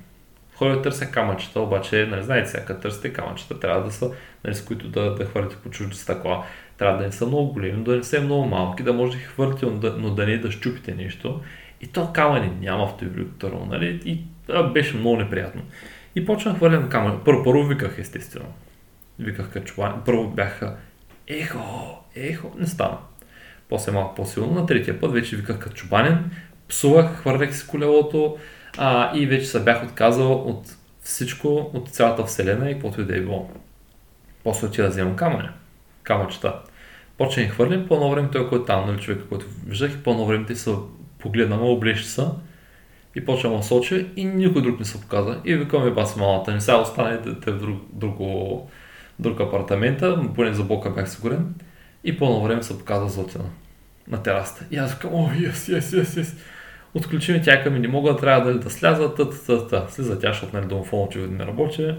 Ходя 0.54 0.76
да 0.76 0.82
търся 0.82 1.10
камъчета, 1.10 1.60
обаче, 1.60 2.06
нали, 2.10 2.22
знаете 2.22 2.50
сега, 2.50 2.64
като 2.64 2.80
търсите 2.80 3.12
камъчета, 3.12 3.60
трябва 3.60 3.84
да 3.84 3.92
са, 3.92 4.10
нали, 4.44 4.54
с 4.54 4.64
които 4.64 4.88
да, 4.88 5.14
да 5.14 5.24
хвърлите 5.24 5.56
по 5.56 5.70
чужди 5.70 5.96
стъкла. 5.96 6.44
Трябва 6.78 6.98
да 6.98 7.04
не 7.04 7.12
са 7.12 7.26
много 7.26 7.52
големи, 7.52 7.84
да 7.84 7.96
не 7.96 8.02
са 8.02 8.20
много 8.20 8.44
малки, 8.44 8.82
да 8.82 8.92
може 8.92 9.12
да 9.12 9.18
ги 9.18 9.24
хвърлите, 9.24 9.66
но 9.66 10.10
да, 10.10 10.26
не 10.26 10.38
да 10.38 10.50
щупите 10.50 10.94
нещо. 10.94 11.40
И 11.80 11.86
то 11.86 12.12
камъни 12.12 12.50
няма 12.60 12.86
в 12.86 12.94
нали? 13.68 14.00
И 14.04 14.24
а, 14.48 14.62
беше 14.62 14.96
много 14.96 15.16
неприятно. 15.16 15.62
И 16.16 16.26
почнах 16.26 16.56
хвърлям 16.56 16.88
камък. 16.88 17.24
Първо, 17.24 17.44
първо 17.44 17.64
виках 17.64 17.98
естествено. 17.98 18.46
Виках 19.18 19.50
качуване. 19.50 19.94
Първо 20.04 20.28
бяха 20.28 20.76
ехо, 21.26 22.04
ехо, 22.14 22.52
не 22.58 22.66
стана. 22.66 22.98
После 23.68 23.92
малко 23.92 24.14
по-силно. 24.14 24.54
На 24.54 24.66
третия 24.66 25.00
път 25.00 25.12
вече 25.12 25.36
виках 25.36 25.58
качубанен, 25.58 26.30
псувах, 26.68 27.16
хвърлях 27.16 27.56
си 27.56 27.66
колелото 27.66 28.36
а, 28.78 29.16
и 29.16 29.26
вече 29.26 29.46
се 29.46 29.64
бях 29.64 29.84
отказал 29.84 30.32
от 30.32 30.76
всичко, 31.02 31.70
от 31.74 31.88
цялата 31.88 32.24
вселена 32.24 32.70
и 32.70 32.72
каквото 32.72 33.00
и 33.00 33.04
да 33.04 33.16
е 33.16 33.20
било. 33.20 33.50
После 34.44 34.66
отида 34.66 34.82
да 34.82 34.88
вземам 34.88 35.16
камъня, 35.16 35.52
камъчета. 36.02 36.54
Почнах 37.18 37.50
хвърлим, 37.50 37.88
по-ново 37.88 38.14
време 38.14 38.28
той, 38.32 38.48
който 38.48 38.62
е 38.62 38.66
там, 38.66 38.86
нали, 38.86 39.00
човека, 39.00 39.28
който 39.28 39.46
виждах 39.66 39.94
и 39.94 40.02
по-ново 40.02 40.26
време 40.26 40.46
те 40.46 40.56
са 40.56 40.76
погледнал, 41.18 41.72
облещи 41.72 42.08
са 42.08 42.34
и 43.14 43.24
почвам 43.24 43.56
да 43.56 43.62
соча 43.62 44.06
и 44.16 44.24
никой 44.24 44.62
друг 44.62 44.78
не 44.78 44.84
се 44.84 45.00
показа. 45.00 45.40
И 45.44 45.54
викаме 45.54 45.90
бас 45.90 46.16
малата 46.16 46.52
не 46.52 46.60
сега 46.60 46.76
останете 46.76 47.50
в 47.50 47.58
друг, 47.58 47.78
друго, 47.92 48.70
друг 49.18 49.40
апартамента, 49.40 50.20
поне 50.34 50.52
за 50.52 50.62
блока 50.62 50.90
бях 50.90 51.10
сигурен. 51.10 51.54
И 52.04 52.18
по 52.18 52.42
време 52.42 52.62
се 52.62 52.78
показа 52.78 53.08
Златина 53.08 53.44
на 54.08 54.22
терасата. 54.22 54.64
И 54.70 54.76
аз 54.76 54.94
викам, 54.94 55.10
о, 55.14 55.30
ес, 55.48 55.68
ес, 55.68 55.92
ес, 55.92 56.16
ес. 56.16 56.36
Отключи 56.94 57.32
ми 57.32 57.42
тя 57.42 57.70
ми 57.70 57.78
не 57.78 57.88
мога, 57.88 58.16
трябва 58.16 58.52
да, 58.52 58.58
да 58.58 58.70
сляза, 58.70 59.14
та, 59.14 59.30
та, 59.30 59.36
та, 59.46 59.66
та. 59.66 59.88
Слиза 59.88 60.18
тя, 60.18 60.28
защото 60.28 60.56
нали, 60.56 60.66
домофон 60.66 61.02
очевидно 61.08 61.38
не 61.38 61.46
работи. 61.46 61.94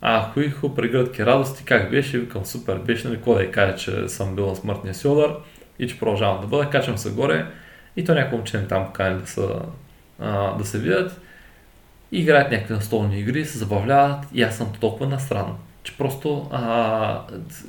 А, 0.00 0.30
хуихо, 0.32 0.74
прегръдки 0.74 1.26
радости, 1.26 1.64
как 1.64 1.90
беше, 1.90 2.18
викам, 2.18 2.44
супер, 2.44 2.78
беше, 2.78 3.08
нали, 3.08 3.20
кой 3.20 3.34
да 3.34 3.42
я 3.42 3.50
кажа, 3.50 3.76
че 3.76 4.08
съм 4.08 4.36
бил 4.36 4.46
на 4.46 4.56
смъртния 4.56 4.94
си 4.94 5.08
удар 5.08 5.36
и 5.78 5.88
че 5.88 5.98
продължавам 5.98 6.40
да 6.40 6.46
бъда, 6.46 6.70
качвам 6.70 6.98
се 6.98 7.10
горе 7.10 7.46
и 7.96 8.04
то 8.04 8.14
някакво 8.14 8.36
момче 8.36 8.66
там 8.68 8.86
покани 8.86 9.20
да 9.20 9.26
са 9.26 9.62
да 10.58 10.64
се 10.64 10.78
видят, 10.78 11.20
играят 12.12 12.52
някакви 12.52 12.74
настолни 12.74 13.20
игри, 13.20 13.44
се 13.44 13.58
забавляват 13.58 14.24
и 14.34 14.42
аз 14.42 14.56
съм 14.56 14.72
толкова 14.80 15.06
насран, 15.06 15.56
че 15.82 15.96
просто 15.98 16.48
а, 16.52 17.20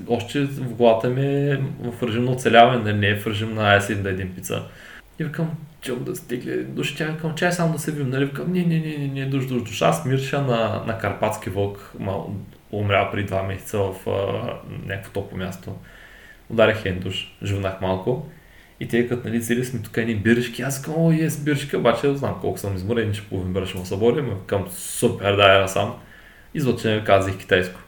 още 0.08 0.46
в 0.46 0.74
главата 0.74 1.10
ми 1.10 1.26
е 1.26 1.62
в 1.80 2.04
режим 2.04 2.26
на 2.26 2.32
оцеляване, 2.32 2.94
не 2.94 3.08
е 3.08 3.20
в 3.20 3.28
режим 3.28 3.54
на 3.54 3.74
айси 3.74 3.96
да 3.96 4.10
един 4.10 4.36
пица. 4.36 4.64
И 5.20 5.24
викам, 5.24 5.52
че 5.82 5.96
да 5.96 6.16
стигне 6.16 6.56
душ, 6.56 6.96
тя 6.96 7.06
викам, 7.06 7.36
чай 7.36 7.52
само 7.52 7.74
да 7.74 7.80
се 7.80 7.92
видим, 7.92 8.10
нали? 8.10 8.26
Викам, 8.26 8.54
не, 8.54 8.66
не, 8.66 8.80
не, 8.80 8.98
не, 8.98 9.08
не, 9.08 9.26
душ, 9.26 9.46
душ, 9.46 9.64
душ. 9.64 9.82
Аз 9.82 10.06
мирша 10.06 10.42
на, 10.42 10.84
на 10.88 10.98
карпатски 10.98 11.50
вълк, 11.50 11.94
ма, 12.00 12.18
умря 12.72 13.12
при 13.12 13.24
два 13.24 13.44
месеца 13.44 13.78
в 13.78 14.10
а, 14.10 14.54
някакво 14.86 15.12
топло 15.12 15.38
място. 15.38 15.76
Ударих 16.50 16.86
един 16.86 17.00
душ, 17.00 17.38
живнах 17.44 17.82
малко 17.82 18.30
и 18.84 18.88
те 18.88 19.08
като 19.08 19.28
нали, 19.28 19.42
цели 19.42 19.66
сме 19.66 19.80
тук 19.82 19.98
едни 19.98 20.16
биршки, 20.16 20.62
аз 20.62 20.82
казвам, 20.82 21.06
о, 21.06 21.12
ес 21.12 21.38
биршка, 21.38 21.78
обаче 21.78 22.16
знам 22.16 22.38
колко 22.42 22.58
съм 22.58 22.76
изморен, 22.76 23.14
че 23.14 23.30
половин 23.30 23.54
бира 23.54 23.66
ще 23.66 23.86
събори, 23.86 24.22
но 24.22 24.38
към 24.48 24.68
супер, 24.70 25.36
да, 25.36 25.68
сам. 25.68 25.96
Изводче 26.54 26.96
ми 26.96 27.04
казах 27.04 27.38
китайско. 27.38 27.80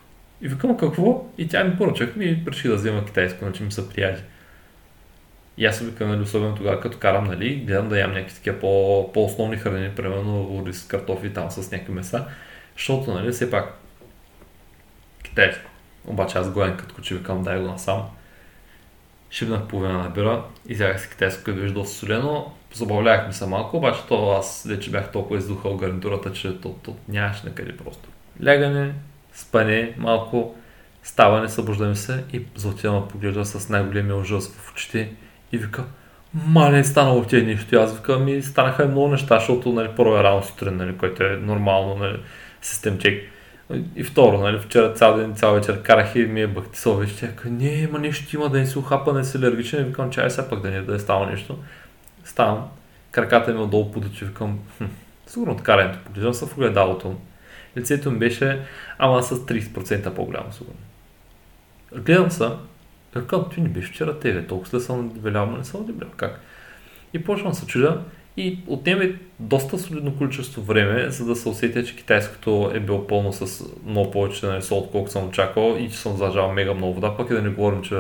И 0.42 0.48
викам 0.48 0.78
какво? 0.78 1.26
И 1.38 1.48
тя 1.48 1.64
ми 1.64 1.78
поръчах 1.78 2.16
ми 2.16 2.26
и 2.26 2.44
реши 2.48 2.68
да 2.68 2.76
взема 2.76 3.06
китайско, 3.06 3.40
значи 3.40 3.64
ми 3.64 3.72
са 3.72 3.90
приятели. 3.90 4.24
И 5.58 5.66
аз 5.66 5.80
викам, 5.80 6.10
нали, 6.10 6.22
особено 6.22 6.56
тогава, 6.56 6.82
като 6.82 6.98
карам, 6.98 7.24
нали, 7.24 7.56
гледам 7.56 7.90
да 7.90 8.00
ям 8.00 8.14
някакви 8.14 8.36
такива 8.36 8.60
по, 8.60 9.12
по-основни 9.14 9.58
храни, 9.58 9.90
примерно 9.96 10.64
рис, 10.68 10.88
картофи 10.88 11.30
там 11.30 11.52
с 11.52 11.72
някакви 11.72 11.94
меса, 11.94 12.26
защото, 12.78 13.14
нали, 13.14 13.32
все 13.32 13.52
пак 13.52 13.74
китайско. 15.24 15.70
Обаче 16.08 16.38
аз 16.38 16.52
гоен 16.52 16.78
като 16.78 17.02
че 17.02 17.16
викам, 17.16 17.44
дай 17.44 17.60
го 17.60 17.68
насам 17.68 18.04
шибнах 19.32 19.68
половина 19.68 20.04
на 20.04 20.10
бира, 20.10 20.44
изягах 20.68 21.02
си 21.02 21.10
китайско, 21.10 21.44
като 21.44 21.60
беше 21.60 21.74
доста 21.74 21.98
солено, 21.98 22.54
забавлявахме 22.74 23.34
се 23.34 23.46
малко, 23.46 23.78
обаче 23.78 24.00
то 24.08 24.32
аз 24.32 24.66
вече 24.68 24.92
бях 24.92 25.12
толкова 25.12 25.38
издухал 25.38 25.78
гарнитурата, 25.78 26.32
че 26.32 26.62
то, 26.62 26.76
то 26.84 26.96
нямаш 27.10 27.44
на 27.44 27.52
къде 27.52 27.78
просто. 27.78 28.10
Лягане, 28.46 28.94
спане, 29.34 29.94
малко, 29.98 30.56
ставане, 31.04 31.50
събуждаме 31.50 31.96
се 31.96 32.24
и 32.34 32.46
Златина 32.56 33.08
поглежда 33.08 33.46
с 33.46 33.70
най-големия 33.70 34.16
ужас 34.16 34.56
в 34.58 34.72
очите 34.72 35.12
и 35.52 35.58
вика, 35.58 35.84
мале 36.34 36.80
е 36.80 36.84
станало 36.84 37.24
тези 37.24 37.46
нещо. 37.46 37.76
Аз 37.76 37.96
викам, 37.96 38.24
ми 38.24 38.42
станаха 38.42 38.88
много 38.88 39.08
неща, 39.08 39.40
защото 39.40 39.74
нали, 39.74 39.90
първо 39.96 40.18
е 40.18 40.24
рано 40.24 40.44
сутрин, 40.44 40.78
нали, 40.78 40.98
което 40.98 41.24
е 41.24 41.38
нормално, 41.38 41.96
нали, 41.96 42.20
систем 42.62 42.98
чек 42.98 43.24
и 43.96 44.04
второ, 44.04 44.38
нали, 44.38 44.60
вчера 44.60 44.94
цял 44.94 45.18
ден, 45.18 45.36
цял 45.36 45.54
вечер 45.54 45.82
карах 45.82 46.16
и 46.16 46.26
ми 46.26 46.42
е 46.42 46.48
бахтисал 46.48 46.96
вече. 46.96 47.16
Тя 47.20 47.50
не, 47.50 47.74
има 47.74 48.00
нещо 48.00 48.36
има 48.36 48.50
да 48.50 48.58
не 48.58 48.66
се 48.66 48.80
ухапа, 48.80 49.14
не 49.14 49.24
си 49.24 49.38
алергичен. 49.38 49.82
И 49.82 49.84
викам, 49.84 50.12
чай 50.12 50.30
сега 50.30 50.50
пък 50.50 50.62
да 50.62 50.72
не 50.72 50.82
да 50.82 50.96
е 50.96 51.00
стало 51.00 51.26
нещо. 51.26 51.58
Ставам, 52.24 52.68
краката 53.12 53.54
ми 53.54 53.60
отдолу 53.60 53.92
подочи, 53.92 54.26
викам, 54.26 54.60
хм, 54.78 54.86
сигурно 55.28 55.58
така 55.58 55.78
лento. 55.78 56.00
Поглеждам 56.06 56.34
се 56.34 56.46
в 56.46 56.58
огледалото. 56.58 57.16
Лицето 57.78 58.12
ми 58.12 58.20
беше, 58.20 58.62
ама 58.98 59.24
с 59.24 59.36
30% 59.36 60.14
по-голямо 60.14 60.54
сигурно. 60.54 60.80
Гледам 61.96 62.32
се, 62.32 62.50
какъв 63.14 63.50
ти 63.50 63.62
не 63.62 63.70
беше 63.70 63.92
вчера 63.92 64.20
тебе, 64.20 64.48
толкова 64.48 64.70
след 64.70 64.84
съм 64.84 65.08
надебелял, 65.08 65.46
не 65.46 65.64
съм 65.64 65.82
надебелял. 65.82 66.12
Как? 66.18 66.40
И 67.14 67.24
почвам 67.24 67.54
се 67.54 67.66
чудя 67.66 68.02
и 68.38 68.60
отнеме 68.68 69.16
доста 69.40 69.78
солидно 69.78 70.18
количество 70.18 70.62
време, 70.62 71.10
за 71.10 71.26
да 71.26 71.36
се 71.36 71.50
усетя, 71.50 71.84
че 71.84 71.96
китайското 71.96 72.72
е 72.74 72.80
било 72.80 73.08
пълно 73.08 73.34
с 73.34 73.66
много 73.86 74.12
повече 74.12 74.46
нали, 74.46 74.62
сол, 74.62 74.78
отколкото 74.78 75.12
съм 75.12 75.28
очаквал 75.28 75.78
и 75.80 75.90
че 75.90 75.98
съм 75.98 76.18
зажал 76.18 76.52
мега 76.52 76.74
много 76.74 76.94
вода, 76.94 77.18
пък 77.18 77.30
и 77.30 77.34
да 77.34 77.42
не 77.42 77.50
говорим, 77.50 77.82
че 77.82 77.96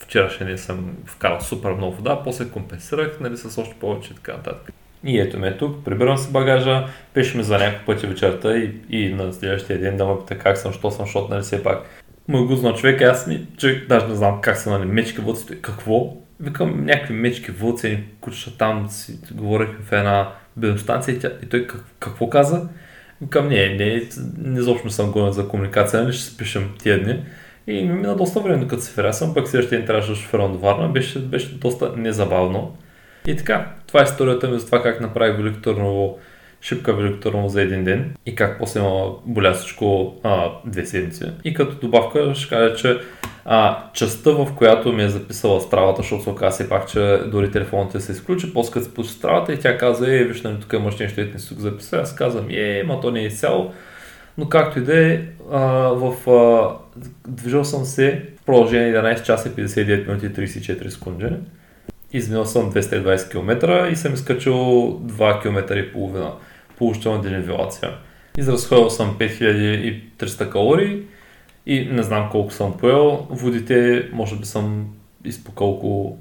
вчерашния 0.00 0.50
не 0.50 0.58
съм 0.58 0.96
вкарал 1.04 1.40
супер 1.40 1.72
много 1.72 1.96
вода, 1.96 2.20
после 2.24 2.48
компенсирах 2.48 3.20
нали, 3.20 3.36
с 3.36 3.58
още 3.58 3.74
повече 3.80 4.12
и 4.12 4.16
така 4.16 4.32
нататък. 4.32 4.72
И 5.04 5.20
ето 5.20 5.38
ме 5.38 5.56
тук, 5.56 5.84
прибирам 5.84 6.18
се 6.18 6.30
багажа, 6.30 6.86
пеше 7.14 7.36
ми 7.36 7.42
за 7.42 7.58
няколко 7.58 7.86
пъти 7.86 8.06
вечерта 8.06 8.56
и, 8.56 8.72
и 8.90 9.14
на 9.14 9.32
следващия 9.32 9.80
ден 9.80 9.96
да 9.96 10.06
ме 10.06 10.14
пита 10.20 10.38
как 10.38 10.58
съм, 10.58 10.72
що 10.72 10.90
съм, 10.90 11.04
защото 11.04 11.28
нали 11.34 11.42
все 11.42 11.62
пак 11.62 11.86
му 12.28 12.38
е 12.38 12.46
гузно 12.46 12.74
човек, 12.74 13.02
аз 13.02 13.26
ми, 13.26 13.46
човек, 13.58 13.88
даже 13.88 14.06
не 14.06 14.14
знам 14.14 14.40
как 14.40 14.56
са, 14.56 14.70
нали, 14.70 14.84
мечка 14.84 15.22
вълци, 15.22 15.60
какво? 15.60 16.16
Викам, 16.40 16.84
някакви 16.84 17.14
мечки 17.14 17.50
вълци, 17.50 17.98
кучета 18.20 18.56
там, 18.58 18.88
си 18.88 19.18
говорихме 19.32 19.84
в 19.84 19.92
една 19.92 20.32
бензостанция 20.56 21.14
и, 21.14 21.18
тя, 21.18 21.30
и 21.42 21.46
той 21.46 21.66
как, 21.66 21.84
какво 22.00 22.30
каза? 22.30 22.68
Викам, 23.20 23.48
не, 23.48 23.68
не, 23.68 24.02
не 24.38 24.58
изобщо 24.58 24.90
съм 24.90 25.10
гонен 25.10 25.32
за 25.32 25.48
комуникация, 25.48 26.02
нали 26.02 26.12
ще 26.12 26.24
се 26.24 26.36
пишем 26.36 26.70
тия 26.78 27.04
дни. 27.04 27.24
И 27.66 27.82
ми 27.82 27.94
мина 27.94 28.16
доста 28.16 28.40
време, 28.40 28.58
докато 28.58 28.82
се 28.82 28.92
ферасам, 28.92 29.34
пък 29.34 29.48
следващия 29.48 29.78
ден 29.78 29.86
трябваше 29.86 30.10
да 30.10 30.16
шофирам 30.16 30.52
до 30.52 30.58
Варна, 30.58 30.88
беше, 30.88 31.18
беше 31.18 31.54
доста 31.54 31.92
незабавно. 31.96 32.76
И 33.26 33.36
така, 33.36 33.66
това 33.86 34.00
е 34.00 34.04
историята 34.04 34.48
ми 34.48 34.58
за 34.58 34.66
това 34.66 34.82
как 34.82 35.00
направих 35.00 35.36
Велико 35.36 35.60
Търново, 35.60 36.18
шипка 36.60 36.92
Велико 36.92 37.20
Търново 37.20 37.48
за 37.48 37.62
един 37.62 37.84
ден 37.84 38.14
и 38.26 38.34
как 38.34 38.58
после 38.58 38.80
има 38.80 39.10
болясичко 39.26 40.14
а, 40.22 40.50
две 40.66 40.86
седмици. 40.86 41.24
И 41.44 41.54
като 41.54 41.80
добавка 41.80 42.34
ще 42.34 42.48
кажа, 42.48 42.76
че 42.76 42.98
а, 43.44 43.84
частта, 43.92 44.30
в 44.30 44.48
която 44.56 44.92
ми 44.92 45.02
е 45.02 45.08
записала 45.08 45.60
стравата, 45.60 46.02
защото 46.02 46.22
се 46.22 46.30
оказа 46.30 46.68
пак, 46.68 46.88
че 46.88 47.20
дори 47.26 47.50
телефоните 47.50 48.00
се 48.00 48.12
изключи, 48.12 48.52
после 48.54 48.72
като 48.72 49.04
се 49.04 49.12
стравата 49.12 49.52
и 49.52 49.58
тя 49.58 49.78
каза, 49.78 50.14
е, 50.14 50.24
виж, 50.24 50.42
нали, 50.42 50.60
тук 50.60 50.72
имаш 50.72 50.98
нещо, 50.98 51.20
не 51.20 51.38
си 51.38 51.54
го 51.54 51.60
записва. 51.60 51.98
Аз 51.98 52.14
казвам, 52.14 52.46
е, 52.50 52.82
ма 52.86 53.00
то 53.00 53.10
не 53.10 53.24
е 53.24 53.30
цяло. 53.30 53.72
Но 54.38 54.48
както 54.48 54.78
и 54.78 54.82
да 54.82 55.12
е, 55.12 55.20
в, 55.50 56.30
а, 56.30 56.68
движил 57.28 57.64
съм 57.64 57.84
се 57.84 58.22
в 58.42 58.44
продължение 58.44 58.94
11 58.94 59.22
часа 59.22 59.50
59 59.50 60.06
минути 60.06 60.26
и 60.26 60.30
34 60.30 60.88
секунди. 60.88 61.26
Изминал 62.12 62.44
съм 62.44 62.72
220 62.72 63.30
км 63.30 63.88
и 63.92 63.96
съм 63.96 64.14
изкачил 64.14 64.54
2 64.54 65.42
км 65.42 65.78
и 65.78 65.92
половина 65.92 66.32
положителна 66.80 67.20
денивелация. 67.22 67.90
Изразходил 68.38 68.90
съм 68.90 69.16
5300 69.18 70.50
калории 70.50 71.02
и 71.66 71.84
не 71.84 72.02
знам 72.02 72.28
колко 72.30 72.52
съм 72.52 72.78
поел. 72.78 73.26
Водите, 73.30 74.08
може 74.12 74.36
би 74.36 74.46
съм 74.46 74.86
изпукал 75.24 75.70
около 75.70 76.18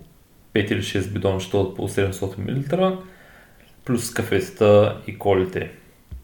5 0.54 0.72
или 0.72 0.82
6 0.82 1.12
бидончета 1.12 1.58
от 1.58 1.76
по 1.76 1.88
700 1.88 2.38
мл, 2.38 2.98
плюс 3.86 4.14
кафетата 4.14 4.98
и 5.08 5.18
колите. 5.18 5.72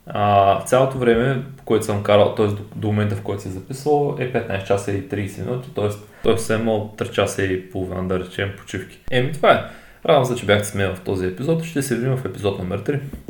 А, 0.08 0.62
цялото 0.66 0.98
време, 0.98 1.44
по 1.58 1.64
което 1.64 1.86
съм 1.86 2.04
карал, 2.04 2.36
т.е. 2.36 2.48
До, 2.48 2.64
до 2.76 2.88
момента, 2.88 3.16
в 3.16 3.22
който 3.22 3.42
се 3.42 3.50
записал, 3.50 4.16
е 4.20 4.34
15 4.34 4.68
часа 4.68 4.92
и 4.92 5.10
30 5.10 5.46
минути, 5.46 5.70
т.е. 5.76 5.90
той 6.24 6.40
съм 6.40 6.62
имал 6.62 6.94
3 6.98 7.12
часа 7.12 7.44
и 7.44 7.70
половина, 7.70 8.08
да 8.08 8.20
речем, 8.20 8.54
почивки. 8.58 9.00
Еми, 9.12 9.32
това 9.32 9.52
е. 9.54 9.64
Радвам 10.06 10.26
се, 10.26 10.36
че 10.36 10.46
бяхте 10.46 10.68
с 10.68 10.74
мен 10.74 10.96
в 10.96 11.02
този 11.02 11.26
епизод. 11.26 11.64
Ще 11.64 11.82
се 11.82 11.96
видим 11.96 12.18
в 12.18 12.26
епизод 12.26 12.60
номер 12.60 12.84
3. 12.84 13.00